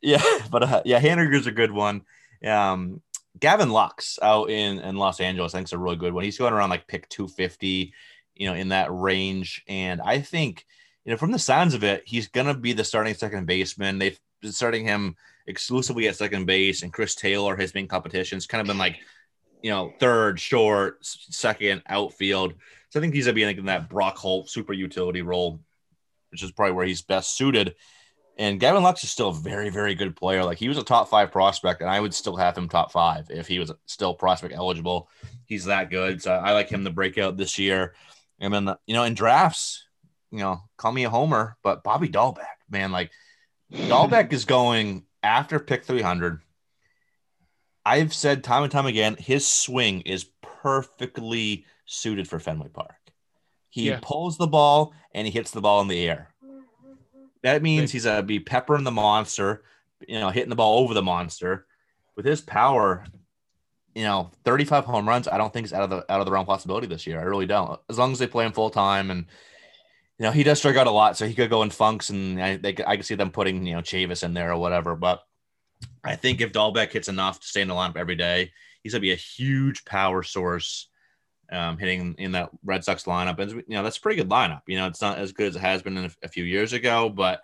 yeah 0.00 0.22
but 0.50 0.62
uh, 0.62 0.82
yeah 0.84 1.00
Haniger's 1.00 1.46
a 1.46 1.52
good 1.52 1.72
one 1.72 2.02
um 2.46 3.00
Gavin 3.38 3.70
Lux 3.70 4.18
out 4.20 4.50
in, 4.50 4.78
in 4.78 4.96
Los 4.96 5.20
Angeles, 5.20 5.54
I 5.54 5.58
think 5.58 5.68
is 5.68 5.72
a 5.72 5.78
really 5.78 5.96
good 5.96 6.12
one. 6.12 6.24
He's 6.24 6.38
going 6.38 6.52
around 6.52 6.70
like 6.70 6.86
pick 6.86 7.08
250, 7.08 7.92
you 8.34 8.46
know, 8.48 8.54
in 8.54 8.68
that 8.68 8.92
range. 8.92 9.62
And 9.68 10.00
I 10.00 10.20
think, 10.20 10.66
you 11.04 11.10
know, 11.10 11.16
from 11.16 11.32
the 11.32 11.38
sounds 11.38 11.74
of 11.74 11.82
it, 11.82 12.02
he's 12.06 12.28
going 12.28 12.46
to 12.46 12.54
be 12.54 12.72
the 12.72 12.84
starting 12.84 13.14
second 13.14 13.46
baseman. 13.46 13.98
They've 13.98 14.18
been 14.40 14.52
starting 14.52 14.84
him 14.84 15.16
exclusively 15.46 16.08
at 16.08 16.16
second 16.16 16.46
base, 16.46 16.82
and 16.82 16.92
Chris 16.92 17.14
Taylor, 17.14 17.56
his 17.56 17.74
main 17.74 17.88
competition, 17.88 18.36
has 18.36 18.46
kind 18.46 18.60
of 18.60 18.66
been 18.66 18.78
like, 18.78 18.98
you 19.62 19.70
know, 19.70 19.92
third, 19.98 20.38
short, 20.38 20.98
second, 21.04 21.82
outfield. 21.88 22.54
So 22.90 23.00
I 23.00 23.02
think 23.02 23.14
he's 23.14 23.26
going 23.26 23.36
to 23.36 23.52
be 23.54 23.58
in 23.60 23.66
that 23.66 23.88
Brock 23.88 24.18
Holt 24.18 24.50
super 24.50 24.72
utility 24.72 25.22
role, 25.22 25.60
which 26.30 26.42
is 26.42 26.52
probably 26.52 26.74
where 26.74 26.86
he's 26.86 27.02
best 27.02 27.36
suited. 27.36 27.74
And 28.38 28.58
Gavin 28.58 28.82
Lux 28.82 29.04
is 29.04 29.10
still 29.10 29.28
a 29.28 29.34
very, 29.34 29.68
very 29.68 29.94
good 29.94 30.16
player. 30.16 30.42
Like 30.44 30.58
he 30.58 30.68
was 30.68 30.78
a 30.78 30.82
top 30.82 31.08
five 31.08 31.30
prospect, 31.30 31.80
and 31.80 31.90
I 31.90 32.00
would 32.00 32.14
still 32.14 32.36
have 32.36 32.56
him 32.56 32.68
top 32.68 32.90
five 32.90 33.26
if 33.30 33.46
he 33.46 33.58
was 33.58 33.72
still 33.86 34.14
prospect 34.14 34.54
eligible. 34.54 35.08
He's 35.44 35.66
that 35.66 35.90
good. 35.90 36.22
So 36.22 36.32
I 36.32 36.52
like 36.52 36.68
him 36.68 36.84
to 36.84 36.90
break 36.90 37.18
out 37.18 37.36
this 37.36 37.58
year. 37.58 37.94
And 38.40 38.52
then, 38.52 38.74
you 38.86 38.94
know, 38.94 39.04
in 39.04 39.14
drafts, 39.14 39.86
you 40.30 40.38
know, 40.38 40.60
call 40.78 40.92
me 40.92 41.04
a 41.04 41.10
homer, 41.10 41.56
but 41.62 41.84
Bobby 41.84 42.08
Dalbec, 42.08 42.46
man, 42.70 42.90
like 42.90 43.10
Dalbec 43.70 44.32
is 44.32 44.46
going 44.46 45.04
after 45.22 45.58
pick 45.60 45.84
300. 45.84 46.40
I've 47.84 48.14
said 48.14 48.44
time 48.44 48.62
and 48.62 48.72
time 48.72 48.86
again, 48.86 49.16
his 49.16 49.46
swing 49.46 50.02
is 50.02 50.26
perfectly 50.40 51.66
suited 51.84 52.28
for 52.28 52.38
Fenway 52.38 52.68
Park. 52.68 52.94
He 53.68 53.88
Yeah. 53.88 53.98
pulls 54.00 54.38
the 54.38 54.46
ball 54.46 54.94
and 55.12 55.26
he 55.26 55.32
hits 55.32 55.50
the 55.50 55.60
ball 55.60 55.80
in 55.80 55.88
the 55.88 56.08
air. 56.08 56.31
That 57.42 57.62
means 57.62 57.90
he's 57.90 58.06
a 58.06 58.22
be 58.22 58.40
peppering 58.40 58.84
the 58.84 58.90
monster, 58.90 59.62
you 60.06 60.20
know, 60.20 60.30
hitting 60.30 60.50
the 60.50 60.56
ball 60.56 60.78
over 60.78 60.94
the 60.94 61.02
monster. 61.02 61.66
With 62.14 62.26
his 62.26 62.40
power, 62.40 63.04
you 63.94 64.04
know, 64.04 64.30
35 64.44 64.84
home 64.84 65.08
runs, 65.08 65.26
I 65.26 65.38
don't 65.38 65.52
think 65.52 65.66
is 65.66 65.72
out 65.72 65.82
of 65.82 65.90
the 65.90 66.12
out 66.12 66.20
of 66.20 66.26
the 66.26 66.32
realm 66.32 66.46
possibility 66.46 66.86
this 66.86 67.06
year. 67.06 67.18
I 67.18 67.24
really 67.24 67.46
don't. 67.46 67.80
As 67.88 67.98
long 67.98 68.12
as 68.12 68.18
they 68.18 68.26
play 68.26 68.44
him 68.44 68.52
full 68.52 68.70
time 68.70 69.10
and 69.10 69.26
you 70.18 70.28
know, 70.28 70.30
he 70.30 70.44
does 70.44 70.58
strike 70.58 70.76
out 70.76 70.86
a 70.86 70.90
lot, 70.92 71.16
so 71.16 71.26
he 71.26 71.34
could 71.34 71.50
go 71.50 71.62
in 71.62 71.70
funks, 71.70 72.10
and 72.10 72.40
I 72.40 72.56
they 72.56 72.76
I 72.86 72.96
could 72.96 73.06
see 73.06 73.16
them 73.16 73.30
putting 73.30 73.66
you 73.66 73.74
know 73.74 73.80
Chavis 73.80 74.22
in 74.22 74.34
there 74.34 74.52
or 74.52 74.56
whatever. 74.56 74.94
But 74.94 75.24
I 76.04 76.16
think 76.16 76.40
if 76.40 76.52
Dalbec 76.52 76.92
hits 76.92 77.08
enough 77.08 77.40
to 77.40 77.46
stay 77.46 77.60
in 77.60 77.68
the 77.68 77.74
lineup 77.74 77.96
every 77.96 78.14
day, 78.14 78.52
he's 78.82 78.92
gonna 78.92 79.00
be 79.00 79.12
a 79.12 79.16
huge 79.16 79.84
power 79.84 80.22
source, 80.22 80.88
um, 81.52 81.78
hitting 81.78 82.14
in 82.18 82.32
that 82.32 82.50
Red 82.64 82.84
Sox 82.84 83.04
lineup. 83.04 83.38
And 83.38 83.50
you 83.52 83.64
know 83.68 83.82
that's 83.82 83.98
a 83.98 84.00
pretty 84.00 84.20
good 84.20 84.30
lineup. 84.30 84.62
You 84.66 84.78
know, 84.78 84.86
it's 84.86 85.02
not 85.02 85.18
as 85.18 85.32
good 85.32 85.48
as 85.48 85.56
it 85.56 85.60
has 85.60 85.82
been 85.82 85.98
in 85.98 86.06
a, 86.06 86.10
a 86.24 86.28
few 86.28 86.44
years 86.44 86.72
ago, 86.72 87.08
but 87.08 87.42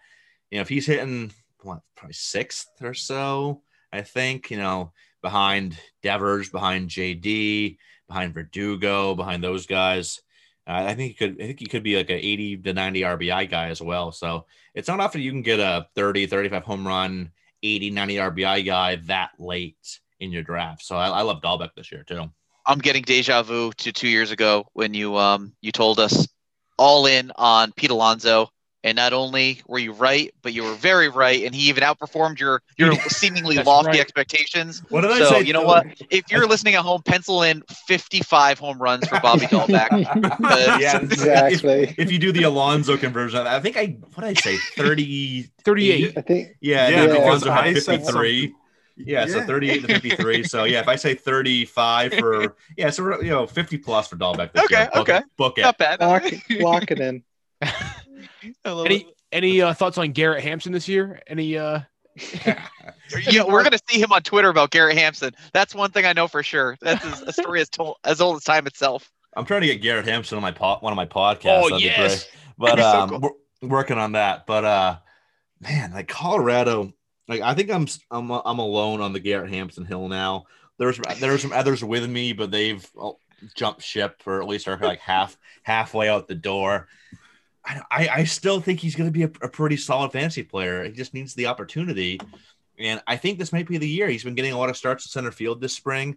you 0.50 0.58
know 0.58 0.62
if 0.62 0.68
he's 0.68 0.86
hitting 0.86 1.30
what 1.62 1.80
probably 1.94 2.14
sixth 2.14 2.70
or 2.80 2.94
so, 2.94 3.62
I 3.92 4.02
think 4.02 4.50
you 4.50 4.56
know 4.56 4.92
behind 5.22 5.78
Devers, 6.02 6.48
behind 6.48 6.88
JD, 6.88 7.76
behind 8.08 8.34
Verdugo, 8.34 9.14
behind 9.14 9.44
those 9.44 9.66
guys. 9.66 10.22
Uh, 10.66 10.84
I 10.86 10.94
think 10.94 11.08
he 11.08 11.14
could. 11.14 11.40
I 11.40 11.46
think 11.46 11.60
he 11.60 11.66
could 11.66 11.82
be 11.82 11.96
like 11.96 12.10
an 12.10 12.18
80 12.18 12.58
to 12.58 12.72
90 12.72 13.00
RBI 13.00 13.50
guy 13.50 13.68
as 13.68 13.80
well. 13.80 14.12
So 14.12 14.46
it's 14.74 14.88
not 14.88 15.00
often 15.00 15.22
you 15.22 15.30
can 15.30 15.42
get 15.42 15.60
a 15.60 15.86
30, 15.94 16.26
35 16.26 16.64
home 16.64 16.86
run, 16.86 17.30
80, 17.62 17.90
90 17.90 18.16
RBI 18.16 18.66
guy 18.66 18.96
that 19.06 19.30
late 19.38 20.00
in 20.20 20.32
your 20.32 20.42
draft. 20.42 20.82
So 20.82 20.96
I, 20.96 21.08
I 21.08 21.22
love 21.22 21.40
Dalbec 21.40 21.70
this 21.74 21.90
year 21.92 22.04
too. 22.04 22.30
I'm 22.68 22.78
getting 22.78 23.02
deja 23.02 23.42
vu 23.42 23.72
to 23.78 23.92
two 23.92 24.08
years 24.08 24.30
ago 24.30 24.66
when 24.74 24.92
you 24.92 25.16
um 25.16 25.52
you 25.62 25.72
told 25.72 25.98
us 25.98 26.28
all 26.78 27.06
in 27.06 27.32
on 27.34 27.72
Pete 27.72 27.90
Alonso, 27.90 28.50
and 28.84 28.94
not 28.94 29.12
only 29.14 29.62
were 29.66 29.78
you 29.78 29.92
right, 29.92 30.32
but 30.42 30.52
you 30.52 30.62
were 30.62 30.74
very 30.74 31.08
right, 31.08 31.44
and 31.44 31.54
he 31.54 31.68
even 31.70 31.82
outperformed 31.82 32.38
your 32.38 32.62
your 32.76 32.92
seemingly 33.08 33.56
lofty 33.56 33.88
right. 33.88 34.00
expectations. 34.00 34.82
What 34.90 35.00
did 35.00 35.16
So 35.26 35.38
you 35.38 35.54
know 35.54 35.62
what? 35.62 35.86
If 36.10 36.30
you're 36.30 36.46
listening 36.46 36.74
at 36.74 36.82
home, 36.82 37.02
pencil 37.02 37.42
in 37.42 37.62
55 37.86 38.58
home 38.58 38.80
runs 38.80 39.08
for 39.08 39.18
Bobby 39.20 39.46
Dalbec. 39.46 39.88
yeah, 40.78 40.98
exactly. 40.98 41.82
If, 41.88 41.98
if 41.98 42.12
you 42.12 42.18
do 42.18 42.32
the 42.32 42.42
Alonso 42.42 42.98
conversion, 42.98 43.46
I 43.46 43.60
think 43.60 43.78
I 43.78 43.96
what 44.14 44.24
did 44.24 44.30
I 44.30 44.34
say 44.34 44.58
30, 44.58 45.50
38. 45.64 46.18
I 46.18 46.20
think 46.20 46.48
Yeah, 46.60 46.88
Yeah, 46.88 46.96
yeah 46.96 47.06
because 47.06 47.42
Alonso 47.44 47.50
had 47.50 47.64
I 47.64 47.74
said 47.74 48.00
53. 48.00 48.54
Yeah, 48.98 49.26
so 49.26 49.44
38 49.44 49.82
to 49.82 49.86
53. 49.86 50.42
So 50.44 50.64
yeah, 50.64 50.80
if 50.80 50.88
I 50.88 50.96
say 50.96 51.14
35 51.14 52.14
for 52.14 52.56
yeah, 52.76 52.90
so 52.90 53.04
we're, 53.04 53.22
you 53.22 53.30
know 53.30 53.46
50 53.46 53.78
plus 53.78 54.08
for 54.08 54.16
Dalbec. 54.16 54.52
This 54.52 54.64
Okay, 54.64 54.80
year. 54.80 54.90
Book 54.92 55.08
okay. 55.08 55.18
It, 55.18 55.24
book 55.36 55.58
it. 55.58 55.62
Not 55.62 55.78
bad. 55.78 56.00
lock, 56.00 56.22
lock 56.60 56.90
it 56.90 57.00
in. 57.00 57.22
I 57.62 58.70
love 58.70 58.86
Any 58.86 59.06
any 59.32 59.60
uh, 59.62 59.72
thoughts 59.74 59.98
on 59.98 60.12
Garrett 60.12 60.42
Hampson 60.42 60.72
this 60.72 60.88
year? 60.88 61.20
Any 61.26 61.56
uh 61.56 61.80
yeah, 63.30 63.44
we're 63.44 63.62
gonna 63.62 63.78
see 63.88 64.00
him 64.00 64.12
on 64.12 64.22
Twitter 64.22 64.48
about 64.48 64.70
Garrett 64.70 64.98
Hampson. 64.98 65.32
That's 65.52 65.74
one 65.74 65.90
thing 65.90 66.04
I 66.04 66.12
know 66.12 66.26
for 66.26 66.42
sure. 66.42 66.76
That's 66.80 67.22
a 67.22 67.32
story 67.32 67.60
as 67.60 67.68
told 67.68 67.96
as 68.04 68.20
old 68.20 68.36
as 68.36 68.44
time 68.44 68.66
itself. 68.66 69.10
I'm 69.36 69.44
trying 69.44 69.60
to 69.60 69.68
get 69.68 69.82
Garrett 69.82 70.06
Hampson 70.06 70.36
on 70.36 70.42
my 70.42 70.50
po- 70.50 70.78
one 70.80 70.92
of 70.92 70.96
my 70.96 71.06
podcasts. 71.06 71.62
Oh 71.62 71.68
That'd 71.68 71.78
be 71.78 71.84
yes. 71.84 72.24
great. 72.24 72.32
But 72.58 72.76
be 72.76 72.82
so 72.82 73.00
um, 73.00 73.08
cool. 73.10 73.20
we're 73.62 73.68
working 73.68 73.98
on 73.98 74.12
that. 74.12 74.46
But 74.46 74.64
uh, 74.64 74.96
man, 75.60 75.92
like 75.92 76.08
Colorado, 76.08 76.92
like 77.28 77.42
I 77.42 77.54
think 77.54 77.70
I'm 77.70 77.86
I'm 78.10 78.30
I'm 78.30 78.58
alone 78.58 79.00
on 79.00 79.12
the 79.12 79.20
Garrett 79.20 79.50
Hampson 79.50 79.84
hill 79.84 80.08
now. 80.08 80.46
There's 80.78 80.98
there's 81.20 81.42
some 81.42 81.52
others 81.52 81.84
with 81.84 82.08
me, 82.08 82.32
but 82.32 82.50
they've 82.50 82.88
oh, 82.96 83.18
jumped 83.54 83.82
ship 83.82 84.22
or 84.26 84.40
at 84.40 84.48
least 84.48 84.66
are 84.66 84.78
like 84.78 85.00
half 85.00 85.36
halfway 85.62 86.08
out 86.08 86.26
the 86.26 86.34
door. 86.34 86.88
I, 87.64 87.82
I, 87.90 88.08
I 88.08 88.24
still 88.24 88.60
think 88.60 88.80
he's 88.80 88.96
going 88.96 89.08
to 89.08 89.12
be 89.12 89.24
a, 89.24 89.30
a 89.42 89.48
pretty 89.48 89.76
solid 89.76 90.12
fantasy 90.12 90.42
player. 90.42 90.84
He 90.84 90.92
just 90.92 91.12
needs 91.12 91.34
the 91.34 91.46
opportunity, 91.46 92.20
and 92.78 93.02
I 93.06 93.16
think 93.16 93.38
this 93.38 93.52
might 93.52 93.68
be 93.68 93.78
the 93.78 93.88
year. 93.88 94.08
He's 94.08 94.24
been 94.24 94.34
getting 94.34 94.52
a 94.52 94.58
lot 94.58 94.70
of 94.70 94.76
starts 94.76 95.04
in 95.04 95.10
center 95.10 95.32
field 95.32 95.60
this 95.60 95.74
spring. 95.74 96.16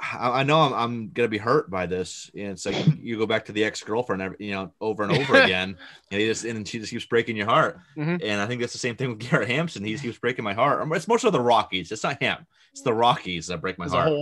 I, 0.00 0.40
I 0.40 0.42
know 0.42 0.60
I'm, 0.60 0.72
I'm 0.72 1.10
going 1.10 1.26
to 1.26 1.30
be 1.30 1.38
hurt 1.38 1.70
by 1.70 1.86
this. 1.86 2.30
And 2.34 2.48
it's 2.48 2.66
like 2.66 2.76
you 3.00 3.18
go 3.18 3.26
back 3.26 3.44
to 3.46 3.52
the 3.52 3.64
ex 3.64 3.82
girlfriend, 3.82 4.36
you 4.38 4.52
know, 4.52 4.72
over 4.80 5.02
and 5.02 5.12
over 5.12 5.34
again, 5.42 5.76
and 6.10 6.20
he 6.20 6.26
just 6.26 6.44
and 6.44 6.66
she 6.66 6.78
just 6.78 6.90
keeps 6.90 7.04
breaking 7.04 7.36
your 7.36 7.46
heart. 7.46 7.78
Mhm. 7.96 8.20
And 8.24 8.40
I 8.40 8.46
think 8.46 8.60
that's 8.60 8.72
the 8.72 8.78
same 8.78 8.96
thing 8.96 9.10
with 9.10 9.18
Garrett 9.18 9.48
Hampson. 9.48 9.84
He 9.84 9.96
keeps 9.98 10.18
breaking 10.18 10.44
my 10.44 10.54
heart. 10.54 10.86
It's 10.92 11.08
more 11.08 11.18
so 11.18 11.30
the 11.30 11.40
Rockies. 11.40 11.92
It's 11.92 12.02
not 12.02 12.22
him. 12.22 12.46
It's 12.72 12.82
the 12.82 12.94
Rockies 12.94 13.48
that 13.48 13.60
break 13.60 13.78
my 13.78 13.86
as 13.86 13.92
heart. 13.92 14.12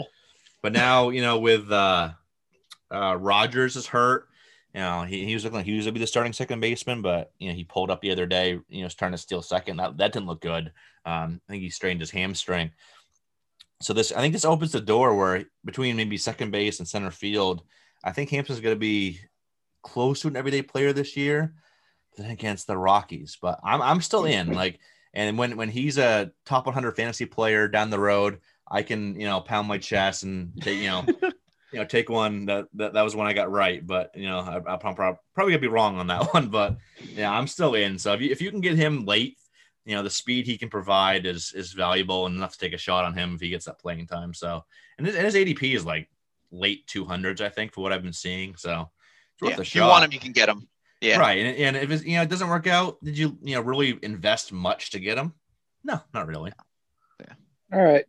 But 0.62 0.72
now, 0.72 1.11
you 1.11 1.22
know, 1.22 1.39
with 1.39 1.70
uh, 1.70 2.11
uh, 2.91 3.16
Rodgers 3.16 3.76
is 3.76 3.87
hurt, 3.87 4.29
You 4.74 4.81
know, 4.81 5.03
he, 5.03 5.24
he 5.24 5.35
was 5.35 5.45
looking 5.45 5.59
like 5.59 5.66
he 5.66 5.76
was 5.76 5.85
gonna 5.85 5.93
be 5.93 6.01
the 6.01 6.07
starting 6.07 6.33
second 6.33 6.61
baseman, 6.61 7.03
but 7.03 7.33
you 7.39 7.49
know, 7.49 7.55
he 7.55 7.64
pulled 7.64 7.91
up 7.91 8.01
the 8.01 8.11
other 8.11 8.26
day, 8.26 8.59
you 8.68 8.81
know, 8.81 8.85
was 8.85 8.95
trying 8.95 9.12
to 9.12 9.18
steal 9.18 9.43
second. 9.43 9.76
That 9.76 9.97
that 9.99 10.12
didn't 10.12 10.26
look 10.26 10.41
good. 10.41 10.72
Um, 11.05 11.41
I 11.49 11.53
think 11.53 11.62
he 11.62 11.70
strained 11.70 12.01
his 12.01 12.11
hamstring. 12.11 12.72
So 13.81 13.93
this 13.93 14.12
I 14.12 14.20
think 14.20 14.33
this 14.33 14.45
opens 14.45 14.72
the 14.72 14.81
door 14.81 15.14
where 15.14 15.45
between 15.64 15.97
maybe 15.97 16.16
second 16.16 16.51
base 16.51 16.79
and 16.79 16.89
center 16.89 17.11
field, 17.11 17.62
I 18.03 18.12
think 18.12 18.31
Hampson's 18.31 18.61
gonna 18.61 18.76
be 18.76 19.20
close 19.83 20.20
to 20.20 20.29
an 20.29 20.37
everyday 20.37 20.62
player 20.62 20.93
this 20.93 21.16
year 21.16 21.55
than 22.16 22.31
against 22.31 22.66
the 22.66 22.76
Rockies. 22.76 23.39
But 23.41 23.61
I'm 23.62 23.81
I'm 23.81 24.01
still 24.01 24.24
in. 24.24 24.53
Like 24.53 24.81
and 25.14 25.39
when 25.39 25.57
when 25.57 25.68
he's 25.68 25.99
a 25.99 26.33
top 26.45 26.66
100 26.66 26.97
fantasy 26.97 27.24
player 27.24 27.68
down 27.68 27.91
the 27.91 28.01
road, 28.01 28.41
I 28.70 28.83
can 28.83 29.18
you 29.18 29.26
know 29.26 29.41
pound 29.41 29.68
my 29.68 29.79
chest 29.79 30.24
and 30.24 30.53
take 30.61 30.79
you 30.79 30.89
know 30.89 31.05
you 31.72 31.79
know 31.79 31.85
take 31.85 32.11
one 32.11 32.47
that 32.47 32.66
that, 32.74 32.95
that 32.95 33.03
was 33.03 33.14
one 33.14 33.26
I 33.26 33.33
got 33.33 33.51
right. 33.51 33.85
But 33.87 34.11
you 34.16 34.29
know 34.29 34.41
I, 34.41 34.72
I'm 34.72 34.95
prob- 34.95 35.18
probably 35.35 35.53
gonna 35.53 35.61
be 35.61 35.68
wrong 35.68 35.99
on 35.99 36.09
that 36.09 36.35
one. 36.35 36.49
But 36.49 36.79
yeah, 37.14 37.31
I'm 37.31 37.47
still 37.47 37.74
in. 37.74 37.99
So 37.99 38.12
if 38.12 38.20
you 38.20 38.31
if 38.31 38.43
you 38.43 38.51
can 38.51 38.61
get 38.61 38.76
him 38.76 39.05
late, 39.05 39.39
you 39.89 39.95
know 39.95 40.03
the 40.03 40.11
speed 40.11 40.45
he 40.45 40.59
can 40.59 40.68
provide 40.68 41.24
is 41.24 41.53
is 41.55 41.72
valuable 41.72 42.26
and 42.26 42.36
enough 42.36 42.53
to 42.53 42.59
take 42.59 42.74
a 42.74 42.78
shot 42.78 43.07
on 43.07 43.14
him 43.14 43.34
if 43.34 43.41
he 43.41 43.49
gets 43.49 43.64
that 43.64 43.78
playing 43.78 44.07
time. 44.07 44.34
So 44.34 44.62
and 44.99 45.07
his, 45.07 45.16
and 45.16 45.24
his 45.24 45.34
ADP 45.34 45.74
is 45.74 45.86
like 45.86 46.11
late 46.51 46.86
200s, 46.86 47.41
I 47.41 47.49
think, 47.49 47.72
for 47.72 47.80
what 47.80 47.93
I've 47.93 48.03
been 48.03 48.12
seeing. 48.12 48.55
So 48.57 48.91
it's 49.32 49.43
worth 49.43 49.53
Yeah, 49.53 49.57
a 49.57 49.61
if 49.62 49.74
you 49.74 49.82
want 49.82 50.05
him, 50.05 50.12
you 50.12 50.20
can 50.20 50.32
get 50.32 50.51
him. 50.51 50.68
Yeah. 51.01 51.18
Right. 51.18 51.39
And, 51.39 51.57
and 51.57 51.76
if 51.76 51.91
it's, 51.91 52.05
you 52.05 52.16
know, 52.16 52.22
it 52.22 52.28
doesn't 52.28 52.49
work 52.49 52.66
out, 52.66 53.03
did 53.03 53.16
you, 53.16 53.39
you 53.43 53.55
know, 53.55 53.62
really 53.62 53.99
invest 54.03 54.53
much 54.53 54.91
to 54.91 54.99
get 54.99 55.16
him? 55.16 55.32
No, 55.84 56.01
not 56.12 56.26
really. 56.26 56.53
Yeah. 57.20 57.34
All 57.72 57.82
right. 57.82 58.05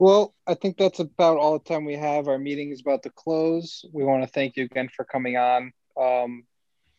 Well, 0.00 0.34
I 0.46 0.54
think 0.54 0.78
that's 0.78 1.00
about 1.00 1.36
all 1.36 1.58
the 1.58 1.64
time 1.64 1.84
we 1.84 1.96
have. 1.96 2.26
Our 2.26 2.38
meeting 2.38 2.70
is 2.70 2.80
about 2.80 3.04
to 3.04 3.10
close. 3.10 3.84
We 3.92 4.04
want 4.04 4.22
to 4.22 4.28
thank 4.28 4.56
you 4.56 4.64
again 4.64 4.88
for 4.94 5.04
coming 5.04 5.36
on. 5.36 5.72
Um, 6.00 6.44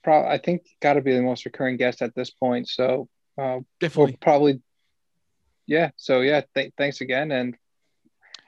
pro- 0.03 0.27
I 0.27 0.37
think 0.37 0.63
got 0.81 0.93
to 0.93 1.01
be 1.01 1.15
the 1.15 1.21
most 1.21 1.45
recurring 1.45 1.77
guest 1.77 2.01
at 2.01 2.13
this 2.15 2.29
point. 2.29 2.69
So 2.69 3.09
uh, 3.39 3.53
we'll 3.55 3.65
Definitely. 3.79 4.17
probably, 4.21 4.61
yeah. 5.65 5.91
So 5.95 6.21
yeah, 6.21 6.41
th- 6.55 6.73
thanks 6.77 7.01
again. 7.01 7.31
And 7.31 7.55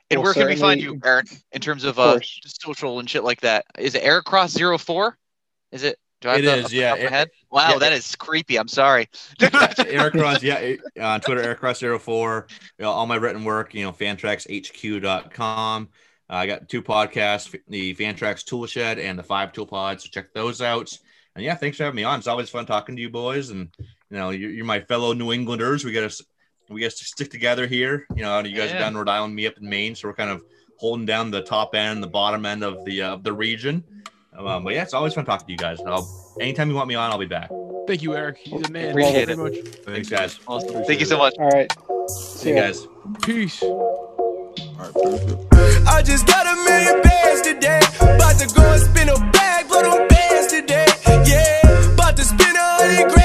And 0.10 0.18
Well, 0.20 0.24
where 0.24 0.34
can 0.34 0.48
we 0.48 0.56
find 0.56 0.82
you, 0.82 1.00
Eric, 1.06 1.28
in 1.52 1.62
terms 1.62 1.84
of, 1.86 1.98
Of 2.00 2.18
uh, 2.18 2.20
social 2.46 3.00
and 3.00 3.10
shit 3.10 3.24
like 3.24 3.42
that? 3.42 3.66
Is 3.80 3.96
it 3.96 4.04
Eric 4.04 4.26
Cross 4.26 4.58
04? 4.58 5.18
Is 5.72 5.84
it? 5.84 5.98
Do 6.20 6.30
I 6.30 6.34
have 6.34 6.40
It 6.42 6.46
that 6.46 6.58
is, 6.60 6.66
off 6.66 6.72
the 6.72 6.78
yeah. 6.78 6.90
top 6.90 6.98
of 6.98 7.02
my 7.02 7.06
It- 7.08 7.12
head? 7.12 7.30
Wow, 7.50 7.70
yeah, 7.72 7.78
that 7.80 7.94
it- 7.94 7.98
is 8.00 8.16
creepy. 8.16 8.58
I'm 8.58 8.68
sorry. 8.68 9.10
Eric 9.88 10.14
Cross, 10.14 10.44
yeah, 10.44 10.56
it- 10.58 10.80
on 11.00 11.20
Twitter, 11.22 11.42
Eric 11.42 11.60
Cross 11.60 11.80
04. 11.82 12.48
You 12.78 12.84
know, 12.84 12.92
all 12.92 13.08
my 13.08 13.16
written 13.16 13.44
work, 13.44 13.74
you 13.74 13.84
know, 13.84 13.92
fantraxhq.com. 13.92 15.90
Uh, 16.30 16.34
I 16.34 16.46
got 16.48 16.70
two 16.70 16.82
podcasts, 16.82 17.58
the 17.68 17.94
Fantrax 17.96 18.46
Tool 18.46 18.66
Shed 18.66 19.00
and 19.00 19.18
the 19.20 19.24
Five 19.24 19.52
Tool 19.52 19.66
Pod. 19.66 20.00
So 20.02 20.10
check 20.12 20.34
those 20.34 20.62
out. 20.62 20.96
And 21.36 21.44
yeah, 21.44 21.56
thanks 21.56 21.78
for 21.78 21.84
having 21.86 21.96
me 21.98 22.04
on. 22.04 22.20
It's 22.20 22.28
always 22.28 22.50
fun 22.50 22.66
talking 22.66 22.96
to 22.96 23.02
you 23.02 23.10
boys. 23.10 23.50
And, 23.50 23.70
you 24.12 24.18
know, 24.18 24.30
you're, 24.30 24.52
you're 24.52 24.66
my 24.66 24.82
fellow 24.82 25.14
New 25.14 25.32
Englanders. 25.32 25.84
We 25.86 25.92
got 25.94 26.10
to, 26.12 26.26
we 26.70 26.82
got 26.82 26.92
to 26.92 27.06
stick 27.06 27.32
together 27.32 27.66
here. 27.66 28.06
You 28.16 28.24
know, 28.24 28.40
you 28.40 28.56
guys 28.56 28.70
Yeah. 28.70 28.76
are 28.78 28.80
down 28.80 28.90
in 28.94 28.98
Rhode 28.98 29.10
Island, 29.10 29.34
me 29.36 29.48
up 29.48 29.58
in 29.58 29.68
Maine. 29.68 29.96
So 29.96 30.08
we're 30.08 30.14
kind 30.14 30.30
of 30.30 30.44
holding 30.78 31.06
down 31.06 31.32
the 31.32 31.42
top 31.42 31.74
end, 31.76 32.04
the 32.04 32.08
bottom 32.08 32.46
end 32.46 32.64
of 32.64 32.84
the, 32.86 33.02
uh, 33.02 33.16
the 33.18 33.34
region. 33.34 33.84
Um, 34.38 34.64
but 34.64 34.74
yeah, 34.74 34.84
it's 34.84 34.94
always 34.94 35.14
fun 35.14 35.26
talking 35.26 35.46
to 35.48 35.52
you 35.52 35.58
guys. 35.58 35.80
And 35.80 35.90
I'll, 35.90 36.08
anytime 36.40 36.70
you 36.70 36.76
want 36.76 36.88
me 36.88 36.96
on, 36.96 37.12
I'll 37.12 37.18
be 37.18 37.26
back. 37.26 37.50
Thank 37.88 38.02
you, 38.02 38.16
Eric. 38.16 38.40
You're 38.46 38.62
the 38.62 38.72
man. 38.72 38.90
Appreciate 38.92 39.26
Thank 39.28 39.38
you 39.40 39.46
it. 39.46 39.66
much. 39.66 39.74
Thanks, 39.86 40.10
guys. 40.10 40.40
Awesome. 40.48 40.84
Thank 40.86 41.00
you 41.00 41.06
so 41.06 41.18
much. 41.18 41.34
all 41.40 41.50
right. 41.50 41.72
See 42.10 42.50
you 42.50 42.56
guys. 42.56 42.88
Peace. 43.24 43.62
I 45.88 46.02
just 46.04 46.26
got 46.28 46.48
a 46.48 46.56
million 46.64 47.02
bands 47.02 47.42
today. 47.42 47.80
About 48.00 48.40
to 48.40 48.48
go 48.56 48.62
and 48.72 48.82
spin 48.82 49.10
a 49.10 49.32
bag 49.32 49.66
for 49.68 49.82
them 49.84 50.08
bands 50.08 50.48
today. 50.48 50.86
Yeah, 51.26 51.94
about 51.94 52.16
to 52.18 52.24
spin 52.24 52.56
a 52.56 52.60
hundred 52.80 53.10
grand 53.12 53.21